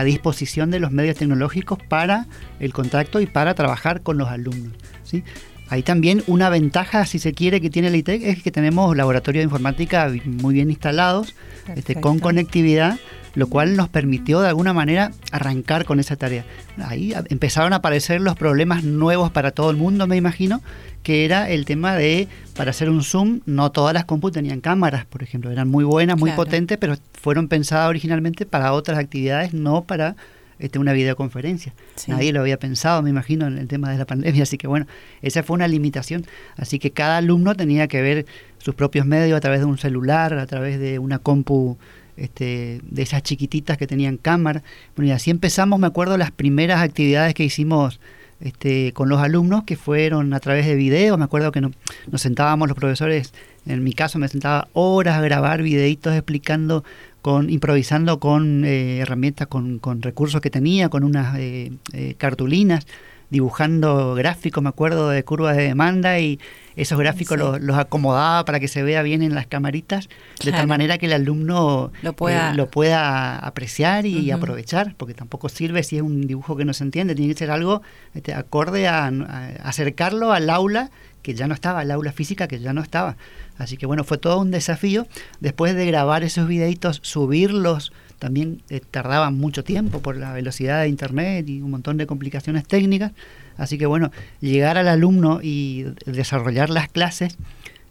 disposición 0.05 0.70
de 0.70 0.80
los 0.80 0.92
medios 0.92 1.16
tecnológicos 1.16 1.78
para 1.88 2.26
el 2.59 2.72
contacto 2.72 3.20
y 3.20 3.26
para 3.26 3.55
trabajar 3.55 4.03
con 4.03 4.16
los 4.16 4.28
alumnos. 4.28 4.72
¿sí? 5.05 5.24
Hay 5.68 5.82
también 5.82 6.22
una 6.26 6.48
ventaja, 6.48 7.05
si 7.05 7.18
se 7.18 7.34
quiere, 7.34 7.61
que 7.61 7.70
tiene 7.70 7.88
el 7.88 7.96
ITEC, 7.96 8.22
es 8.22 8.42
que 8.42 8.50
tenemos 8.50 8.96
laboratorios 8.96 9.42
de 9.42 9.44
informática 9.44 10.11
muy 10.24 10.55
bien 10.55 10.70
instalados, 10.70 11.34
este, 11.74 12.00
con 12.00 12.18
conectividad, 12.18 12.98
lo 13.34 13.46
cual 13.48 13.76
nos 13.76 13.88
permitió 13.88 14.40
de 14.40 14.48
alguna 14.48 14.72
manera 14.72 15.10
arrancar 15.30 15.84
con 15.84 16.00
esa 16.00 16.16
tarea. 16.16 16.44
Ahí 16.78 17.14
empezaron 17.28 17.72
a 17.72 17.76
aparecer 17.76 18.20
los 18.20 18.36
problemas 18.36 18.84
nuevos 18.84 19.30
para 19.30 19.50
todo 19.52 19.70
el 19.70 19.76
mundo, 19.76 20.06
me 20.06 20.16
imagino, 20.16 20.62
que 21.02 21.24
era 21.24 21.50
el 21.50 21.64
tema 21.64 21.96
de, 21.96 22.28
para 22.56 22.70
hacer 22.70 22.88
un 22.88 23.02
Zoom, 23.02 23.40
no 23.46 23.72
todas 23.72 23.94
las 23.94 24.04
compus 24.04 24.32
tenían 24.32 24.60
cámaras, 24.60 25.04
por 25.06 25.22
ejemplo, 25.22 25.50
eran 25.50 25.68
muy 25.68 25.84
buenas, 25.84 26.18
muy 26.18 26.32
potentes, 26.32 26.78
pero 26.78 26.96
fueron 27.14 27.48
pensadas 27.48 27.88
originalmente 27.88 28.46
para 28.46 28.72
otras 28.72 28.98
actividades, 28.98 29.52
no 29.52 29.84
para 29.84 30.16
este, 30.62 30.78
una 30.78 30.92
videoconferencia. 30.92 31.74
Nadie 32.06 32.32
lo 32.32 32.40
había 32.40 32.56
pensado, 32.56 33.02
me 33.02 33.10
imagino, 33.10 33.48
en 33.48 33.58
el 33.58 33.66
tema 33.66 33.90
de 33.90 33.98
la 33.98 34.06
pandemia, 34.06 34.42
así 34.44 34.58
que 34.58 34.68
bueno, 34.68 34.86
esa 35.20 35.42
fue 35.42 35.54
una 35.54 35.66
limitación. 35.66 36.24
Así 36.56 36.78
que 36.78 36.92
cada 36.92 37.16
alumno 37.16 37.56
tenía 37.56 37.88
que 37.88 38.00
ver 38.00 38.26
sus 38.58 38.76
propios 38.76 39.04
medios 39.04 39.36
a 39.36 39.40
través 39.40 39.58
de 39.58 39.66
un 39.66 39.76
celular, 39.76 40.34
a 40.34 40.46
través 40.46 40.78
de 40.78 41.00
una 41.00 41.18
compu 41.18 41.78
este, 42.16 42.80
de 42.82 43.02
esas 43.02 43.22
chiquititas 43.22 43.78
que 43.78 43.86
tenían 43.86 44.16
cámara. 44.16 44.62
Bueno, 44.96 45.10
y 45.10 45.12
así 45.12 45.30
empezamos, 45.30 45.78
me 45.78 45.86
acuerdo, 45.86 46.16
las 46.16 46.30
primeras 46.30 46.82
actividades 46.82 47.34
que 47.34 47.44
hicimos 47.44 48.00
este, 48.42 48.92
con 48.92 49.08
los 49.08 49.20
alumnos 49.20 49.62
que 49.64 49.76
fueron 49.76 50.34
a 50.34 50.40
través 50.40 50.66
de 50.66 50.74
videos. 50.74 51.16
Me 51.16 51.24
acuerdo 51.24 51.52
que 51.52 51.60
nos 51.60 51.72
sentábamos 52.16 52.68
los 52.68 52.76
profesores, 52.76 53.32
en 53.66 53.84
mi 53.84 53.92
caso 53.92 54.18
me 54.18 54.28
sentaba 54.28 54.68
horas 54.72 55.16
a 55.16 55.20
grabar 55.20 55.62
videitos 55.62 56.12
explicando, 56.14 56.84
con 57.22 57.50
improvisando 57.50 58.18
con 58.18 58.64
eh, 58.64 58.98
herramientas, 58.98 59.46
con, 59.46 59.80
recursos 60.02 60.40
que 60.40 60.50
tenía, 60.50 60.88
con 60.88 61.04
unas 61.04 61.38
eh, 61.38 61.72
eh, 61.92 62.14
cartulinas. 62.18 62.86
Dibujando 63.32 64.14
gráficos, 64.14 64.62
me 64.62 64.68
acuerdo, 64.68 65.08
de 65.08 65.24
curvas 65.24 65.56
de 65.56 65.64
demanda 65.64 66.20
y 66.20 66.38
esos 66.76 66.98
gráficos 66.98 67.36
Sí. 67.38 67.42
los, 67.42 67.60
los 67.60 67.76
acomodaba 67.78 68.44
para 68.44 68.60
que 68.60 68.68
se 68.68 68.82
vea 68.82 69.02
bien 69.02 69.22
en 69.22 69.34
las 69.34 69.46
camaritas, 69.46 70.08
de 70.44 70.52
tal 70.52 70.66
manera 70.66 70.98
que 70.98 71.06
el 71.06 71.12
alumno 71.14 71.90
Lo 72.02 72.12
pueda- 72.12 72.52
eh, 72.52 72.54
lo 72.54 72.68
pueda 72.70 73.38
apreciar 73.38 74.06
y 74.06 74.30
aprovechar, 74.30 74.94
porque 74.96 75.14
tampoco 75.14 75.48
sirve 75.48 75.82
si 75.82 75.96
es 75.96 76.02
un 76.02 76.26
dibujo 76.26 76.56
que 76.56 76.64
no 76.64 76.72
se 76.74 76.84
entiende, 76.84 77.14
tiene 77.14 77.32
que 77.32 77.38
ser 77.38 77.50
algo 77.50 77.82
este, 78.14 78.34
acorde 78.34 78.86
a, 78.86 79.06
a 79.06 79.46
acercarlo 79.64 80.32
al 80.32 80.48
aula 80.50 80.90
que 81.22 81.34
ya 81.34 81.46
no 81.46 81.54
estaba, 81.54 81.80
al 81.80 81.90
aula 81.90 82.12
física 82.12 82.48
que 82.48 82.58
ya 82.60 82.72
no 82.72 82.82
estaba. 82.82 83.16
Así 83.56 83.76
que 83.76 83.86
bueno, 83.86 84.02
fue 84.04 84.18
todo 84.18 84.38
un 84.40 84.50
desafío. 84.50 85.06
Después 85.40 85.74
de 85.76 85.86
grabar 85.86 86.22
esos 86.24 86.48
videitos, 86.48 86.98
subirlos, 87.02 87.92
también 88.22 88.62
eh, 88.70 88.80
tardaba 88.88 89.32
mucho 89.32 89.64
tiempo 89.64 89.98
por 89.98 90.16
la 90.16 90.32
velocidad 90.32 90.82
de 90.82 90.88
internet 90.88 91.48
y 91.48 91.60
un 91.60 91.72
montón 91.72 91.96
de 91.96 92.06
complicaciones 92.06 92.64
técnicas. 92.64 93.10
Así 93.56 93.78
que 93.78 93.86
bueno, 93.86 94.12
llegar 94.40 94.78
al 94.78 94.86
alumno 94.86 95.40
y 95.42 95.86
desarrollar 96.06 96.70
las 96.70 96.88
clases, 96.88 97.36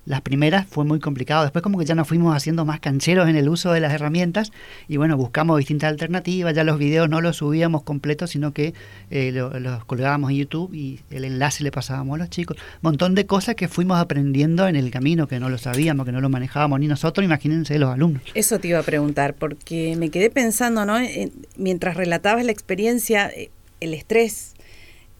las 0.06 0.22
primeras 0.22 0.66
fue 0.68 0.84
muy 0.84 0.99
complicado. 0.99 1.43
Después 1.43 1.62
como 1.62 1.78
que 1.78 1.86
ya 1.86 1.93
nos 1.95 2.08
fuimos 2.08 2.36
haciendo 2.36 2.66
más 2.66 2.80
cancheros 2.80 3.30
en 3.30 3.36
el 3.36 3.47
uso 3.49 3.72
de 3.72 3.80
las 3.80 3.93
herramientas 3.93 4.52
y 4.88 4.97
bueno, 4.97 5.16
buscamos 5.16 5.58
distintas 5.60 5.89
alternativas. 5.91 6.56
Ya 6.56 6.64
los 6.64 6.80
videos 6.80 7.08
no 7.08 7.22
los 7.22 7.38
subíamos 7.38 7.84
completos, 7.84 8.32
sino 8.32 8.52
que 8.52 8.74
eh, 9.12 9.32
lo- 9.32 9.60
los 9.60 9.86
colgábamos 9.86 10.32
en 10.32 10.38
YouTube 10.38 10.74
y 10.74 10.99
el 11.12 11.24
enlace 11.26 11.64
le 11.64 11.72
pasábamos 11.72 12.16
a 12.16 12.18
los 12.20 12.30
chicos. 12.30 12.58
montón 12.82 13.14
de 13.16 13.26
cosas 13.28 13.56
que 13.56 13.68
fuimos 13.68 13.99
aprendiendo 13.99 14.68
en 14.68 14.76
el 14.76 14.89
camino, 14.89 15.28
que 15.28 15.39
no 15.39 15.49
lo 15.49 15.58
sabíamos, 15.58 16.06
que 16.06 16.12
no 16.12 16.20
lo 16.22 16.30
manejábamos 16.30 16.80
ni 16.80 16.88
nosotros, 16.88 17.24
imagínense 17.24 17.78
los 17.78 17.91
alumnos. 17.93 18.24
Eso 18.34 18.60
te 18.60 18.70
iba 18.70 18.80
a 18.80 18.84
preguntar, 18.84 19.36
porque 19.36 19.95
me 19.97 20.10
quedé 20.10 20.30
pensando, 20.32 20.84
¿no? 20.86 20.97
En- 20.97 21.32
mientras 21.58 21.95
relatabas 21.95 22.43
la 22.43 22.52
experiencia, 22.52 23.30
eh, 23.30 23.52
el 23.80 23.93
estrés, 23.93 24.54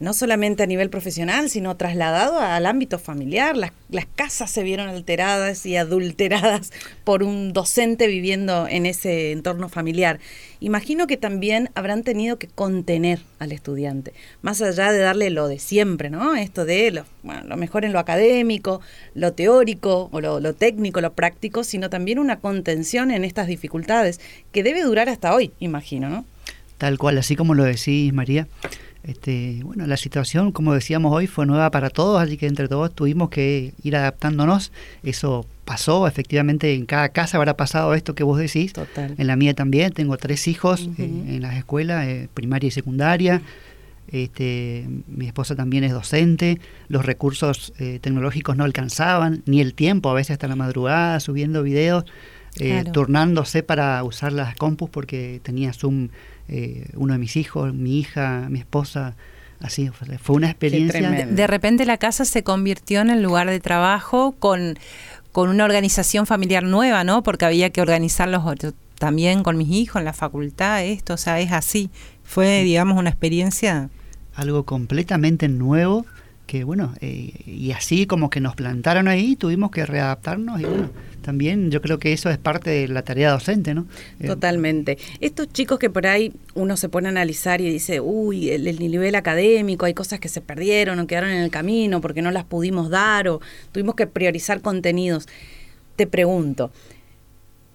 no 0.02 0.12
solamente 0.12 0.64
a 0.64 0.66
nivel 0.66 0.90
profesional, 0.90 1.48
sino 1.48 1.76
trasladado 1.76 2.40
al 2.40 2.66
ámbito 2.66 2.98
familiar. 2.98 3.56
Las, 3.56 3.72
las 3.88 4.06
casas 4.06 4.50
se 4.50 4.64
vieron 4.64 4.88
alteradas 4.88 5.64
y 5.64 5.76
adulteradas 5.76 6.72
por 7.04 7.22
un 7.22 7.52
docente 7.52 8.08
viviendo 8.08 8.66
en 8.68 8.84
ese 8.84 9.30
entorno 9.30 9.68
familiar. 9.68 10.18
Imagino 10.58 11.06
que 11.06 11.16
también 11.16 11.70
habrán 11.74 12.02
tenido 12.02 12.36
que 12.36 12.48
contener 12.48 13.20
al 13.38 13.52
estudiante, 13.52 14.12
más 14.42 14.60
allá 14.60 14.92
de 14.92 14.98
darle 14.98 15.30
lo 15.30 15.48
de 15.48 15.58
siempre, 15.58 16.10
¿no? 16.10 16.34
Esto 16.34 16.64
de 16.64 16.90
lo, 16.90 17.04
lo 17.44 17.56
mejor 17.56 17.84
en 17.84 17.92
lo 17.92 17.98
académico, 17.98 18.80
lo 19.14 19.32
teórico 19.32 20.08
o 20.12 20.20
lo, 20.20 20.40
lo 20.40 20.52
técnico, 20.54 21.00
lo 21.00 21.14
práctico, 21.14 21.64
sino 21.64 21.90
también 21.90 22.18
una 22.18 22.40
contención 22.40 23.10
en 23.12 23.24
estas 23.24 23.46
dificultades 23.46 24.20
que 24.50 24.62
debe 24.62 24.82
durar 24.82 25.08
hasta 25.08 25.34
hoy, 25.34 25.52
imagino, 25.60 26.08
¿no? 26.08 26.24
Tal 26.78 26.98
cual, 26.98 27.18
así 27.18 27.36
como 27.36 27.54
lo 27.54 27.62
decís, 27.62 28.12
María. 28.12 28.48
Este, 29.04 29.60
bueno, 29.64 29.86
la 29.86 29.96
situación, 29.96 30.52
como 30.52 30.74
decíamos 30.74 31.12
hoy, 31.12 31.26
fue 31.26 31.44
nueva 31.44 31.70
para 31.70 31.90
todos, 31.90 32.22
así 32.22 32.36
que 32.36 32.46
entre 32.46 32.68
todos 32.68 32.94
tuvimos 32.94 33.30
que 33.30 33.74
ir 33.82 33.96
adaptándonos. 33.96 34.70
Eso 35.02 35.44
pasó, 35.64 36.06
efectivamente, 36.06 36.74
en 36.74 36.86
cada 36.86 37.08
casa 37.08 37.36
habrá 37.36 37.56
pasado 37.56 37.94
esto 37.94 38.14
que 38.14 38.22
vos 38.22 38.38
decís. 38.38 38.72
Total. 38.72 39.14
En 39.18 39.26
la 39.26 39.34
mía 39.36 39.54
también, 39.54 39.92
tengo 39.92 40.16
tres 40.18 40.46
hijos 40.46 40.88
en 40.98 41.42
las 41.42 41.56
escuelas, 41.56 42.06
eh, 42.06 42.28
primaria 42.32 42.68
y 42.68 42.70
secundaria. 42.70 43.42
Este, 44.08 44.86
mi 45.08 45.26
esposa 45.26 45.56
también 45.56 45.84
es 45.84 45.92
docente, 45.92 46.60
los 46.88 47.06
recursos 47.06 47.72
eh, 47.78 47.98
tecnológicos 48.00 48.56
no 48.56 48.64
alcanzaban, 48.64 49.42
ni 49.46 49.60
el 49.60 49.74
tiempo, 49.74 50.10
a 50.10 50.14
veces 50.14 50.32
hasta 50.32 50.48
la 50.48 50.56
madrugada, 50.56 51.18
subiendo 51.18 51.62
videos, 51.62 52.04
eh, 52.58 52.80
Claro. 52.82 52.92
turnándose 52.92 53.62
para 53.62 54.02
usar 54.04 54.32
las 54.32 54.54
compus 54.56 54.90
porque 54.90 55.40
tenía 55.42 55.72
Zoom 55.72 56.08
eh, 56.52 56.88
uno 56.94 57.14
de 57.14 57.18
mis 57.18 57.36
hijos, 57.36 57.72
mi 57.74 57.98
hija, 57.98 58.46
mi 58.50 58.58
esposa, 58.58 59.14
así, 59.60 59.88
fue- 60.22 60.36
una 60.36 60.50
experiencia. 60.50 61.00
De 61.26 61.46
repente 61.46 61.84
la 61.86 61.96
casa 61.96 62.24
se 62.24 62.42
convirtió 62.42 63.00
en 63.00 63.10
el 63.10 63.22
lugar 63.22 63.48
de 63.48 63.58
trabajo 63.60 64.32
con, 64.38 64.78
con 65.32 65.48
una 65.48 65.64
organización 65.64 66.26
familiar 66.26 66.62
nueva, 66.64 67.04
¿no? 67.04 67.22
Porque 67.22 67.44
había 67.46 67.70
que 67.70 67.80
organizarlos 67.80 68.44
otro- 68.44 68.72
también 68.98 69.42
con 69.42 69.56
mis 69.56 69.68
hijos 69.70 70.00
en 70.00 70.04
la 70.04 70.12
facultad, 70.12 70.84
esto, 70.84 71.14
o 71.14 71.16
sea, 71.16 71.40
es 71.40 71.50
así. 71.52 71.90
Fue, 72.22 72.62
digamos, 72.62 72.98
una 72.98 73.10
experiencia. 73.10 73.88
algo 74.34 74.64
completamente 74.64 75.48
nuevo 75.48 76.06
que 76.52 76.64
bueno 76.64 76.92
eh, 77.00 77.32
y 77.46 77.72
así 77.72 78.04
como 78.04 78.28
que 78.28 78.38
nos 78.38 78.54
plantaron 78.54 79.08
ahí 79.08 79.36
tuvimos 79.36 79.70
que 79.70 79.86
readaptarnos 79.86 80.60
y 80.60 80.64
bueno 80.64 80.90
también 81.22 81.70
yo 81.70 81.80
creo 81.80 81.98
que 81.98 82.12
eso 82.12 82.28
es 82.28 82.36
parte 82.36 82.68
de 82.68 82.88
la 82.88 83.00
tarea 83.00 83.30
docente 83.30 83.72
no 83.72 83.86
Eh, 84.20 84.26
Totalmente. 84.26 84.98
Estos 85.20 85.50
chicos 85.50 85.78
que 85.78 85.88
por 85.88 86.06
ahí 86.06 86.34
uno 86.54 86.76
se 86.76 86.90
pone 86.90 87.08
a 87.08 87.10
analizar 87.10 87.62
y 87.62 87.70
dice, 87.70 88.00
uy, 88.00 88.50
el, 88.50 88.66
el 88.66 88.78
nivel 88.80 89.14
académico, 89.14 89.86
hay 89.86 89.94
cosas 89.94 90.20
que 90.20 90.28
se 90.28 90.42
perdieron 90.42 90.98
o 90.98 91.06
quedaron 91.06 91.30
en 91.30 91.42
el 91.42 91.50
camino 91.50 92.02
porque 92.02 92.20
no 92.20 92.30
las 92.30 92.44
pudimos 92.44 92.90
dar 92.90 93.28
o 93.28 93.40
tuvimos 93.70 93.94
que 93.94 94.06
priorizar 94.06 94.60
contenidos. 94.60 95.28
Te 95.96 96.06
pregunto, 96.06 96.70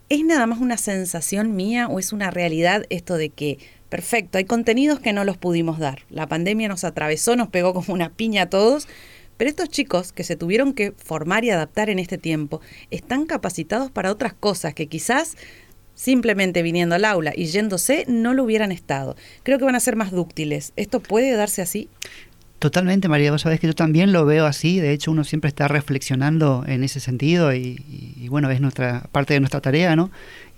¿es 0.09 0.23
nada 0.23 0.45
más 0.45 0.59
una 0.59 0.78
sensación 0.78 1.55
mía 1.55 1.88
o 1.88 1.97
es 1.97 2.13
una 2.13 2.30
realidad 2.30 2.84
esto 2.89 3.15
de 3.17 3.30
que, 3.30 3.57
perfecto, 3.89 4.38
hay 4.38 4.45
contenidos 4.45 4.99
que 4.99 5.13
no 5.13 5.23
los 5.23 5.38
pudimos 5.38 5.79
dar? 5.79 6.03
La 6.09 6.27
pandemia 6.27 6.67
nos 6.67 6.83
atravesó, 6.83 7.35
nos 7.35 7.47
pegó 7.49 7.73
como 7.73 7.93
una 7.93 8.09
piña 8.09 8.43
a 8.43 8.49
todos. 8.49 8.88
Pero 9.38 9.49
estos 9.51 9.69
chicos 9.69 10.13
que 10.13 10.23
se 10.23 10.35
tuvieron 10.35 10.73
que 10.73 10.93
formar 10.93 11.45
y 11.45 11.51
adaptar 11.51 11.91
en 11.91 11.99
este 11.99 12.17
tiempo 12.17 12.59
están 12.89 13.27
capacitados 13.27 13.91
para 13.91 14.11
otras 14.11 14.33
cosas 14.33 14.73
que 14.73 14.88
quizás 14.88 15.38
simplemente 15.93 16.63
viniendo 16.63 16.95
al 16.95 17.05
aula 17.05 17.33
y 17.35 17.45
yéndose 17.45 18.05
no 18.07 18.33
lo 18.33 18.43
hubieran 18.43 18.71
estado. 18.71 19.15
Creo 19.43 19.59
que 19.59 19.65
van 19.65 19.75
a 19.75 19.79
ser 19.79 19.95
más 19.95 20.11
dúctiles. 20.11 20.73
¿Esto 20.75 21.01
puede 21.01 21.31
darse 21.33 21.61
así? 21.61 21.88
Totalmente, 22.59 23.07
María, 23.07 23.31
vos 23.31 23.43
sabés 23.43 23.59
que 23.59 23.67
yo 23.67 23.75
también 23.75 24.11
lo 24.11 24.25
veo 24.25 24.47
así, 24.47 24.79
de 24.79 24.91
hecho 24.91 25.11
uno 25.11 25.23
siempre 25.23 25.47
está 25.49 25.67
reflexionando 25.67 26.63
en 26.67 26.83
ese 26.83 26.99
sentido 26.99 27.53
y, 27.53 27.59
y- 27.88 28.15
y 28.19 28.27
bueno, 28.29 28.49
es 28.49 28.59
nuestra 28.61 29.07
parte 29.11 29.35
de 29.35 29.39
nuestra 29.41 29.61
tarea, 29.61 29.95
¿no? 29.95 30.09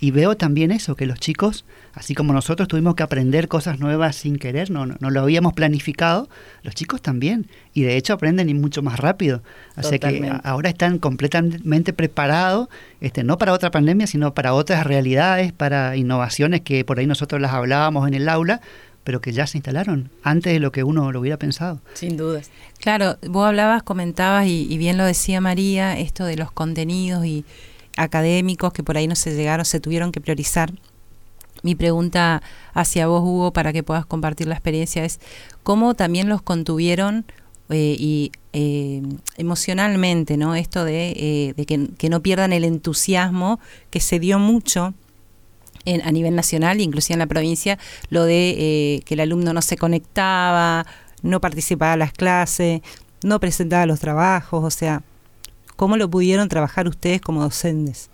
Y 0.02 0.12
veo 0.12 0.38
también 0.38 0.72
eso, 0.72 0.96
que 0.96 1.06
los 1.06 1.20
chicos, 1.20 1.66
así 1.94 2.16
como 2.16 2.32
nosotros 2.32 2.70
tuvimos 2.70 2.96
que 2.96 3.04
aprender 3.04 3.50
cosas 3.50 3.80
nuevas 3.80 4.16
sin 4.16 4.38
querer, 4.38 4.72
no, 4.72 4.86
no, 4.86 4.96
no 5.00 5.10
lo 5.10 5.22
habíamos 5.22 5.54
planificado, 5.54 6.30
los 6.64 6.74
chicos 6.74 7.02
también, 7.02 7.48
y 7.74 7.82
de 7.82 7.98
hecho 7.98 8.14
aprenden 8.14 8.48
y 8.48 8.54
mucho 8.54 8.82
más 8.82 8.98
rápido. 9.00 9.44
Así 9.76 9.92
que 9.92 10.00
Totalmente. 10.00 10.40
ahora 10.44 10.70
están 10.70 11.00
completamente 11.00 11.92
preparados, 11.92 12.70
este, 13.02 13.24
no 13.24 13.38
para 13.38 13.52
otra 13.52 13.72
pandemia, 13.72 14.08
sino 14.08 14.34
para 14.34 14.54
otras 14.54 14.86
realidades, 14.86 15.52
para 15.52 15.98
innovaciones 15.98 16.62
que 16.62 16.86
por 16.86 17.00
ahí 17.00 17.06
nosotros 17.06 17.42
las 17.42 17.52
hablábamos 17.52 18.08
en 18.08 18.14
el 18.14 18.30
aula, 18.30 18.62
pero 19.04 19.20
que 19.20 19.34
ya 19.34 19.48
se 19.48 19.58
instalaron 19.58 20.12
antes 20.24 20.54
de 20.54 20.60
lo 20.60 20.72
que 20.72 20.84
uno 20.84 21.12
lo 21.12 21.20
hubiera 21.20 21.38
pensado. 21.38 21.82
Sin 21.94 22.16
dudas. 22.16 22.52
Claro, 22.80 23.18
vos 23.28 23.48
hablabas, 23.48 23.84
comentabas, 23.84 24.48
y, 24.48 24.66
y 24.70 24.78
bien 24.78 24.98
lo 24.98 25.04
decía 25.04 25.42
María, 25.42 25.98
esto 25.98 26.24
de 26.24 26.38
los 26.38 26.52
contenidos 26.52 27.26
y 27.26 27.44
académicos 28.00 28.74
que 28.74 28.84
por 28.84 28.98
ahí 28.98 29.08
no 29.08 29.16
se 29.16 29.36
llegaron, 29.36 29.66
se 29.66 29.80
tuvieron 29.80 30.12
que 30.12 30.22
priorizar. 30.22 30.74
Mi 31.62 31.76
pregunta 31.76 32.42
hacia 32.74 33.08
vos, 33.08 33.22
Hugo, 33.22 33.52
para 33.52 33.74
que 33.74 33.84
puedas 33.84 34.06
compartir 34.06 34.48
la 34.48 34.56
experiencia, 34.56 35.04
es 35.04 35.20
cómo 35.64 35.94
también 35.94 36.30
los 36.30 36.42
contuvieron 36.42 37.26
eh, 37.70 37.96
y 38.00 38.32
eh, 38.54 39.02
emocionalmente, 39.38 40.38
¿no? 40.38 40.56
Esto 40.56 40.86
de, 40.86 41.54
eh, 41.58 41.66
que, 41.66 42.10
no 42.10 42.22
pierdan 42.22 42.54
el 42.54 42.64
entusiasmo 42.64 43.60
que 43.90 44.00
se 44.00 44.20
dio 44.20 44.40
mucho 44.40 44.94
en, 45.86 46.02
a 46.02 46.12
nivel 46.12 46.36
nacional, 46.36 46.80
inclusive 46.80 47.16
en 47.16 47.20
la 47.20 47.28
provincia, 47.28 47.78
lo 48.10 48.24
de 48.24 49.04
que 49.06 49.14
el 49.14 49.20
alumno 49.20 49.54
no 49.54 49.62
se 49.62 49.78
conectaba, 49.78 50.86
no 51.22 51.42
participaba 51.42 51.94
en 51.94 52.00
las 52.00 52.14
clases, 52.14 52.82
no 53.22 53.40
presentaba 53.40 53.86
los 53.86 54.00
trabajos, 54.00 54.64
o 54.64 54.72
sea, 54.72 55.04
¿cómo 55.80 55.96
lo 55.96 56.10
pudieron 56.10 56.50
trabajar 56.50 56.90
ustedes 56.90 57.22
como 57.22 57.42
docentes? 57.42 58.10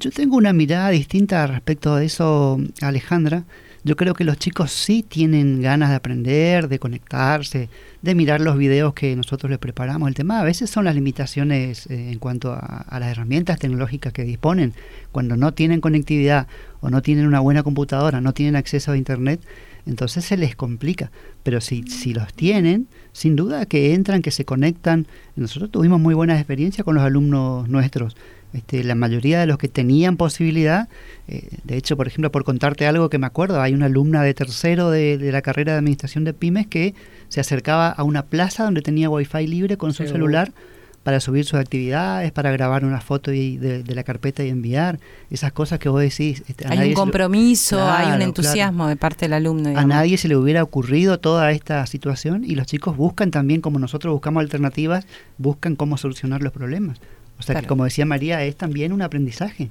Yo 0.00 0.10
tengo 0.10 0.38
una 0.38 0.54
mirada 0.54 0.88
distinta 0.88 1.46
respecto 1.46 1.96
de 1.96 2.06
eso, 2.06 2.58
Alejandra. 2.80 3.44
Yo 3.84 3.94
creo 3.94 4.14
que 4.14 4.24
los 4.24 4.38
chicos 4.38 4.72
sí 4.72 5.04
tienen 5.06 5.60
ganas 5.60 5.90
de 5.90 5.96
aprender, 5.96 6.68
de 6.68 6.78
conectarse, 6.78 7.68
de 8.00 8.14
mirar 8.14 8.40
los 8.40 8.56
videos 8.56 8.94
que 8.94 9.14
nosotros 9.14 9.50
les 9.50 9.58
preparamos. 9.58 10.08
El 10.08 10.14
tema 10.14 10.40
a 10.40 10.44
veces 10.44 10.70
son 10.70 10.86
las 10.86 10.94
limitaciones 10.94 11.88
eh, 11.88 12.10
en 12.10 12.18
cuanto 12.18 12.54
a, 12.54 12.58
a 12.58 12.98
las 13.00 13.10
herramientas 13.10 13.58
tecnológicas 13.58 14.14
que 14.14 14.24
disponen. 14.24 14.72
Cuando 15.10 15.36
no 15.36 15.52
tienen 15.52 15.82
conectividad 15.82 16.46
o 16.80 16.88
no 16.88 17.02
tienen 17.02 17.26
una 17.26 17.40
buena 17.40 17.62
computadora, 17.62 18.22
no 18.22 18.32
tienen 18.32 18.56
acceso 18.56 18.92
a 18.92 18.96
Internet, 18.96 19.42
entonces 19.84 20.24
se 20.24 20.38
les 20.38 20.56
complica. 20.56 21.10
Pero 21.42 21.60
si, 21.60 21.82
si 21.82 22.14
los 22.14 22.32
tienen, 22.32 22.88
sin 23.12 23.36
duda 23.36 23.66
que 23.66 23.94
entran, 23.94 24.22
que 24.22 24.30
se 24.30 24.44
conectan. 24.44 25.06
Nosotros 25.36 25.70
tuvimos 25.70 26.00
muy 26.00 26.14
buenas 26.14 26.38
experiencias 26.38 26.84
con 26.84 26.94
los 26.94 27.04
alumnos 27.04 27.68
nuestros. 27.68 28.16
Este, 28.52 28.84
la 28.84 28.94
mayoría 28.94 29.40
de 29.40 29.46
los 29.46 29.56
que 29.56 29.68
tenían 29.68 30.18
posibilidad, 30.18 30.88
eh, 31.26 31.48
de 31.64 31.76
hecho, 31.76 31.96
por 31.96 32.06
ejemplo, 32.06 32.30
por 32.30 32.44
contarte 32.44 32.86
algo 32.86 33.08
que 33.08 33.16
me 33.16 33.26
acuerdo, 33.26 33.62
hay 33.62 33.72
una 33.72 33.86
alumna 33.86 34.22
de 34.22 34.34
tercero 34.34 34.90
de, 34.90 35.16
de 35.16 35.32
la 35.32 35.40
carrera 35.40 35.72
de 35.72 35.78
Administración 35.78 36.24
de 36.24 36.34
Pymes 36.34 36.66
que 36.66 36.94
se 37.30 37.40
acercaba 37.40 37.88
a 37.88 38.02
una 38.02 38.24
plaza 38.24 38.64
donde 38.64 38.82
tenía 38.82 39.08
wifi 39.08 39.46
libre 39.46 39.78
con 39.78 39.94
su 39.94 40.06
celular 40.06 40.52
para 41.02 41.18
subir 41.20 41.44
sus 41.44 41.58
actividades, 41.58 42.30
para 42.32 42.52
grabar 42.52 42.84
una 42.84 43.00
foto 43.00 43.32
y 43.32 43.56
de, 43.56 43.82
de 43.82 43.94
la 43.94 44.04
carpeta 44.04 44.44
y 44.44 44.48
enviar, 44.50 45.00
esas 45.30 45.50
cosas 45.52 45.78
que 45.80 45.88
vos 45.88 46.00
decís. 46.00 46.44
este, 46.48 46.66
Hay 46.68 46.78
un 46.78 46.88
lo- 46.90 46.94
compromiso, 46.94 47.82
hay 47.82 48.04
un 48.04 48.10
claro. 48.10 48.24
entusiasmo 48.24 48.86
de 48.88 48.96
parte 48.96 49.24
del 49.24 49.32
alumno. 49.32 49.76
A 49.78 49.84
nadie 49.84 50.16
se 50.16 50.28
le 50.28 50.36
hubiera 50.36 50.62
ocurrido 50.62 51.18
toda 51.18 51.50
esta 51.50 51.84
situación 51.86 52.44
y 52.44 52.54
los 52.54 52.66
chicos 52.66 52.96
buscan 52.96 53.30
también, 53.30 53.60
como 53.60 53.78
nosotros 53.80 54.12
buscamos 54.12 54.40
alternativas, 54.42 55.06
buscan 55.38 55.74
cómo 55.76 55.96
solucionar 55.96 56.40
los 56.42 56.52
problemas. 56.52 56.98
O 57.38 57.42
sea 57.42 57.60
que, 57.60 57.66
como 57.66 57.84
decía 57.84 58.06
María, 58.06 58.44
es 58.44 58.54
también 58.56 58.92
un 58.92 59.02
aprendizaje. 59.02 59.70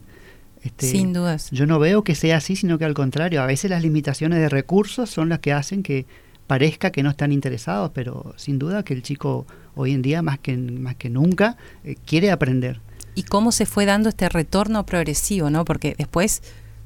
Este, 0.64 0.88
Sin 0.88 1.14
dudas. 1.14 1.50
Yo 1.52 1.66
no 1.66 1.80
veo 1.80 2.04
que 2.04 2.14
sea 2.14 2.38
así, 2.38 2.56
sino 2.58 2.78
que 2.78 2.86
al 2.86 2.94
contrario, 2.94 3.42
a 3.42 3.46
veces 3.46 3.72
las 3.72 3.82
limitaciones 3.82 4.40
de 4.40 4.50
recursos 4.50 5.10
son 5.10 5.30
las 5.30 5.40
que 5.40 5.54
hacen 5.54 5.82
que 5.82 6.06
parezca 6.46 6.92
que 6.92 7.02
no 7.02 7.10
están 7.10 7.32
interesados, 7.32 7.92
pero 7.94 8.34
sin 8.36 8.60
duda 8.60 8.84
que 8.84 8.94
el 8.94 9.02
chico 9.02 9.48
hoy 9.76 9.92
en 9.94 10.02
día 10.02 10.22
más 10.22 10.40
que 10.40 10.56
más 10.58 10.96
que 10.96 11.10
nunca 11.10 11.58
eh, 11.84 11.96
quiere 12.06 12.32
aprender. 12.32 12.80
y 13.16 13.24
cómo 13.24 13.52
se 13.52 13.66
fue 13.66 13.86
dando 13.86 14.10
este 14.10 14.30
retorno 14.30 14.86
progresivo, 14.86 15.50
¿no? 15.50 15.66
Porque 15.66 15.96
después 15.98 16.42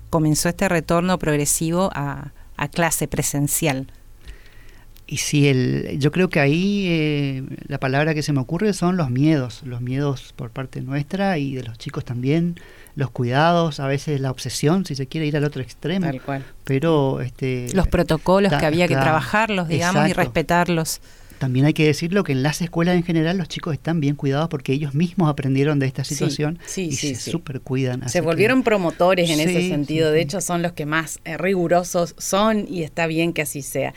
comenzó 0.09 0.49
este 0.49 0.67
retorno 0.69 1.19
progresivo 1.19 1.91
a, 1.93 2.31
a 2.57 2.67
clase 2.67 3.07
presencial. 3.07 3.87
Y 5.07 5.17
si 5.17 5.47
el, 5.47 5.97
yo 5.99 6.11
creo 6.11 6.29
que 6.29 6.39
ahí 6.39 6.87
eh, 6.89 7.43
la 7.67 7.79
palabra 7.79 8.15
que 8.15 8.23
se 8.23 8.33
me 8.33 8.39
ocurre 8.39 8.73
son 8.73 8.97
los 8.97 9.11
miedos, 9.11 9.61
los 9.63 9.79
miedos 9.81 10.33
por 10.35 10.49
parte 10.49 10.81
nuestra 10.81 11.37
y 11.37 11.53
de 11.53 11.61
los 11.63 11.77
chicos 11.77 12.03
también, 12.05 12.55
los 12.95 13.11
cuidados, 13.11 13.79
a 13.79 13.85
veces 13.85 14.19
la 14.19 14.31
obsesión, 14.31 14.83
si 14.83 14.95
se 14.95 15.05
quiere 15.05 15.27
ir 15.27 15.37
al 15.37 15.43
otro 15.43 15.61
extremo. 15.61 16.07
Tal 16.07 16.21
cual. 16.23 16.43
Pero 16.63 17.21
este, 17.21 17.67
Los 17.73 17.87
protocolos 17.87 18.49
ta- 18.51 18.57
que 18.57 18.65
había 18.65 18.87
que 18.87 18.95
trabajarlos, 18.95 19.67
digamos, 19.67 20.09
y 20.09 20.13
respetarlos. 20.13 21.01
También 21.39 21.65
hay 21.65 21.73
que 21.73 21.85
decirlo 21.85 22.23
que 22.23 22.31
en 22.31 22.43
las 22.43 22.61
escuelas 22.61 22.95
en 22.95 23.03
general 23.03 23.37
los 23.37 23.47
chicos 23.49 23.73
están 23.73 23.99
bien 23.99 24.15
cuidados 24.15 24.47
porque 24.49 24.71
ellos 24.73 24.93
mismos 24.95 25.29
aprendieron 25.29 25.79
de 25.79 25.85
esta 25.87 26.03
Sí, 26.03 26.15
situación 26.15 26.59
sí, 26.65 26.83
y 26.85 26.91
sí, 26.93 27.15
se 27.15 27.21
sí. 27.21 27.31
super 27.31 27.61
cuidan. 27.61 28.07
Se 28.09 28.19
que- 28.19 28.25
volvieron 28.25 28.63
promotores 28.63 29.29
en 29.29 29.39
ese 29.41 29.61
Sí, 29.61 29.69
sentido, 29.69 30.07
sí, 30.09 30.13
de 30.13 30.19
sí. 30.19 30.23
hecho 30.23 30.41
son 30.41 30.61
los 30.61 30.71
que 30.73 30.85
más 30.85 31.19
eh, 31.25 31.37
rigurosos 31.37 32.15
son 32.17 32.65
y 32.69 32.83
está 32.83 33.05
bien 33.07 33.33
que 33.33 33.41
así 33.41 33.61
sea. 33.61 33.93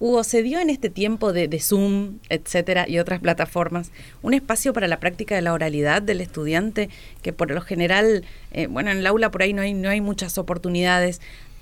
Hugo, 0.00 0.24
¿se 0.24 0.42
dio 0.42 0.58
en 0.60 0.70
este 0.70 0.88
tiempo 0.88 1.34
de, 1.34 1.46
de 1.46 1.60
Zoom, 1.60 2.20
etcétera, 2.30 2.88
y 2.88 2.98
otras 2.98 3.20
plataformas, 3.20 3.90
un 4.22 4.32
espacio 4.32 4.72
para 4.72 4.88
la 4.88 4.98
práctica 4.98 5.34
de 5.34 5.42
la 5.42 5.52
oralidad 5.52 6.00
del 6.00 6.22
estudiante 6.22 6.88
que 7.20 7.34
por 7.34 7.50
lo 7.50 7.60
general, 7.60 8.24
eh, 8.52 8.66
bueno, 8.66 8.90
en 8.90 8.98
el 8.98 9.06
aula 9.06 9.30
por 9.30 9.42
ahí 9.42 9.52
no 9.52 9.60
hay, 9.60 9.74
no 9.74 9.90
hay 9.90 10.00
muchas 10.00 10.38
oportunidades? 10.38 11.20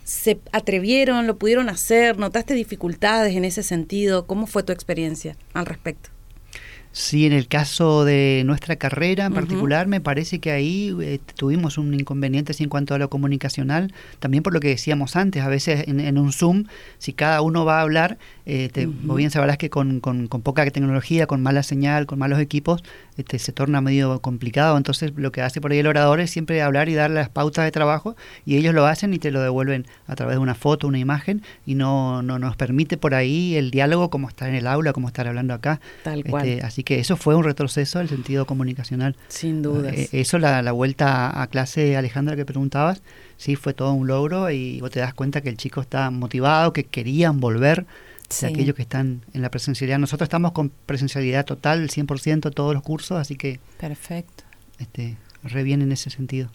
¿Se 0.09 0.39
atrevieron, 0.53 1.27
lo 1.27 1.37
pudieron 1.37 1.69
hacer? 1.69 2.17
¿Notaste 2.19 2.55
dificultades 2.55 3.37
en 3.37 3.45
ese 3.45 3.63
sentido? 3.63 4.27
¿Cómo 4.27 4.47
fue 4.47 4.63
tu 4.63 4.73
experiencia 4.73 5.37
al 5.53 5.67
respecto? 5.67 6.09
Sí, 6.93 7.27
en 7.27 7.33
el 7.35 7.47
caso 7.47 8.07
de 8.07 8.43
nuestra 8.47 8.77
carrera 8.77 9.27
en 9.27 9.35
particular, 9.35 9.87
me 9.87 10.01
parece 10.01 10.39
que 10.41 10.51
ahí 10.51 10.97
eh, 11.03 11.21
tuvimos 11.37 11.77
un 11.77 11.93
inconveniente 11.93 12.55
sí, 12.55 12.65
en 12.65 12.71
cuanto 12.71 12.95
a 12.95 12.99
lo 12.99 13.11
comunicacional, 13.11 13.93
también 14.19 14.43
por 14.43 14.55
lo 14.55 14.61
que 14.61 14.69
decíamos 14.69 15.15
antes, 15.15 15.43
a 15.45 15.49
veces 15.49 15.87
en, 15.87 16.01
en 16.01 16.17
un 16.17 16.33
Zoom, 16.33 16.65
si 16.97 17.13
cada 17.13 17.43
uno 17.43 17.67
va 17.67 17.79
a 17.79 17.83
hablar, 17.83 18.17
eh, 18.47 18.71
te, 18.73 18.87
Ujú. 18.87 18.97
vos 19.05 19.17
bien 19.19 19.31
sabrás 19.31 19.59
que 19.59 19.69
con, 19.69 20.01
con- 20.01 20.27
con 20.27 20.41
poca 20.41 20.69
tecnología, 20.71 21.27
con 21.27 21.43
mala 21.43 21.63
señal, 21.63 22.07
con 22.07 22.19
malos 22.19 22.41
equipos, 22.41 22.83
este, 23.19 23.39
se 23.39 23.53
torna 23.53 23.81
medio 23.83 24.21
complicado, 24.23 24.77
entonces 24.79 25.13
lo 25.17 25.31
que 25.33 25.43
hace 25.43 25.61
por 25.61 25.73
ahí 25.73 25.79
el 25.79 25.87
orador 25.87 26.21
es 26.21 26.31
siempre 26.31 26.63
hablar 26.63 26.89
y 26.89 26.95
dar 26.95 27.11
las 27.11 27.29
pautas 27.29 27.65
de 27.67 27.71
trabajo, 27.71 28.17
y 28.47 28.57
ellos 28.57 28.75
lo 28.75 28.87
hacen 28.87 29.13
y 29.13 29.19
te 29.19 29.31
lo 29.31 29.43
devuelven 29.43 29.87
a 30.07 30.15
través 30.17 30.37
de 30.37 30.39
una 30.39 30.55
foto, 30.55 30.87
una 30.89 30.99
imagen, 30.99 31.43
y 31.67 31.75
no, 31.75 32.23
no 32.23 32.39
nos 32.39 32.57
permite 32.57 32.97
por 32.97 33.15
ahí 33.15 33.57
el 33.57 33.71
diálogo 33.71 34.09
como 34.09 34.29
estar 34.29 34.49
en 34.49 34.55
el 34.55 34.67
aula, 34.67 34.93
como 34.95 35.09
estar 35.09 35.29
hablando 35.29 35.53
acá. 35.53 35.81
Tal 36.03 36.21
Este, 36.21 36.31
cual. 36.31 36.61
así 36.63 36.83
que 36.85 36.99
eso 37.01 37.17
fue 37.17 37.35
un 37.35 37.45
retroceso 37.45 37.99
en 37.99 38.05
el 38.05 38.09
sentido 38.09 38.47
comunicacional. 38.47 39.17
Sin 39.29 39.61
dudas. 39.61 39.93
Eh, 39.95 40.09
eso, 40.13 40.39
la, 40.39 40.63
la 40.63 40.73
vuelta 40.73 41.29
a, 41.29 41.43
a 41.43 41.47
clase, 41.49 41.97
Alejandra, 41.97 42.37
que 42.37 42.45
preguntabas, 42.47 43.03
sí, 43.37 43.57
fue 43.57 43.75
todo 43.75 43.93
un 43.93 44.07
logro 44.07 44.51
y 44.51 44.81
vos 44.81 44.91
te 44.91 45.01
das 45.01 45.13
cuenta 45.15 45.41
que 45.41 45.49
el 45.49 45.57
chico 45.57 45.81
está 45.81 46.11
motivado, 46.11 46.73
que 46.73 46.85
querían 46.85 47.41
volver. 47.41 47.85
Sí. 48.31 48.47
aquellos 48.47 48.75
que 48.75 48.83
están 48.83 49.23
en 49.33 49.43
la 49.43 49.51
presencialidad. 49.51 49.99
Nosotros 49.99 50.27
estamos 50.27 50.53
con 50.53 50.71
presencialidad 50.87 51.45
total, 51.47 51.89
100% 51.89 52.53
todos 52.53 52.75
los 52.75 52.83
cursos, 52.83 53.19
así 53.19 53.37
que 53.37 53.59
Perfecto. 53.79 54.45
este, 54.79 55.17
re 55.43 55.63
bien 55.63 55.83
en 55.83 55.93
ese 55.93 56.11
sentido. 56.11 56.51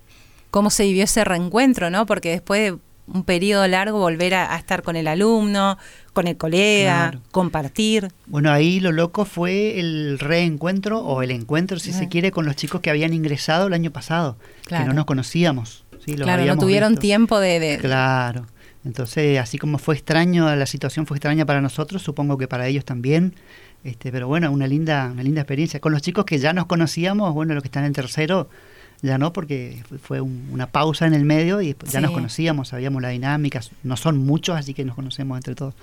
cómo 0.51 0.69
se 0.69 0.83
vivió 0.83 1.03
ese 1.05 1.23
reencuentro, 1.23 1.89
¿no? 1.89 2.05
Porque 2.05 2.29
después 2.29 2.61
de 2.73 2.77
un 3.07 3.23
periodo 3.23 3.67
largo 3.67 3.97
volver 3.99 4.33
a, 4.35 4.53
a 4.53 4.57
estar 4.57 4.81
con 4.83 4.95
el 4.95 5.07
alumno, 5.07 5.77
con 6.13 6.27
el 6.27 6.37
colega, 6.37 7.09
Claro. 7.09 7.21
compartir. 7.31 8.09
Bueno, 8.27 8.51
ahí 8.51 8.79
lo 8.79 8.91
loco 8.91 9.25
fue 9.25 9.79
el 9.79 10.19
reencuentro 10.19 10.99
o 10.99 11.21
el 11.23 11.31
encuentro, 11.31 11.79
si 11.79 11.91
se 11.91 12.07
quiere, 12.07 12.31
con 12.31 12.45
los 12.45 12.55
chicos 12.55 12.81
que 12.81 12.89
habían 12.91 13.13
ingresado 13.13 13.67
el 13.67 13.73
año 13.73 13.89
pasado, 13.91 14.37
que 14.61 14.69
Claro. 14.69 14.85
no 14.87 14.93
nos 14.93 15.05
conocíamos. 15.05 15.83
claro, 16.05 16.45
no 16.45 16.57
tuvieron 16.57 16.91
visto. 16.93 17.01
tiempo 17.01 17.39
de... 17.39 17.59
de- 17.59 17.77
Claro. 17.79 18.45
Entonces, 18.85 19.39
así 19.39 19.57
como 19.57 19.77
fue 19.77 19.95
extraño, 19.95 20.53
la 20.55 20.65
situación 20.65 21.05
fue 21.05 21.17
extraña 21.17 21.45
para 21.45 21.61
nosotros, 21.61 22.01
supongo 22.01 22.37
que 22.37 22.47
para 22.47 22.67
ellos 22.67 22.83
también. 22.85 23.33
Este, 23.83 24.11
pero 24.11 24.27
bueno, 24.27 24.51
una 24.51 24.67
linda, 24.67 25.09
una 25.11 25.23
linda 25.23 25.41
experiencia. 25.41 25.79
Con 25.79 25.91
los 25.93 26.01
chicos 26.01 26.25
que 26.25 26.37
ya 26.39 26.53
nos 26.53 26.65
conocíamos, 26.67 27.33
bueno, 27.33 27.53
los 27.53 27.63
que 27.63 27.67
están 27.67 27.83
en 27.85 27.93
tercero, 27.93 28.49
ya 29.01 29.17
no, 29.17 29.33
porque 29.33 29.83
fue- 30.01 30.21
un- 30.21 30.47
una 30.51 30.67
pausa 30.67 31.05
en 31.05 31.13
el 31.13 31.25
medio 31.25 31.61
y 31.61 31.75
ya 31.83 31.99
Sí. 31.99 32.01
nos 32.01 32.11
conocíamos, 32.11 32.69
sabíamos 32.69 33.01
la 33.01 33.09
dinámica. 33.09 33.59
No 33.83 33.97
son 33.97 34.17
muchos, 34.17 34.57
así 34.57 34.73
que 34.73 34.85
nos 34.85 34.95
conocemos 34.95 35.37
entre 35.37 35.55
todos. 35.55 35.73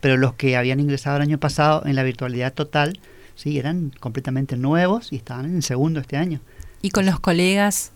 Pero 0.00 0.16
los 0.16 0.34
que 0.34 0.56
habían 0.56 0.80
ingresado 0.80 1.16
el 1.16 1.22
año 1.22 1.38
pasado 1.38 1.82
en 1.84 1.94
la 1.96 2.02
virtualidad 2.02 2.54
total, 2.54 2.98
sí, 3.34 3.58
eran 3.58 3.92
completamente 4.00 4.56
nuevos 4.56 5.12
y 5.12 5.16
estaban 5.16 5.46
en 5.46 5.62
segundo 5.62 6.00
este 6.00 6.16
año. 6.16 6.40
y 6.82 6.88
con 6.92 7.04
los 7.04 7.20
colegas. 7.20 7.92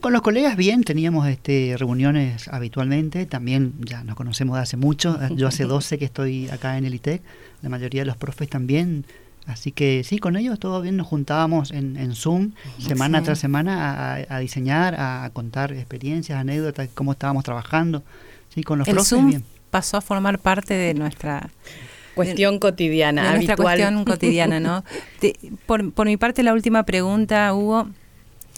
Con 0.00 0.12
los 0.12 0.22
colegas 0.22 0.56
bien, 0.56 0.84
teníamos 0.84 1.26
este, 1.28 1.74
reuniones 1.76 2.46
habitualmente, 2.48 3.26
también 3.26 3.74
ya 3.80 4.04
nos 4.04 4.14
conocemos 4.16 4.56
de 4.56 4.62
hace 4.62 4.76
mucho, 4.76 5.18
yo 5.34 5.48
hace 5.48 5.64
12 5.66 5.98
que 5.98 6.04
estoy 6.04 6.48
acá 6.48 6.78
en 6.78 6.84
el 6.84 6.94
ITEC, 6.94 7.22
la 7.62 7.68
mayoría 7.68 8.02
de 8.02 8.06
los 8.06 8.16
profes 8.16 8.48
también, 8.48 9.04
así 9.46 9.72
que 9.72 10.02
sí, 10.04 10.18
con 10.18 10.36
ellos 10.36 10.58
todo 10.60 10.80
bien, 10.80 10.96
nos 10.96 11.08
juntábamos 11.08 11.72
en, 11.72 11.96
en 11.96 12.14
Zoom 12.14 12.52
semana 12.78 13.18
Sí. 13.18 13.24
tras 13.26 13.38
semana 13.40 14.14
a, 14.14 14.36
a 14.36 14.38
diseñar, 14.38 14.94
a, 14.96 15.28
contar 15.32 15.72
experiencias, 15.72 16.38
anécdotas, 16.38 16.88
cómo 16.94 17.12
estábamos 17.12 17.42
trabajando, 17.44 18.02
sí, 18.54 18.62
con 18.62 18.78
los 18.78 18.86
el 18.88 18.94
profes 18.94 19.08
Zoom 19.10 19.28
bien. 19.30 19.44
pasó 19.70 19.96
a 19.96 20.00
formar 20.00 20.38
parte 20.38 20.72
de 20.74 20.94
nuestra 20.94 21.50
Cuestión 22.14 22.58
cotidiana, 22.58 23.22
de 23.24 23.30
nuestra 23.34 23.54
habitual. 23.54 23.76
cuestión 23.78 24.04
cotidiana, 24.04 24.60
¿no? 24.60 24.84
Te- 25.20 25.36
por, 25.66 25.92
por 25.92 26.06
mi 26.06 26.16
parte, 26.16 26.42
la 26.42 26.52
última 26.52 26.82
pregunta, 26.84 27.52
Hugo, 27.54 27.88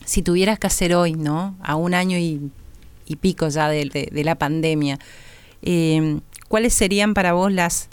si 0.04 0.22
tuvieras 0.22 0.58
que 0.58 0.66
hacer 0.66 0.94
hoy, 0.94 1.14
¿no? 1.14 1.56
A 1.62 1.76
un 1.76 1.94
año 1.94 2.18
y, 2.18 2.50
pico 3.20 3.48
ya 3.48 3.68
de, 3.68 4.22
la 4.24 4.36
pandemia, 4.36 4.98
eh, 5.60 6.20
¿cuáles 6.48 6.72
serían 6.72 7.12
para 7.12 7.34
vos 7.34 7.52
las, 7.52 7.90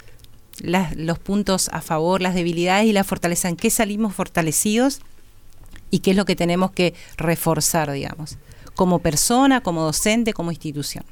las, 0.60 0.96
los 0.96 1.18
puntos 1.18 1.68
a 1.72 1.82
favor, 1.82 2.22
las 2.22 2.34
debilidades 2.34 2.86
y 2.86 2.92
la 2.92 3.04
fortaleza? 3.04 3.48
¿En 3.48 3.56
qué 3.56 3.68
salimos 3.68 4.14
fortalecidos 4.14 5.00
y 5.90 5.98
qué 5.98 6.12
es 6.12 6.16
lo 6.16 6.24
que 6.24 6.36
tenemos 6.36 6.70
que 6.70 6.94
reforzar, 7.18 7.92
digamos? 7.92 8.38
Como 8.74 9.00
persona, 9.00 9.60
como 9.60 9.82
docente, 9.82 10.32
como 10.32 10.52
institución. 10.52 11.04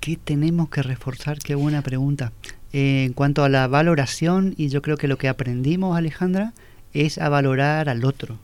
¿Qué 0.00 0.16
tenemos 0.16 0.68
que 0.68 0.82
reforzar? 0.82 1.38
Qué 1.38 1.54
buena 1.54 1.82
pregunta. 1.82 2.32
Eh, 2.72 3.04
en 3.06 3.12
cuanto 3.12 3.42
a 3.42 3.48
la 3.48 3.66
valoración, 3.66 4.54
y 4.56 4.68
yo 4.68 4.82
creo 4.82 4.96
que 4.96 5.08
lo 5.08 5.18
que 5.18 5.28
aprendimos, 5.28 5.96
Alejandra, 5.96 6.52
es 6.92 7.18
a 7.18 7.28
valorar 7.28 7.88
al 7.88 8.04
otro, 8.04 8.38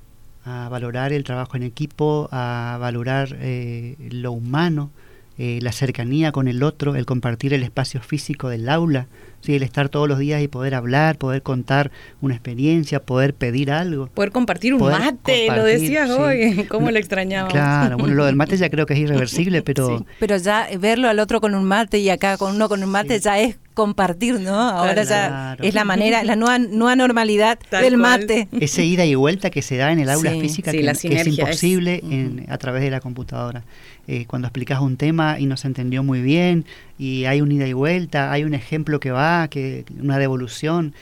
a 0.45 0.69
valorar 0.69 1.13
el 1.13 1.25
trabajo 1.25 1.57
en 1.57 1.63
equipo, 1.63 2.29
a 2.33 2.77
valorar 2.81 3.37
eh, 3.41 3.97
lo 4.11 4.33
humano, 4.33 4.91
eh, 5.39 5.61
la 5.63 5.73
cercanía 5.73 6.31
con 6.31 6.47
el 6.47 6.63
otro, 6.63 6.95
el 6.95 7.07
compartir 7.07 7.55
el 7.55 7.63
espacio 7.63 8.01
físico 8.01 8.49
del 8.49 8.69
aula, 8.69 9.07
¿sí? 9.41 9.55
el 9.55 9.63
estar 9.63 9.89
todos 9.89 10.07
los 10.07 10.19
días 10.19 10.43
y 10.43 10.49
poder 10.49 10.75
hablar, 10.75 11.17
poder 11.17 11.43
contar 11.43 11.91
una 12.21 12.35
experiencia, 12.35 13.01
poder 13.01 13.35
pedir 13.35 13.71
algo. 13.71 14.09
Poder 14.09 14.31
compartir 14.31 14.75
un 14.75 14.81
Poder 14.81 14.99
mate, 14.99 15.47
lo 15.47 15.55
compartir, 15.55 15.81
decías 15.81 16.11
sí. 16.11 16.17
hoy, 16.19 16.65
cómo 16.69 16.91
lo 16.91 16.99
extrañábamos. 16.99 17.53
Claro, 17.53 17.97
bueno, 17.97 18.15
lo 18.15 18.27
del 18.27 18.37
mate 18.37 18.57
ya 18.57 18.69
creo 18.69 18.85
que 18.85 18.93
es 18.95 19.01
irreversible, 19.01 19.63
pero... 19.65 19.99
Sí. 19.99 20.05
Pero 20.21 20.37
ya 20.37 20.69
verlo 20.79 21.09
al 21.09 21.19
otro 21.19 21.41
con 21.41 21.55
un 21.55 21.65
mate 21.65 21.99
y 21.99 22.11
acá 22.11 22.37
con 22.37 22.55
uno 22.55 22.69
con 22.69 22.83
un 22.83 22.91
mate 22.91 23.15
Sí. 23.19 23.25
ya 23.25 23.41
es 23.41 23.57
compartir, 23.75 24.41
¿no? 24.41 24.55
Ahora 24.59 25.03
ya 25.05 25.57
es 25.61 25.75
la 25.75 25.85
manera, 25.85 26.23
la 26.25 26.37
nueva, 26.37 26.59
nueva 26.59 26.97
normalidad 26.97 27.59
Tal 27.71 27.83
del 27.83 27.99
cual. 27.99 28.21
mate. 28.21 28.49
ese 28.61 28.85
ida 28.85 29.05
y 29.05 29.15
vuelta 29.15 29.51
que 29.51 29.63
se 29.63 29.77
da 29.77 29.93
en 29.93 29.99
el 30.01 30.11
aula 30.11 30.31
Sí, 30.33 30.41
física 30.41 30.71
sí, 30.71 30.79
que, 30.79 30.83
la 30.83 30.95
que 30.95 31.15
es 31.21 31.27
imposible 31.27 32.01
en- 32.05 32.47
a 32.49 32.59
través 32.59 32.83
de 32.83 32.91
la 32.91 33.01
computadora. 33.01 33.63
Eh, 34.09 34.27
cuando 34.27 34.49
explicas 34.49 34.81
un 34.81 34.97
tema 34.97 35.39
y 35.39 35.47
no 35.47 35.57
se 35.57 35.69
entendió 35.69 36.03
muy 36.03 36.21
bien 36.23 36.65
y 36.99 37.25
hay 37.25 37.41
un 37.41 37.53
ida 37.53 37.67
y 37.67 37.73
vuelta, 37.73 38.33
hay 38.33 38.45
un 38.45 38.55
ejemplo 38.55 38.99
que 39.01 39.11
va, 39.13 39.49
que 39.49 39.85
una 40.01 40.19
devolución, 40.19 40.93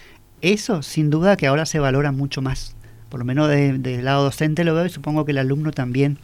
eso 0.42 0.82
sin 0.82 1.10
duda 1.10 1.36
que 1.36 1.46
ahora 1.46 1.66
se 1.66 1.78
valora 1.78 2.12
mucho 2.12 2.42
más. 2.42 2.74
Por 3.08 3.18
lo 3.20 3.24
menos 3.26 3.48
de- 3.48 3.78
del 3.78 4.04
lado 4.04 4.22
docente 4.24 4.64
lo 4.64 4.74
veo 4.74 4.86
y 4.86 4.90
supongo 4.90 5.24
que 5.24 5.32
el 5.32 5.38
alumno 5.38 5.70
también. 5.72 6.18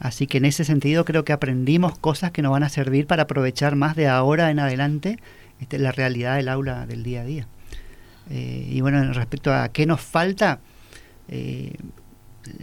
Así 0.00 0.26
que 0.26 0.38
en 0.38 0.44
ese 0.44 0.64
sentido 0.64 1.04
creo 1.04 1.24
que 1.24 1.32
aprendimos 1.32 1.96
cosas 1.96 2.32
que 2.32 2.42
nos 2.42 2.50
van 2.50 2.64
a 2.64 2.68
servir 2.68 3.06
para 3.06 3.22
aprovechar 3.22 3.76
más 3.76 3.94
de 3.94 4.08
ahora 4.08 4.50
en 4.50 4.58
adelante 4.58 5.18
este, 5.62 5.78
la 5.78 5.92
realidad 5.92 6.36
del 6.36 6.48
aula 6.48 6.86
del 6.86 7.02
día 7.02 7.22
a 7.22 7.24
día. 7.24 7.46
Eh, 8.30 8.68
y 8.70 8.80
bueno, 8.80 9.12
respecto 9.12 9.52
a 9.52 9.68
qué 9.70 9.86
nos 9.86 10.00
falta, 10.00 10.60
eh, 11.28 11.74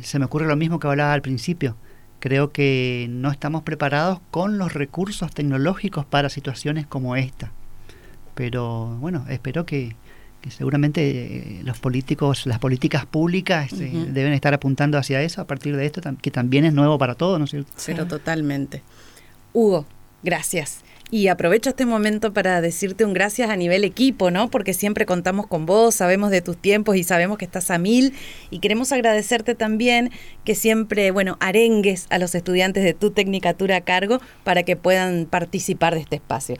se 0.01 0.19
me 0.19 0.25
ocurre 0.25 0.47
lo 0.47 0.55
mismo 0.55 0.79
que 0.79 0.87
hablaba 0.87 1.13
al 1.13 1.21
principio. 1.21 1.75
Creo 2.19 2.51
que 2.51 3.07
no 3.09 3.31
estamos 3.31 3.63
preparados 3.63 4.19
con 4.31 4.57
los 4.57 4.73
recursos 4.73 5.33
tecnológicos 5.33 6.05
para 6.05 6.29
situaciones 6.29 6.85
como 6.85 7.15
esta. 7.15 7.51
Pero 8.35 8.97
bueno, 8.99 9.25
espero 9.29 9.65
que, 9.65 9.95
que 10.41 10.51
seguramente 10.51 11.59
eh, 11.59 11.61
los 11.63 11.79
políticos, 11.79 12.45
las 12.45 12.59
políticas 12.59 13.05
públicas 13.05 13.71
eh, 13.73 14.07
deben 14.09 14.33
estar 14.33 14.53
apuntando 14.53 14.97
hacia 14.97 15.21
eso 15.21 15.41
a 15.41 15.47
partir 15.47 15.75
de 15.75 15.85
esto, 15.85 16.01
que 16.21 16.31
también 16.31 16.65
es 16.65 16.73
nuevo 16.73 16.97
para 16.97 17.15
todos, 17.15 17.39
¿no 17.39 17.45
es 17.45 17.51
cierto? 17.51 17.71
Pero 17.85 18.07
totalmente. 18.07 18.81
Hugo, 19.53 19.85
gracias. 20.23 20.83
Y 21.11 21.27
aprovecho 21.27 21.71
este 21.71 21.87
momento 21.87 22.33
para 22.33 22.61
decirte 22.61 23.03
un 23.03 23.13
gracias 23.13 23.49
a 23.49 23.55
nivel 23.55 23.83
equipo, 23.83 24.29
¿no? 24.29 24.51
Porque 24.51 24.75
siempre 24.75 25.07
contamos 25.07 25.47
con 25.47 25.65
vos, 25.65 25.95
sabemos 25.95 26.29
de 26.29 26.43
tus 26.43 26.55
tiempos 26.55 26.97
y 26.97 27.03
sabemos 27.03 27.39
que 27.39 27.45
estás 27.45 27.71
a 27.71 27.79
mil. 27.79 28.13
Y 28.51 28.59
queremos 28.59 28.91
agradecerte 28.91 29.55
también 29.55 30.11
que 30.45 30.53
siempre, 30.53 31.09
bueno, 31.09 31.37
arengues 31.39 32.05
a 32.11 32.19
los 32.19 32.35
estudiantes 32.35 32.83
de 32.83 32.93
tu 32.93 33.09
tecnicatura 33.09 33.77
a 33.77 33.81
cargo 33.81 34.21
para 34.43 34.61
que 34.61 34.75
puedan 34.75 35.25
participar 35.25 35.95
de 35.95 36.01
este 36.01 36.17
espacio. 36.17 36.57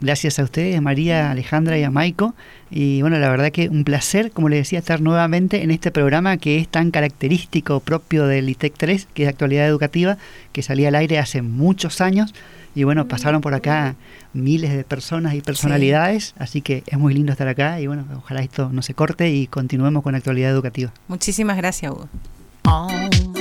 Gracias 0.00 0.40
a 0.40 0.42
ustedes, 0.42 0.82
María, 0.82 1.30
Alejandra 1.30 1.78
y 1.78 1.84
a 1.84 1.90
Maico. 1.90 2.34
Y 2.70 3.00
bueno, 3.00 3.18
la 3.20 3.28
verdad 3.30 3.52
que 3.52 3.68
un 3.68 3.84
placer, 3.84 4.32
como 4.32 4.48
les 4.48 4.58
decía, 4.58 4.80
estar 4.80 5.00
nuevamente 5.00 5.62
en 5.62 5.70
este 5.70 5.92
programa 5.92 6.36
que 6.36 6.58
es 6.58 6.66
tan 6.66 6.90
característico 6.90 7.78
propio 7.78 8.26
del 8.26 8.48
ITEC 8.48 8.74
3, 8.76 9.08
que 9.14 9.22
es 9.22 9.28
actualidad 9.28 9.68
educativa, 9.68 10.18
que 10.52 10.62
salía 10.62 10.88
al 10.88 10.96
aire 10.96 11.18
hace 11.18 11.42
muchos 11.42 12.00
años. 12.00 12.34
Y 12.74 12.84
bueno, 12.84 13.06
pasaron 13.06 13.40
por 13.40 13.54
acá 13.54 13.94
miles 14.32 14.72
de 14.74 14.84
personas 14.84 15.34
y 15.34 15.40
personalidades, 15.40 16.34
así 16.38 16.60
que 16.60 16.82
es 16.86 16.98
muy 16.98 17.14
lindo 17.14 17.32
estar 17.32 17.46
acá 17.48 17.80
y 17.80 17.86
bueno, 17.86 18.04
ojalá 18.16 18.40
esto 18.40 18.70
no 18.72 18.82
se 18.82 18.94
corte 18.94 19.30
y 19.30 19.46
continuemos 19.46 20.02
con 20.02 20.12
la 20.12 20.18
actualidad 20.18 20.50
educativa. 20.50 20.92
Muchísimas 21.08 21.56
gracias, 21.56 21.92
Hugo. 21.92 22.08
Bésame, 22.64 23.33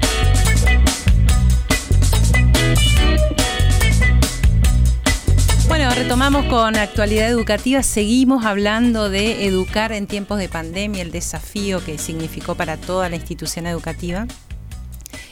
retomamos 6.02 6.46
con 6.46 6.76
actualidad 6.76 7.28
educativa, 7.28 7.82
seguimos 7.82 8.46
hablando 8.46 9.10
de 9.10 9.44
educar 9.44 9.92
en 9.92 10.06
tiempos 10.06 10.38
de 10.38 10.48
pandemia, 10.48 11.02
el 11.02 11.10
desafío 11.10 11.84
que 11.84 11.98
significó 11.98 12.54
para 12.54 12.78
toda 12.78 13.10
la 13.10 13.16
institución 13.16 13.66
educativa. 13.66 14.26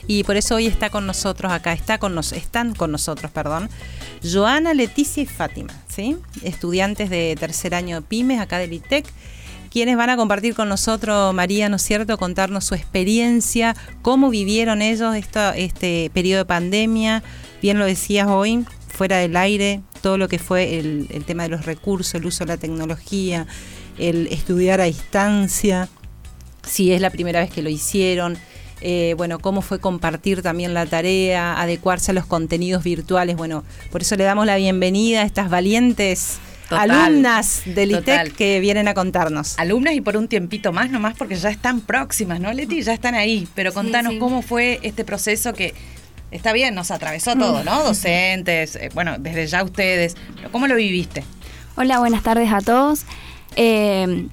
Y 0.07 0.25
por 0.25 0.37
eso 0.37 0.57
hoy 0.57 0.67
está 0.67 0.91
con 0.91 1.07
nosotros 1.07 1.53
acá, 1.53 1.73
está 1.73 1.97
con 1.97 2.15
nos, 2.15 2.33
están 2.33 2.75
con 2.75 2.93
nosotros, 2.93 3.31
perdón, 3.31 3.71
Joana, 4.23 4.75
Leticia 4.75 5.23
y 5.23 5.27
Fátima, 5.27 5.73
¿sí? 5.89 6.19
estudiantes 6.43 7.09
de 7.09 7.35
tercer 7.41 7.75
año 7.75 8.03
de 8.03 8.07
pymes 8.07 8.39
acá 8.39 8.59
del 8.59 8.75
ITEC, 8.75 9.07
quienes 9.71 9.97
van 9.97 10.11
a 10.11 10.19
compartir 10.19 10.55
con 10.55 10.69
nosotros, 10.69 11.33
María, 11.33 11.71
¿no 11.71 11.77
es 11.77 11.83
cierto?, 11.83 12.19
contarnos 12.19 12.65
su 12.65 12.75
experiencia, 12.75 13.75
cómo 14.03 14.29
vivieron 14.29 14.83
ellos 14.83 15.17
esta- 15.17 15.57
este 15.57 16.11
periodo 16.13 16.41
de 16.41 16.47
pandemia, 16.47 17.23
bien 17.63 17.79
lo 17.79 17.87
decías 17.87 18.29
hoy, 18.29 18.67
fuera 18.87 19.17
del 19.19 19.35
aire, 19.37 19.81
todo 19.99 20.19
lo 20.19 20.29
que 20.29 20.39
fue 20.39 20.79
el, 20.79 21.07
el 21.11 21.25
tema 21.25 21.45
de 21.45 21.51
los 21.51 21.67
recursos, 21.67 22.15
el 22.15 22.27
uso 22.27 22.45
de 22.45 22.53
la 22.53 22.57
tecnología, 22.57 23.47
el 23.99 24.27
estudiar 24.29 24.81
a 24.81 24.85
distancia, 24.85 25.89
si 26.67 26.93
es 26.93 27.01
la 27.01 27.11
primera 27.11 27.41
vez 27.41 27.51
que 27.51 27.63
lo 27.63 27.71
hicieron, 27.71 28.39
eh, 28.81 29.15
bueno, 29.17 29.41
cómo 29.41 29.61
fue 29.61 29.81
compartir 29.81 30.43
también 30.43 30.73
la 30.73 30.87
tarea, 30.87 31.61
adecuarse 31.61 32.13
a 32.13 32.15
los 32.15 32.27
contenidos 32.27 32.85
virtuales, 32.85 33.37
bueno, 33.37 33.65
por 33.91 34.03
eso 34.03 34.17
le 34.17 34.25
damos 34.25 34.47
la 34.47 34.57
bienvenida 34.57 35.23
a 35.23 35.25
estas 35.25 35.51
valientes 35.51 36.39
Total, 36.69 36.91
alumnas 36.91 37.63
del. 37.65 37.93
ITEC 37.93 38.35
que 38.35 38.61
vienen 38.61 38.89
a 38.89 38.95
contarnos. 38.95 39.59
Alumnas 39.59 39.95
y 39.95 40.03
por 40.03 40.19
un 40.19 40.29
tiempito 40.29 40.71
más 40.71 40.91
nomás 40.91 41.15
porque 41.17 41.35
ya 41.35 41.49
están 41.49 41.81
próximas, 41.81 42.41
¿no, 42.41 42.53
Leti? 42.53 42.83
Ya 42.83 42.93
están 42.93 43.15
ahí. 43.15 43.49
Pero 43.55 43.73
contanos 43.73 44.13
sí. 44.13 44.19
cómo 44.19 44.43
fue 44.43 44.79
este 44.83 45.03
proceso 45.03 45.55
que 45.55 45.73
está 46.31 46.53
bien, 46.53 46.75
nos 46.75 46.91
atravesó 46.91 47.35
todo, 47.37 47.65
¿no? 47.65 47.83
Docentes, 47.85 48.77
eh, 48.77 48.91
bueno, 48.95 49.17
desde 49.19 49.47
ya 49.47 49.63
ustedes. 49.65 50.17
Pero 50.37 50.51
¿cómo 50.53 50.67
lo 50.67 50.75
viviste? 50.77 51.25
Hola, 51.77 51.99
buenas 52.01 52.23
tardes 52.23 52.53
a 52.53 52.61
todos. 52.61 53.05
Eh, 53.57 54.27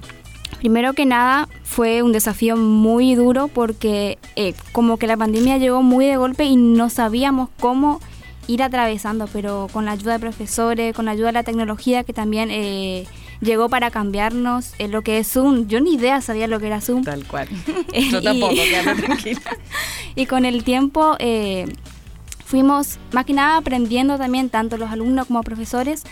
primero 0.58 0.92
que 0.94 1.06
nada, 1.06 1.48
fue 1.64 2.02
un 2.02 2.12
desafío 2.12 2.56
muy 2.56 3.14
duro 3.14 3.48
porque 3.48 4.18
eh, 4.36 4.54
como 4.72 4.96
que 4.98 5.06
la 5.06 5.16
pandemia 5.16 5.58
llegó 5.58 5.82
muy 5.82 6.06
de 6.06 6.16
golpe 6.16 6.44
y 6.44 6.56
no 6.56 6.90
sabíamos 6.90 7.48
cómo 7.60 8.00
ir 8.48 8.62
atravesando, 8.62 9.26
pero 9.32 9.68
con 9.72 9.84
la 9.86 9.92
ayuda 9.92 10.12
de 10.14 10.18
profesores, 10.20 10.94
con 10.94 11.06
la 11.06 11.10
ayuda 11.12 11.26
de 11.28 11.32
la 11.32 11.42
tecnología 11.42 12.04
que 12.04 12.12
también 12.12 12.48
eh, 12.52 13.04
llegó 13.40 13.68
para 13.68 13.90
cambiarnos 13.90 14.72
eh, 14.78 14.86
lo 14.86 15.02
que 15.02 15.18
es 15.18 15.28
Zoom. 15.32 15.66
Yo 15.66 15.80
ni 15.80 15.94
idea 15.94 16.20
sabía 16.20 16.46
lo 16.46 16.60
que 16.60 16.68
era 16.68 16.80
Zoom. 16.80 17.02
Tal 17.02 17.24
cual. 17.26 17.48
Yo 18.10 18.22
tampoco, 18.22 18.54
y- 18.54 18.94
tranquila. 19.04 19.40
y 20.14 20.26
con 20.26 20.44
el 20.44 20.62
tiempo 20.62 21.16
eh, 21.18 21.66
fuimos 22.46 22.98
más 23.12 23.26
que 23.26 23.34
nada 23.34 23.58
aprendiendo 23.58 24.16
también, 24.16 24.48
tanto 24.48 24.78
los 24.78 24.90
alumnos 24.90 25.26
como 25.26 25.42
profesores, 25.42 26.04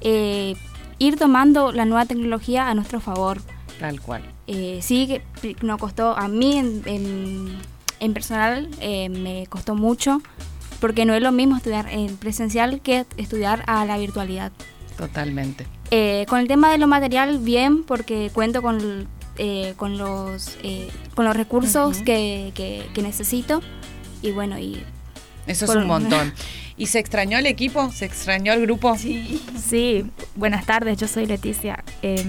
eh, 0.00 0.54
ir 0.98 1.16
tomando 1.18 1.72
la 1.72 1.84
nueva 1.84 2.06
tecnología 2.06 2.68
a 2.68 2.74
nuestro 2.74 3.00
favor. 3.00 3.42
Tal 3.78 4.00
cual. 4.00 4.22
Eh, 4.46 4.78
sí, 4.82 5.06
que 5.42 5.56
nos 5.62 5.78
costó, 5.78 6.16
a 6.16 6.28
mí 6.28 6.56
en, 6.56 6.82
en- 6.86 7.58
en 7.98 8.14
personal 8.14 8.68
eh, 8.80 9.08
me 9.10 9.46
costó 9.48 9.74
mucho, 9.74 10.22
porque 10.80 11.04
no 11.04 11.12
es 11.14 11.22
lo 11.22 11.32
mismo 11.32 11.56
estudiar 11.56 11.88
en 11.90 12.16
presencial 12.16 12.80
que 12.80 13.04
estudiar 13.18 13.62
a 13.66 13.84
la 13.84 13.98
virtualidad. 13.98 14.52
Totalmente. 14.96 15.66
Eh, 15.90 16.24
con 16.28 16.38
el 16.40 16.48
tema 16.48 16.70
de 16.70 16.78
lo 16.78 16.86
material, 16.86 17.38
bien, 17.38 17.82
porque 17.84 18.30
cuento 18.32 18.62
con, 18.62 19.08
eh, 19.38 19.74
con, 19.76 19.98
los, 19.98 20.56
eh, 20.62 20.88
con 21.14 21.24
los 21.24 21.36
recursos 21.36 21.96
Ujú. 21.96 22.04
que, 22.04 22.52
que- 22.54 22.86
que 22.94 23.02
necesito. 23.02 23.60
Y 24.22 24.30
bueno, 24.32 24.58
y 24.58 24.82
Eso 25.50 25.64
es 25.66 25.70
un 25.70 25.86
montón. 25.86 26.32
¿Y 26.76 26.86
se 26.86 26.98
extrañó 26.98 27.38
el 27.38 27.46
equipo? 27.46 27.90
¿Se 27.92 28.04
extrañó 28.04 28.52
el 28.52 28.62
grupo? 28.62 28.96
Sí, 28.96 30.06
buenas 30.34 30.64
tardes, 30.64 30.98
yo 30.98 31.08
soy 31.08 31.26
Leticia. 31.26 31.84
Eh, 32.02 32.24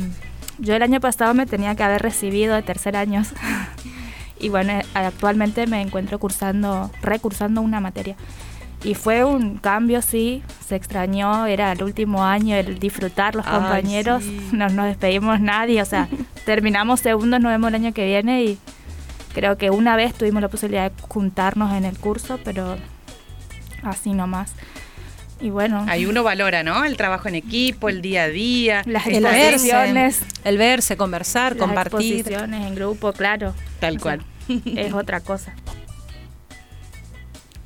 yo 0.57 0.75
el 0.75 0.83
año 0.83 0.99
pasado 0.99 1.33
me 1.33 1.45
tenía 1.45 1.75
que 1.75 1.83
haber 1.83 2.01
recibido 2.01 2.55
de 2.55 2.61
tercer 2.61 2.95
año 2.95 3.23
y 4.39 4.49
bueno, 4.49 4.73
eh, 4.73 4.85
actualmente 4.93 5.67
me 5.67 5.81
encuentro 5.81 6.19
cursando, 6.19 6.91
recursando 7.01 7.61
una 7.61 7.79
materia. 7.79 8.15
Y 8.83 8.95
fue 8.95 9.23
un 9.23 9.57
cambio, 9.57 10.01
sí, 10.01 10.41
se 10.67 10.75
extrañó, 10.75 11.45
era 11.45 11.71
el 11.71 11.83
último 11.83 12.23
año, 12.23 12.55
el 12.55 12.79
disfrutar 12.79 13.35
los 13.35 13.45
Ay, 13.45 13.53
compañeros, 13.53 14.23
sí. 14.23 14.49
no 14.51 14.69
nos 14.69 14.87
despedimos 14.87 15.39
nadie, 15.39 15.81
o 15.81 15.85
sea, 15.85 16.09
terminamos 16.45 16.99
segundos, 16.99 17.39
nos 17.39 17.51
vemos 17.51 17.69
el 17.69 17.75
año 17.75 17.93
que 17.93 18.05
viene 18.05 18.43
y 18.43 18.59
Creo 19.33 19.57
que 19.57 19.69
una 19.69 19.95
vez 19.95 20.13
tuvimos 20.13 20.41
la 20.41 20.49
posibilidad 20.49 20.91
de 20.91 21.01
juntarnos 21.07 21.73
en 21.73 21.85
el 21.85 21.97
curso, 21.97 22.39
pero 22.43 22.75
así 23.83 24.13
nomás. 24.13 24.53
Y 25.39 25.49
bueno, 25.49 25.85
Ahí 25.89 26.05
uno 26.05 26.21
valora, 26.21 26.61
¿no? 26.61 26.83
El 26.85 26.97
trabajo 26.97 27.27
en 27.27 27.33
equipo, 27.35 27.89
el 27.89 28.01
día 28.03 28.23
a 28.23 28.27
día. 28.27 28.83
las 28.85 29.07
El 29.07 29.23
verse, 29.23 30.25
el 30.43 30.57
verse, 30.57 30.97
conversar, 30.97 31.53
las 31.55 31.59
compartir. 31.65 32.17
exposiciones 32.19 32.67
en 32.67 32.75
grupo, 32.75 33.11
claro. 33.11 33.55
Tal 33.79 33.97
O 33.97 33.99
sea, 33.99 34.17
cual. 34.17 34.25
es 34.77 34.93
otra 34.93 35.19
cosa. 35.21 35.53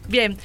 Bien. 0.07 0.37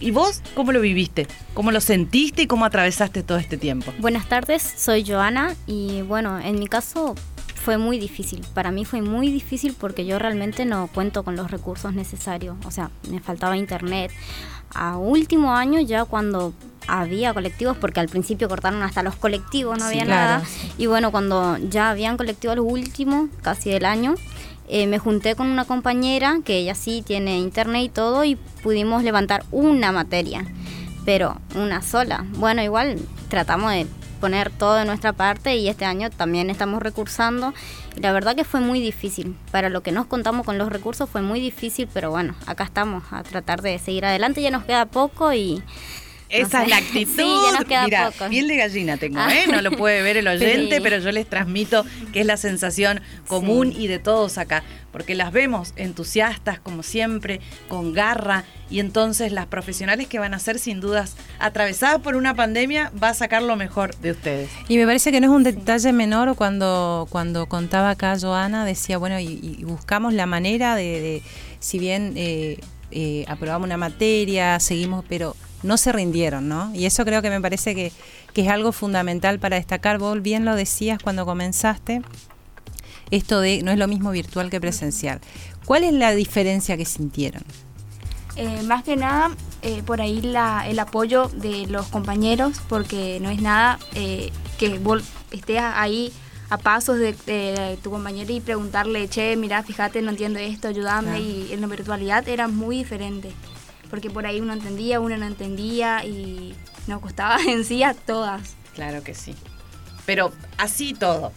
¿Y 0.00 0.10
vos 0.10 0.42
cómo 0.54 0.72
lo 0.72 0.80
viviste? 0.80 1.26
¿Cómo 1.54 1.70
lo 1.70 1.80
sentiste 1.80 2.42
y 2.42 2.46
cómo 2.46 2.64
atravesaste 2.64 3.22
todo 3.22 3.38
este 3.38 3.56
tiempo? 3.56 3.94
Buenas 4.00 4.28
tardes, 4.28 4.62
soy 4.76 5.04
Joana 5.06 5.54
y 5.66 6.02
bueno, 6.02 6.38
en 6.40 6.58
mi 6.58 6.66
caso 6.66 7.14
fue 7.54 7.78
muy 7.78 7.98
difícil. 7.98 8.44
Para 8.52 8.70
mí 8.72 8.84
fue 8.84 9.00
muy 9.00 9.30
difícil 9.30 9.74
porque 9.78 10.04
yo 10.04 10.18
realmente 10.18 10.66
no 10.66 10.88
cuento 10.88 11.22
con 11.22 11.36
los 11.36 11.50
recursos 11.50 11.94
necesarios. 11.94 12.56
O 12.66 12.70
sea, 12.70 12.90
me 13.08 13.20
faltaba 13.20 13.56
internet. 13.56 14.10
A 14.74 14.96
último 14.96 15.54
año 15.54 15.80
ya 15.80 16.04
cuando 16.04 16.52
había 16.86 17.32
colectivos, 17.32 17.76
porque 17.78 18.00
al 18.00 18.08
principio 18.08 18.48
cortaron 18.48 18.82
hasta 18.82 19.02
los 19.02 19.16
colectivos, 19.16 19.78
no 19.78 19.84
Sí, 19.88 19.92
había 19.98 20.04
claro. 20.04 20.30
nada. 20.42 20.42
Y 20.76 20.86
bueno, 20.86 21.10
cuando 21.10 21.56
ya 21.58 21.90
habían 21.90 22.16
colectivos 22.16 22.56
los 22.56 22.66
últimos, 22.68 23.30
casi 23.42 23.70
del 23.70 23.84
año, 23.86 24.14
eh, 24.68 24.86
me 24.86 24.98
junté 24.98 25.34
con 25.34 25.46
una 25.48 25.64
compañera 25.64 26.38
que 26.44 26.58
ella 26.58 26.74
sí 26.74 27.02
tiene 27.06 27.38
internet 27.38 27.82
y 27.84 27.88
todo 27.88 28.24
y 28.24 28.36
pudimos 28.62 29.02
levantar 29.02 29.44
una 29.50 29.92
materia, 29.92 30.44
pero 31.04 31.40
una 31.54 31.80
sola. 31.82 32.24
Bueno, 32.36 32.62
igual 32.62 32.98
tratamos 33.28 33.70
de 33.72 33.86
poner 34.24 34.48
todo 34.48 34.76
de 34.76 34.86
nuestra 34.86 35.12
parte 35.12 35.54
y 35.56 35.68
este 35.68 35.84
año 35.84 36.08
también 36.08 36.48
estamos 36.48 36.82
recursando. 36.82 37.52
Y 37.94 38.00
la 38.00 38.10
verdad 38.10 38.34
que 38.34 38.44
fue 38.44 38.60
muy 38.60 38.80
difícil. 38.80 39.36
Para 39.50 39.68
lo 39.68 39.82
que 39.82 39.92
nos 39.92 40.06
contamos 40.06 40.46
con 40.46 40.56
los 40.56 40.70
recursos 40.70 41.10
fue 41.10 41.20
muy 41.20 41.40
difícil, 41.40 41.90
pero 41.92 42.10
bueno, 42.10 42.34
acá 42.46 42.64
estamos 42.64 43.02
a 43.10 43.22
tratar 43.22 43.60
de 43.60 43.78
seguir 43.78 44.06
adelante. 44.06 44.40
Ya 44.40 44.50
nos 44.50 44.64
queda 44.64 44.86
poco 44.86 45.34
y... 45.34 45.62
Esa 46.28 46.58
sé. 46.58 46.64
es 46.64 46.70
la 46.70 46.76
actitud. 46.78 47.14
Sí, 47.16 47.34
ya 47.52 47.58
nos 47.58 47.64
queda 47.68 47.84
Mira, 47.84 48.10
poco. 48.10 48.30
piel 48.30 48.48
de 48.48 48.56
gallina 48.56 48.96
tengo, 48.96 49.18
Ah. 49.20 49.34
¿eh? 49.34 49.46
No 49.50 49.60
lo 49.62 49.70
puede 49.72 50.02
ver 50.02 50.16
el 50.16 50.26
oyente, 50.28 50.76
Sí. 50.76 50.80
pero 50.82 50.98
yo 50.98 51.12
les 51.12 51.28
transmito 51.28 51.84
que 52.12 52.20
es 52.20 52.26
la 52.26 52.36
sensación 52.36 53.00
común 53.28 53.72
y 53.76 53.86
de 53.86 53.98
todos 53.98 54.38
acá. 54.38 54.62
Porque 54.92 55.16
las 55.16 55.32
vemos 55.32 55.72
entusiastas, 55.76 56.60
como 56.60 56.82
siempre, 56.84 57.40
con 57.68 57.92
garra. 57.92 58.44
Y 58.70 58.78
entonces 58.78 59.32
las 59.32 59.46
profesionales 59.46 60.06
que 60.06 60.20
van 60.20 60.34
a 60.34 60.38
ser, 60.38 60.58
sin 60.60 60.80
dudas, 60.80 61.16
atravesadas 61.40 62.00
por 62.00 62.14
una 62.14 62.34
pandemia, 62.36 62.92
va 63.02 63.08
a 63.08 63.14
sacar 63.14 63.42
lo 63.42 63.56
mejor 63.56 63.96
de 63.96 64.12
ustedes. 64.12 64.50
Y 64.68 64.76
me 64.76 64.86
parece 64.86 65.10
que 65.10 65.20
no 65.20 65.26
es 65.26 65.32
un 65.32 65.42
detalle 65.42 65.92
menor 65.92 66.36
cuando, 66.36 67.08
cuando 67.10 67.46
contaba 67.46 67.90
acá 67.90 68.16
Joana, 68.20 68.64
decía, 68.64 68.96
bueno, 68.98 69.18
y, 69.18 69.40
y 69.42 69.64
buscamos 69.64 70.12
la 70.14 70.26
manera 70.26 70.76
de, 70.76 71.00
de- 71.00 71.22
si 71.58 71.78
bien 71.80 72.12
eh, 72.16 72.58
eh, 72.92 73.24
aprobamos 73.26 73.66
una 73.66 73.76
materia, 73.76 74.60
seguimos, 74.60 75.04
pero 75.08 75.34
no 75.64 75.76
se 75.76 75.90
rindieron, 75.92 76.48
¿no? 76.48 76.72
Y 76.74 76.86
eso 76.86 77.04
creo 77.04 77.20
que 77.22 77.30
me 77.30 77.40
parece 77.40 77.74
que, 77.74 77.90
que 78.32 78.42
es 78.42 78.48
algo 78.48 78.70
fundamental 78.70 79.38
para 79.40 79.56
destacar. 79.56 79.98
Vos 79.98 80.22
bien 80.22 80.44
lo 80.44 80.54
decías 80.54 80.98
cuando 81.02 81.26
comenzaste, 81.26 82.02
esto 83.10 83.40
de 83.40 83.62
no 83.62 83.70
es 83.70 83.78
lo 83.78 83.88
mismo 83.88 84.10
virtual 84.10 84.50
que 84.50 84.60
presencial. 84.60 85.20
¿Cuál 85.66 85.84
es 85.84 85.92
la 85.92 86.14
diferencia 86.14 86.76
que 86.76 86.84
sintieron? 86.84 87.42
Eh, 88.36 88.62
más 88.64 88.82
que 88.82 88.96
nada, 88.96 89.30
eh, 89.62 89.82
por 89.86 90.00
ahí 90.00 90.20
la- 90.20 90.68
el 90.68 90.78
apoyo 90.78 91.28
de 91.28 91.66
los 91.68 91.86
compañeros, 91.86 92.60
porque 92.68 93.18
no 93.20 93.30
es 93.30 93.40
nada 93.40 93.78
eh, 93.94 94.30
que 94.58 94.78
vos 94.78 95.02
estés 95.30 95.60
ahí 95.60 96.12
a 96.50 96.58
pasos 96.58 96.98
de, 96.98 97.12
de 97.26 97.78
tu 97.82 97.90
compañero 97.90 98.32
y 98.32 98.40
preguntarle, 98.40 99.08
che, 99.08 99.36
mira, 99.36 99.62
fíjate, 99.62 100.02
no 100.02 100.10
entiendo 100.10 100.38
esto, 100.40 100.68
ayúdame. 100.68 101.10
Claro. 101.10 101.22
Y 101.22 101.52
en 101.52 101.60
la 101.60 101.66
virtualidad 101.68 102.28
era 102.28 102.48
muy 102.48 102.78
diferente, 102.78 103.30
porque 103.90 104.10
por 104.10 104.26
ahí 104.26 104.40
uno 104.40 104.52
entendía, 104.52 105.00
uno 105.00 105.16
no 105.16 105.26
entendía 105.26 106.04
y 106.04 106.54
nos 106.86 107.00
costaba 107.00 107.38
en 107.48 107.64
sí 107.64 107.82
a 107.82 107.94
todas. 107.94 108.56
Claro 108.74 109.02
que 109.02 109.14
sí. 109.14 109.34
Pero 110.06 110.32
así 110.58 110.94
todo. 110.94 111.32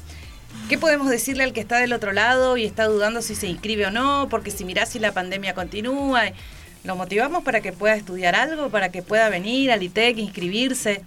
¿Qué 0.70 0.78
podemos 0.78 1.10
decirle 1.10 1.44
al 1.44 1.54
que 1.54 1.62
está 1.62 1.78
del 1.78 1.94
otro 1.94 2.12
lado 2.12 2.58
y 2.58 2.66
está 2.66 2.86
dudando 2.88 3.22
si 3.22 3.36
se 3.36 3.48
inscribe 3.48 3.86
o 3.86 3.92
no? 3.92 4.28
Porque 4.30 4.52
si 4.52 4.66
mirás 4.66 4.90
si 4.90 5.00
la 5.00 5.14
pandemia 5.14 5.54
continúa, 5.54 6.24
¿lo 6.84 6.96
motivamos 6.96 7.44
para 7.44 7.62
que 7.62 7.72
pueda 7.72 7.96
estudiar 7.96 8.36
algo, 8.36 8.70
para 8.70 8.90
que 8.90 9.02
pueda 9.02 9.30
venir 9.30 9.72
al 9.72 9.84
ITEC, 9.84 10.18
inscribirse? 10.18 11.04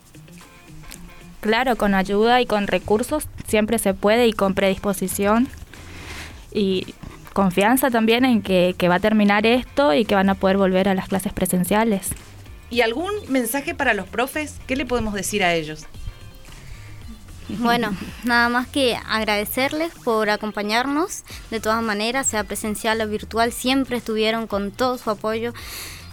Claro, 1.40 1.76
con 1.76 1.94
ayuda 1.94 2.40
y 2.40 2.46
con 2.46 2.68
recursos 2.68 3.28
siempre 3.46 3.78
se 3.78 3.92
puede 3.92 4.26
y 4.28 4.32
con 4.32 4.54
predisposición. 4.54 5.48
Y 6.52 6.94
confianza 7.32 7.90
también 7.90 8.24
en 8.24 8.42
que, 8.42 8.74
que 8.76 8.88
va 8.88 8.96
a 8.96 9.00
terminar 9.00 9.46
esto 9.46 9.94
y 9.94 10.04
que 10.04 10.14
van 10.14 10.30
a 10.30 10.34
poder 10.34 10.56
volver 10.56 10.88
a 10.88 10.94
las 10.94 11.08
clases 11.08 11.32
presenciales. 11.32 12.10
¿Y 12.70 12.82
algún 12.82 13.10
mensaje 13.28 13.74
para 13.74 13.94
los 13.94 14.08
profes? 14.08 14.60
¿Qué 14.66 14.76
le 14.76 14.86
podemos 14.86 15.14
decir 15.14 15.42
a 15.42 15.54
ellos? 15.54 15.86
Bueno, 17.58 17.96
nada 18.22 18.48
más 18.48 18.68
que 18.68 18.96
agradecerles 19.08 19.92
por 20.04 20.30
acompañarnos. 20.30 21.24
De 21.50 21.58
todas 21.58 21.82
maneras, 21.82 22.28
sea 22.28 22.44
presencial 22.44 23.00
o 23.00 23.08
virtual, 23.08 23.52
siempre 23.52 23.96
estuvieron 23.96 24.46
con 24.46 24.70
todo 24.70 24.98
su 24.98 25.10
apoyo. 25.10 25.52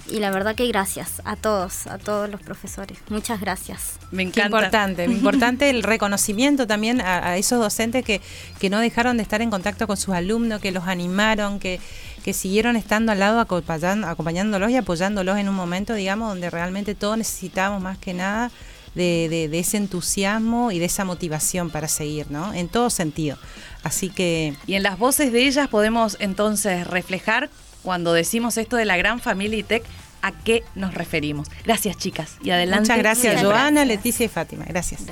Y 0.09 0.19
la 0.19 0.31
verdad 0.31 0.55
que 0.55 0.65
gracias 0.67 1.21
a 1.25 1.35
todos, 1.35 1.85
a 1.87 1.97
todos 1.97 2.29
los 2.29 2.41
profesores. 2.41 2.97
Muchas 3.09 3.41
gracias. 3.41 3.99
Me 4.11 4.31
Qué 4.31 4.41
importante, 4.41 5.03
importante 5.05 5.69
el 5.69 5.83
reconocimiento 5.83 6.65
también 6.65 7.01
a, 7.01 7.27
a 7.31 7.37
esos 7.37 7.59
docentes 7.59 8.05
que, 8.05 8.21
que 8.59 8.69
no 8.69 8.79
dejaron 8.79 9.17
de 9.17 9.23
estar 9.23 9.41
en 9.41 9.49
contacto 9.49 9.85
con 9.85 9.97
sus 9.97 10.13
alumnos, 10.15 10.61
que 10.61 10.71
los 10.71 10.87
animaron, 10.87 11.59
que, 11.59 11.81
que 12.23 12.31
siguieron 12.33 12.75
estando 12.77 13.11
al 13.11 13.19
lado 13.19 13.39
acompañan- 13.41 14.05
acompañándolos 14.05 14.71
y 14.71 14.77
apoyándolos 14.77 15.37
en 15.37 15.49
un 15.49 15.55
momento, 15.55 15.93
digamos, 15.93 16.29
donde 16.29 16.49
realmente 16.49 16.95
todos 16.95 17.17
necesitábamos 17.17 17.81
más 17.81 17.97
que 17.97 18.13
nada 18.13 18.49
de, 18.95 19.27
de- 19.29 19.49
de 19.49 19.59
ese 19.59 19.75
entusiasmo 19.77 20.71
y 20.71 20.79
de 20.79 20.85
esa 20.85 21.03
motivación 21.03 21.69
para 21.69 21.87
seguir, 21.89 22.31
¿no? 22.31 22.53
En 22.53 22.69
todo 22.69 22.89
sentido. 22.89 23.37
Así 23.83 24.09
que... 24.09 24.55
Y 24.67 24.75
en 24.75 24.83
las 24.83 24.97
voces 24.97 25.31
de 25.33 25.45
ellas 25.45 25.67
podemos 25.67 26.15
entonces 26.19 26.87
reflejar 26.87 27.49
cuando 27.87 28.11
decimos 28.11 28.57
esto 28.57 28.75
de 28.75 28.83
la 28.83 28.97
gran 28.97 29.21
familia 29.21 29.59
ITEC, 29.59 29.81
a 30.21 30.33
qué 30.33 30.65
nos 30.75 30.93
referimos. 30.93 31.47
Gracias, 31.63 31.95
chicas. 31.95 32.35
Y 32.43 32.49
adelante. 32.49 32.81
Muchas 32.81 32.97
gracias, 32.97 33.41
Joana, 33.41 33.69
gracias. 33.69 33.87
Leticia 33.87 34.25
y 34.25 34.27
Fátima. 34.27 34.65
Gracias. 34.67 35.03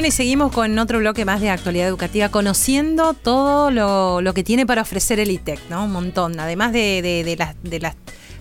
Bueno, 0.00 0.08
y 0.08 0.12
seguimos 0.12 0.50
con 0.50 0.78
otro 0.78 0.98
bloque 0.98 1.26
más 1.26 1.42
de 1.42 1.50
actualidad 1.50 1.86
educativa, 1.86 2.30
conociendo 2.30 3.12
todo 3.12 3.70
lo, 3.70 4.22
lo 4.22 4.32
que 4.32 4.42
tiene 4.42 4.64
para 4.64 4.80
ofrecer 4.80 5.20
el 5.20 5.30
ITEC, 5.30 5.60
¿no? 5.68 5.84
Un 5.84 5.92
montón. 5.92 6.40
Además 6.40 6.72
de, 6.72 7.02
de- 7.02 7.22
de 7.22 7.36
las, 7.36 7.54
de 7.62 7.80
las 7.80 7.96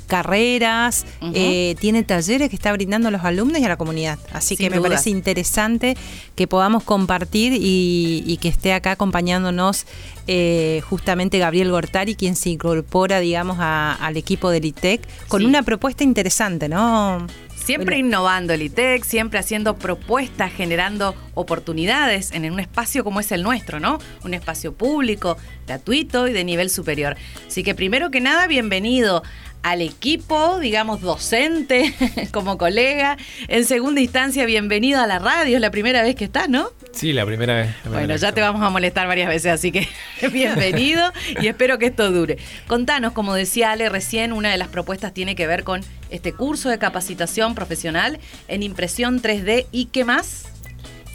carreras, 0.07 1.05
eh, 1.34 1.76
tiene 1.82 2.03
talleres 2.03 2.49
que 2.49 2.55
está 2.55 2.72
brindando 2.72 3.10
a 3.10 3.12
los 3.12 3.26
alumnos 3.26 3.60
y 3.60 3.66
a 3.66 3.68
la 3.68 3.76
comunidad. 3.76 4.18
Así 4.32 4.55
Sin 4.55 4.68
que 4.68 4.70
me 4.70 4.78
duda. 4.78 4.88
parece 4.88 5.10
interesante 5.10 5.97
que 6.36 6.47
podamos 6.47 6.84
compartir 6.86 7.51
y, 7.53 8.24
y 8.26 8.38
que 8.38 8.47
esté 8.47 8.72
acá 8.72 8.91
acompañándonos 8.91 9.86
eh, 10.28 10.82
justamente 10.89 11.39
Gabriel 11.39 11.72
Gortari, 11.72 12.16
quien 12.16 12.38
se 12.38 12.51
incorpora, 12.51 13.20
digamos, 13.20 13.57
a- 13.60 13.95
al 13.95 14.16
equipo 14.16 14.49
del 14.49 14.64
ITEC, 14.64 15.01
con 15.28 15.41
Sí. 15.41 15.45
una 15.45 15.62
propuesta 15.64 16.05
interesante, 16.05 16.70
¿no? 16.70 17.28
Siempre 17.70 17.97
Bueno. 17.97 18.07
innovando 18.07 18.53
el 18.53 18.63
ITEC, 18.63 19.03
siempre 19.03 19.38
haciendo 19.38 19.78
propuestas, 19.78 20.51
generando 20.51 21.13
oportunidades 21.36 22.32
en 22.32 22.51
un 22.51 22.59
espacio 22.59 23.03
como 23.03 23.20
es 23.20 23.32
el 23.32 23.43
nuestro, 23.43 23.80
¿no? 23.80 23.99
Un 24.24 24.34
espacio 24.34 24.74
público, 24.74 25.38
gratuito 25.67 26.28
y 26.28 26.34
de 26.34 26.43
nivel 26.43 26.72
superior. 26.72 27.15
Así 27.45 27.61
que 27.61 27.76
primero 27.76 28.09
que 28.09 28.22
nada, 28.22 28.47
bienvenido 28.47 29.22
al 29.62 29.82
equipo, 29.82 30.60
digamos, 30.60 31.01
docente, 31.01 31.93
como 32.32 32.57
colega. 32.57 33.18
En 33.47 33.66
segunda 33.66 34.01
instancia, 34.01 34.45
bienvenido 34.45 35.01
a 35.01 35.07
la 35.07 35.20
radio, 35.20 35.55
es 35.57 35.62
la 35.62 35.72
primera 35.72 36.01
vez 36.01 36.16
que 36.16 36.26
estás, 36.26 36.47
¿no? 36.49 36.70
Sí, 36.93 37.14
la 37.14 37.26
primera 37.26 37.53
vez. 37.55 37.68
la 37.68 37.74
primera 37.82 37.99
Bueno, 37.99 38.14
vez. 38.14 38.22
ya 38.22 38.32
te 38.32 38.41
vamos 38.41 38.62
a 38.64 38.70
molestar 38.70 39.07
varias 39.07 39.28
veces, 39.30 39.51
así 39.51 39.72
que 39.72 39.88
bienvenido 40.32 41.12
y 41.41 41.47
espero 41.47 41.78
que 41.78 41.88
esto 41.88 42.12
dure. 42.12 42.38
Contanos, 42.68 43.14
como 43.14 43.34
decía 43.36 43.72
Ale 43.72 43.89
recién, 43.89 44.34
una 44.34 44.49
de 44.49 44.57
las 44.57 44.70
propuestas 44.70 45.14
tiene 45.14 45.36
que 45.36 45.45
ver 45.45 45.64
con 45.64 45.82
este 46.10 46.34
curso 46.34 46.70
de 46.70 46.80
capacitación 46.80 47.53
profesional 47.53 48.20
en 48.47 48.64
impresión 48.64 49.22
3D 49.22 49.68
y 49.72 49.86
qué 49.86 50.05
más. 50.05 50.45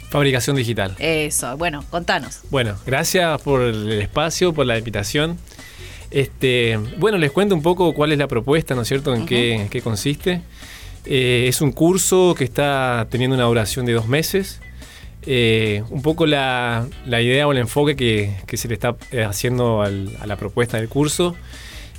Fabricación 0.09 0.55
digital. 0.55 0.95
Eso, 0.99 1.57
bueno, 1.57 1.83
contanos. 1.89 2.41
Bueno, 2.49 2.77
gracias 2.85 3.41
por 3.41 3.61
el 3.63 3.91
espacio, 4.01 4.53
por 4.53 4.65
la 4.65 4.77
invitación. 4.77 5.37
Este, 6.15 6.79
bueno, 6.97 7.17
les 7.17 7.29
cuento 7.31 7.53
un 7.55 7.61
poco 7.61 7.93
cuál 7.93 8.13
es 8.13 8.17
la 8.17 8.27
propuesta, 8.29 8.73
¿no 8.73 8.83
es 8.83 8.87
cierto? 8.87 9.13
En, 9.13 9.25
qué, 9.25 9.81
consiste. 9.83 10.41
Eh, 11.05 11.45
es 11.49 11.59
un 11.59 11.73
curso 11.73 12.33
que 12.37 12.45
está 12.45 13.05
teniendo 13.09 13.35
una 13.35 13.43
duración 13.43 13.85
de 13.85 13.91
dos 13.91 14.07
meses. 14.07 14.61
Eh, 15.27 15.83
un 15.89 16.01
poco 16.01 16.25
la, 16.25 16.87
la 17.05 17.21
idea 17.21 17.45
o 17.47 17.51
el 17.51 17.57
enfoque 17.57 17.97
que, 17.97 18.33
que 18.47 18.55
se 18.55 18.69
le 18.69 18.75
está 18.75 18.95
eh, 19.11 19.23
haciendo 19.25 19.81
al- 19.81 20.15
a 20.21 20.25
la 20.25 20.37
propuesta 20.37 20.77
del 20.77 20.87
curso 20.87 21.35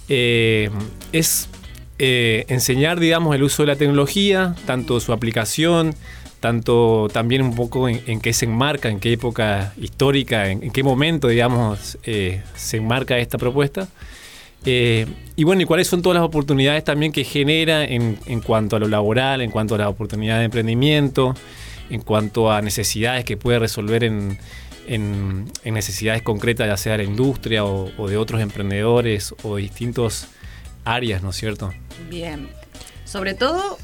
eh, 0.09 0.71
es 1.13 1.49
eh, 1.99 2.47
enseñar, 2.49 2.99
digamos, 3.01 3.35
el 3.35 3.43
uso 3.43 3.65
de 3.65 3.67
la 3.67 3.77
tecnología, 3.77 4.55
tanto 4.65 4.99
su 5.01 5.13
aplicación, 5.13 5.95
tanto 6.47 7.09
también 7.13 7.43
un 7.43 7.57
poco 7.57 7.89
en, 7.89 8.21
qué 8.21 8.33
se 8.33 8.45
enmarca, 8.45 8.89
en 8.89 9.01
qué 9.01 9.15
época 9.15 9.73
histórica, 9.77 10.49
en, 10.49 10.71
qué 10.71 10.85
momento, 10.85 11.27
digamos, 11.27 11.99
eh, 12.05 12.41
se 12.55 12.77
enmarca 12.77 13.19
esta 13.19 13.37
propuesta. 13.37 13.89
Eh, 14.65 15.07
y 15.35 15.43
bueno, 15.43 15.63
y 15.63 15.65
cuáles 15.65 15.89
son 15.89 16.03
todas 16.03 16.15
las 16.15 16.25
oportunidades 16.25 16.85
también 16.85 17.11
que 17.11 17.25
genera 17.25 17.83
en, 17.85 18.15
cuanto 18.43 18.77
a 18.77 18.79
lo 18.79 18.87
laboral, 18.87 19.41
en 19.41 19.51
cuanto 19.51 19.75
a 19.75 19.79
las 19.79 19.89
oportunidades 19.89 20.43
de 20.43 20.45
emprendimiento, 20.45 21.35
en 21.91 22.01
cuanto 22.01 22.53
a 22.53 22.63
necesidades 22.63 23.25
que 23.25 23.37
puede 23.37 23.59
resolver 23.59 24.05
en, 24.05 24.39
necesidades 25.65 26.23
concretas, 26.23 26.69
ya 26.69 26.77
sea 26.77 26.93
de 26.93 26.99
la 26.99 27.11
industria 27.11 27.65
o, 27.65 27.91
o 27.99 28.09
de 28.09 28.17
otros 28.17 28.41
emprendedores 28.41 29.35
o 29.43 29.57
de 29.57 29.63
distintas 29.63 30.29
áreas, 30.85 31.25
¿no 31.25 31.31
es 31.31 31.37
cierto? 31.37 31.75
Bien. 32.09 32.49
Sobre 33.05 33.35
todo 33.35 33.79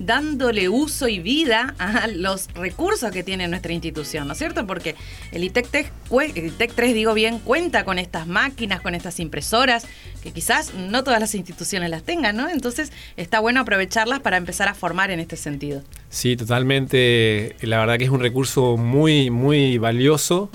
dándole 0.00 0.68
uso 0.68 1.06
y 1.08 1.20
vida 1.20 1.74
a 1.78 2.08
los 2.08 2.48
recursos 2.54 3.12
que 3.12 3.22
tiene 3.22 3.46
nuestra 3.46 3.72
institución, 3.72 4.26
¿no 4.26 4.32
es 4.32 4.38
cierto? 4.38 4.66
Porque 4.66 4.96
el 5.30 5.44
ITEC, 5.44 5.68
3, 5.70 5.86
cue- 6.08 6.32
el 6.34 6.46
ITEC 6.46 6.72
3, 6.74 6.94
digo 6.94 7.14
bien, 7.14 7.38
cuenta 7.38 7.84
con 7.84 7.98
estas 7.98 8.26
máquinas, 8.26 8.80
con 8.80 8.94
estas 8.94 9.20
impresoras, 9.20 9.86
que 10.22 10.32
quizás 10.32 10.72
no 10.74 11.04
todas 11.04 11.20
las 11.20 11.34
instituciones 11.34 11.90
las 11.90 12.02
tengan, 12.02 12.34
¿no? 12.36 12.48
Entonces 12.48 12.90
está 13.16 13.40
bueno 13.40 13.60
aprovecharlas 13.60 14.20
para 14.20 14.38
empezar 14.38 14.68
a 14.68 14.74
formar 14.74 15.10
en 15.10 15.20
este 15.20 15.36
sentido. 15.36 15.82
Sí, 16.08 16.34
totalmente. 16.34 17.56
La 17.60 17.78
verdad 17.78 17.98
que 17.98 18.04
es 18.04 18.10
un 18.10 18.20
recurso 18.20 18.76
muy, 18.76 19.30
muy 19.30 19.78
valioso 19.78 20.50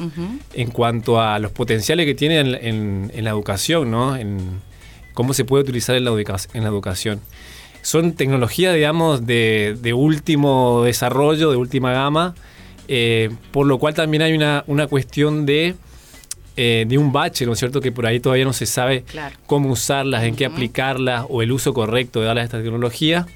en 0.54 0.72
cuanto 0.72 1.22
a 1.22 1.38
los 1.40 1.52
potenciales 1.52 2.06
que 2.06 2.16
tiene 2.16 2.40
en, 2.40 2.56
en- 2.56 3.12
en 3.14 3.24
la 3.24 3.30
educación, 3.30 3.92
¿no? 3.92 4.16
En 4.16 4.40
cómo 5.14 5.34
se 5.34 5.46
puede 5.46 5.64
utilizar 5.64 5.96
en 5.96 6.04
la, 6.06 6.12
educa- 6.12 6.48
en 6.54 6.64
la 6.64 6.70
educación. 6.70 7.22
Son 7.86 8.14
tecnologías, 8.14 8.74
digamos, 8.74 9.28
de, 9.28 9.78
de 9.80 9.94
último 9.94 10.82
desarrollo, 10.84 11.52
de 11.52 11.58
última 11.58 11.94
gama, 11.94 12.34
eh, 12.88 13.30
por 13.52 13.68
lo 13.68 13.78
cual 13.78 13.94
también 13.94 14.24
hay 14.24 14.34
una, 14.34 14.64
una 14.66 14.88
cuestión 14.88 15.46
de, 15.46 15.76
eh, 16.58 16.86
de 16.88 16.98
un 16.98 17.12
bache, 17.12 17.46
¿no 17.46 17.54
es 17.54 17.60
cierto? 17.60 17.82
Que 17.82 17.92
por 17.92 18.08
ahí 18.08 18.20
todavía 18.20 18.44
no 18.44 18.54
se 18.54 18.66
sabe 18.66 19.04
Claro. 19.04 19.36
cómo 19.46 19.70
usarlas, 19.70 20.24
en 20.24 20.36
qué 20.36 20.46
aplicarlas 20.46 21.28
o 21.30 21.44
el 21.44 21.52
uso 21.52 21.76
correcto 21.76 22.22
de 22.22 22.26
darles 22.26 22.42
a 22.42 22.46
esta 22.46 22.64
tecnología. 22.64 23.28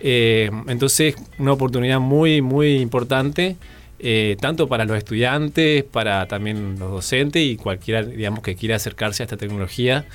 Eh, 0.00 0.50
entonces, 0.68 1.14
una 1.38 1.52
oportunidad 1.52 2.00
muy, 2.00 2.40
muy 2.40 2.76
importante, 2.76 3.56
eh, 3.98 4.38
tanto 4.40 4.66
para 4.66 4.86
los 4.86 4.96
estudiantes, 4.96 5.84
para 5.84 6.26
también 6.26 6.78
los 6.78 6.90
docentes 6.90 7.42
y 7.42 7.56
cualquiera, 7.56 8.02
digamos, 8.02 8.40
que 8.42 8.54
quiera 8.56 8.76
acercarse 8.76 9.22
a 9.22 9.24
esta 9.24 9.36
tecnología, 9.36 10.06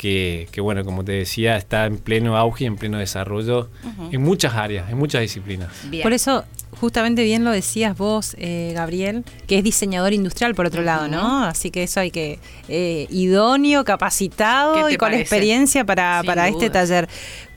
que, 0.00 0.48
que, 0.50 0.62
bueno, 0.62 0.82
como 0.82 1.04
te 1.04 1.12
decía, 1.12 1.58
está 1.58 1.84
en 1.84 1.98
pleno 1.98 2.34
auge 2.38 2.64
y 2.64 2.66
en 2.68 2.76
pleno 2.76 2.96
desarrollo 2.96 3.68
en 4.10 4.22
muchas 4.22 4.54
áreas, 4.54 4.88
en 4.90 4.96
muchas 4.96 5.20
disciplinas. 5.20 5.68
Por 6.02 6.14
eso, 6.14 6.44
justamente 6.80 7.22
bien 7.22 7.44
lo 7.44 7.50
decías 7.50 7.98
vos, 7.98 8.34
eh, 8.38 8.72
Gabriel, 8.74 9.24
que 9.46 9.58
es 9.58 9.62
diseñador 9.64 10.14
industrial 10.14 10.54
por 10.54 10.64
otro 10.64 10.80
lado, 10.82 11.06
¿no? 11.06 11.44
Así 11.44 11.70
que 11.70 11.82
eso 11.82 12.00
hay 12.00 12.10
que 12.10 12.38
eh, 12.68 13.08
idóneo, 13.10 13.84
capacitado 13.84 14.72
¿Qué 14.74 14.84
te 14.84 14.92
y 14.94 14.96
con 14.96 15.06
parece? 15.08 15.20
experiencia 15.20 15.84
para, 15.84 16.20
Sin 16.20 16.26
para 16.28 16.48
este 16.48 16.70
taller. 16.70 17.06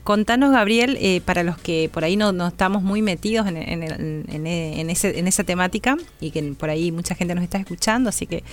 Contanos, 0.02 0.52
Gabriel, 0.52 0.98
eh, 1.00 1.22
para 1.24 1.44
los 1.44 1.56
que 1.56 1.88
por 1.90 2.04
ahí 2.04 2.14
no, 2.16 2.30
no 2.32 2.48
estamos 2.48 2.82
muy 2.82 3.00
metidos 3.00 3.46
en, 3.46 3.56
en 3.56 3.82
el- 3.82 4.24
en- 4.28 4.46
en 4.46 4.90
ese- 4.90 5.18
en 5.18 5.26
esa 5.26 5.44
temática 5.44 5.96
y 6.20 6.30
que 6.30 6.42
por 6.58 6.68
ahí 6.68 6.92
mucha 6.92 7.14
gente 7.14 7.34
nos 7.34 7.42
está 7.42 7.56
escuchando, 7.56 8.10
así 8.10 8.26
que 8.26 8.44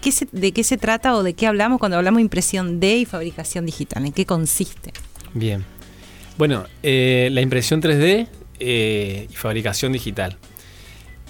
¿qué 0.00 0.12
se- 0.12 0.28
¿de 0.32 0.52
qué 0.52 0.62
se 0.64 0.76
trata 0.76 1.14
o 1.14 1.22
de 1.22 1.34
qué 1.34 1.46
hablamos 1.46 1.78
cuando 1.78 1.96
hablamos 1.96 2.18
de 2.18 2.22
impresión 2.22 2.80
D 2.80 2.96
y 2.98 3.04
fabricación 3.04 3.66
digital? 3.66 4.04
¿En 4.06 4.12
qué 4.12 4.24
consiste? 4.26 4.92
Bien. 5.34 5.64
Bueno, 6.38 6.64
eh, 6.82 7.28
la 7.32 7.40
impresión 7.40 7.80
3D 7.80 8.28
eh, 8.60 9.26
y 9.30 9.34
fabricación 9.34 9.92
digital. 9.92 10.36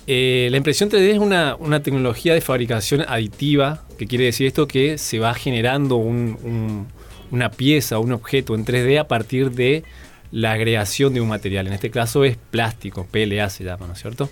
Eh, 0.06 0.48
la 0.50 0.56
impresión 0.56 0.88
3D 0.88 1.10
es 1.12 1.18
una, 1.18 1.56
una 1.56 1.82
tecnología 1.82 2.34
de 2.34 2.40
fabricación 2.40 3.04
aditiva, 3.08 3.84
que 3.98 4.06
quiere 4.06 4.24
decir 4.24 4.46
esto 4.46 4.68
que 4.68 4.98
se 4.98 5.18
va 5.18 5.34
generando 5.34 5.96
un- 5.96 6.38
un- 6.44 6.86
una 7.32 7.50
pieza 7.50 7.98
un 7.98 8.12
objeto 8.12 8.54
en 8.54 8.64
3D 8.64 9.00
a 9.00 9.08
partir 9.08 9.50
de 9.50 9.82
la 10.30 10.52
agregación 10.52 11.12
de 11.14 11.20
un 11.20 11.28
material. 11.28 11.66
En 11.66 11.72
este 11.72 11.90
caso 11.90 12.24
es 12.24 12.36
plástico, 12.36 13.06
PLA 13.10 13.50
se 13.50 13.64
llama, 13.64 13.86
¿no 13.88 13.94
es 13.94 14.00
cierto? 14.00 14.30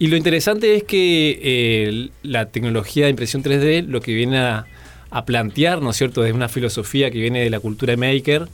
Y 0.00 0.06
lo 0.08 0.16
interesante 0.16 0.74
es 0.76 0.82
que 0.82 1.38
eh, 1.42 2.08
la 2.22 2.46
tecnología 2.46 3.04
de 3.04 3.10
impresión 3.10 3.42
3D 3.44 3.86
lo 3.86 4.00
que 4.00 4.14
viene 4.14 4.38
a, 4.38 4.66
a 5.10 5.24
plantear, 5.26 5.82
¿no 5.82 5.90
es 5.90 5.96
cierto?, 5.96 6.22
desde 6.22 6.34
una 6.34 6.48
filosofía 6.48 7.10
que 7.10 7.18
viene 7.20 7.40
de 7.44 7.50
la 7.50 7.60
cultura 7.60 7.96
maker, 7.96 8.48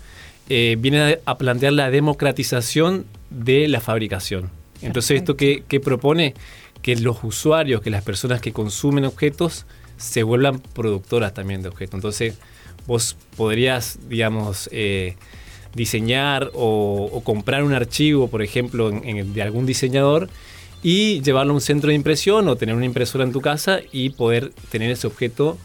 eh, 0.48 0.76
viene 0.78 1.00
a, 1.00 1.18
a 1.24 1.38
plantear 1.38 1.72
la 1.72 1.90
democratización 1.90 3.06
de 3.30 3.68
la 3.68 3.80
fabricación. 3.80 4.50
Entonces, 4.82 5.18
¿esto 5.18 5.36
qué, 5.36 5.62
qué 5.68 5.80
propone? 5.80 6.34
Que 6.82 6.96
los 6.96 7.22
usuarios, 7.22 7.80
que 7.80 7.90
las 7.90 8.02
personas 8.02 8.40
que 8.40 8.52
consumen 8.52 9.04
objetos, 9.04 9.66
se 9.96 10.22
vuelvan 10.24 10.58
productoras 10.60 11.32
también 11.32 11.62
de 11.62 11.68
objetos. 11.68 11.94
Entonces, 11.94 12.34
vos 12.88 13.16
podrías, 13.36 13.98
digamos, 14.08 14.68
eh, 14.72 15.14
diseñar 15.74 16.50
o, 16.54 17.08
o 17.12 17.20
comprar 17.22 17.62
un 17.62 17.72
archivo, 17.72 18.28
por 18.28 18.42
ejemplo, 18.42 18.90
en- 18.90 19.04
en- 19.18 19.32
de 19.32 19.42
algún 19.42 19.64
diseñador 19.64 20.28
y 20.82 21.20
llevarlo 21.22 21.52
a 21.52 21.54
un 21.54 21.60
centro 21.60 21.88
de 21.88 21.94
impresión 21.94 22.48
o 22.48 22.56
tener 22.56 22.74
una 22.74 22.84
impresora 22.84 23.24
en 23.24 23.32
tu 23.32 23.40
casa 23.40 23.80
y 23.92 24.10
poder 24.10 24.52
tener 24.70 24.90
ese 24.90 25.06
objeto 25.06 25.58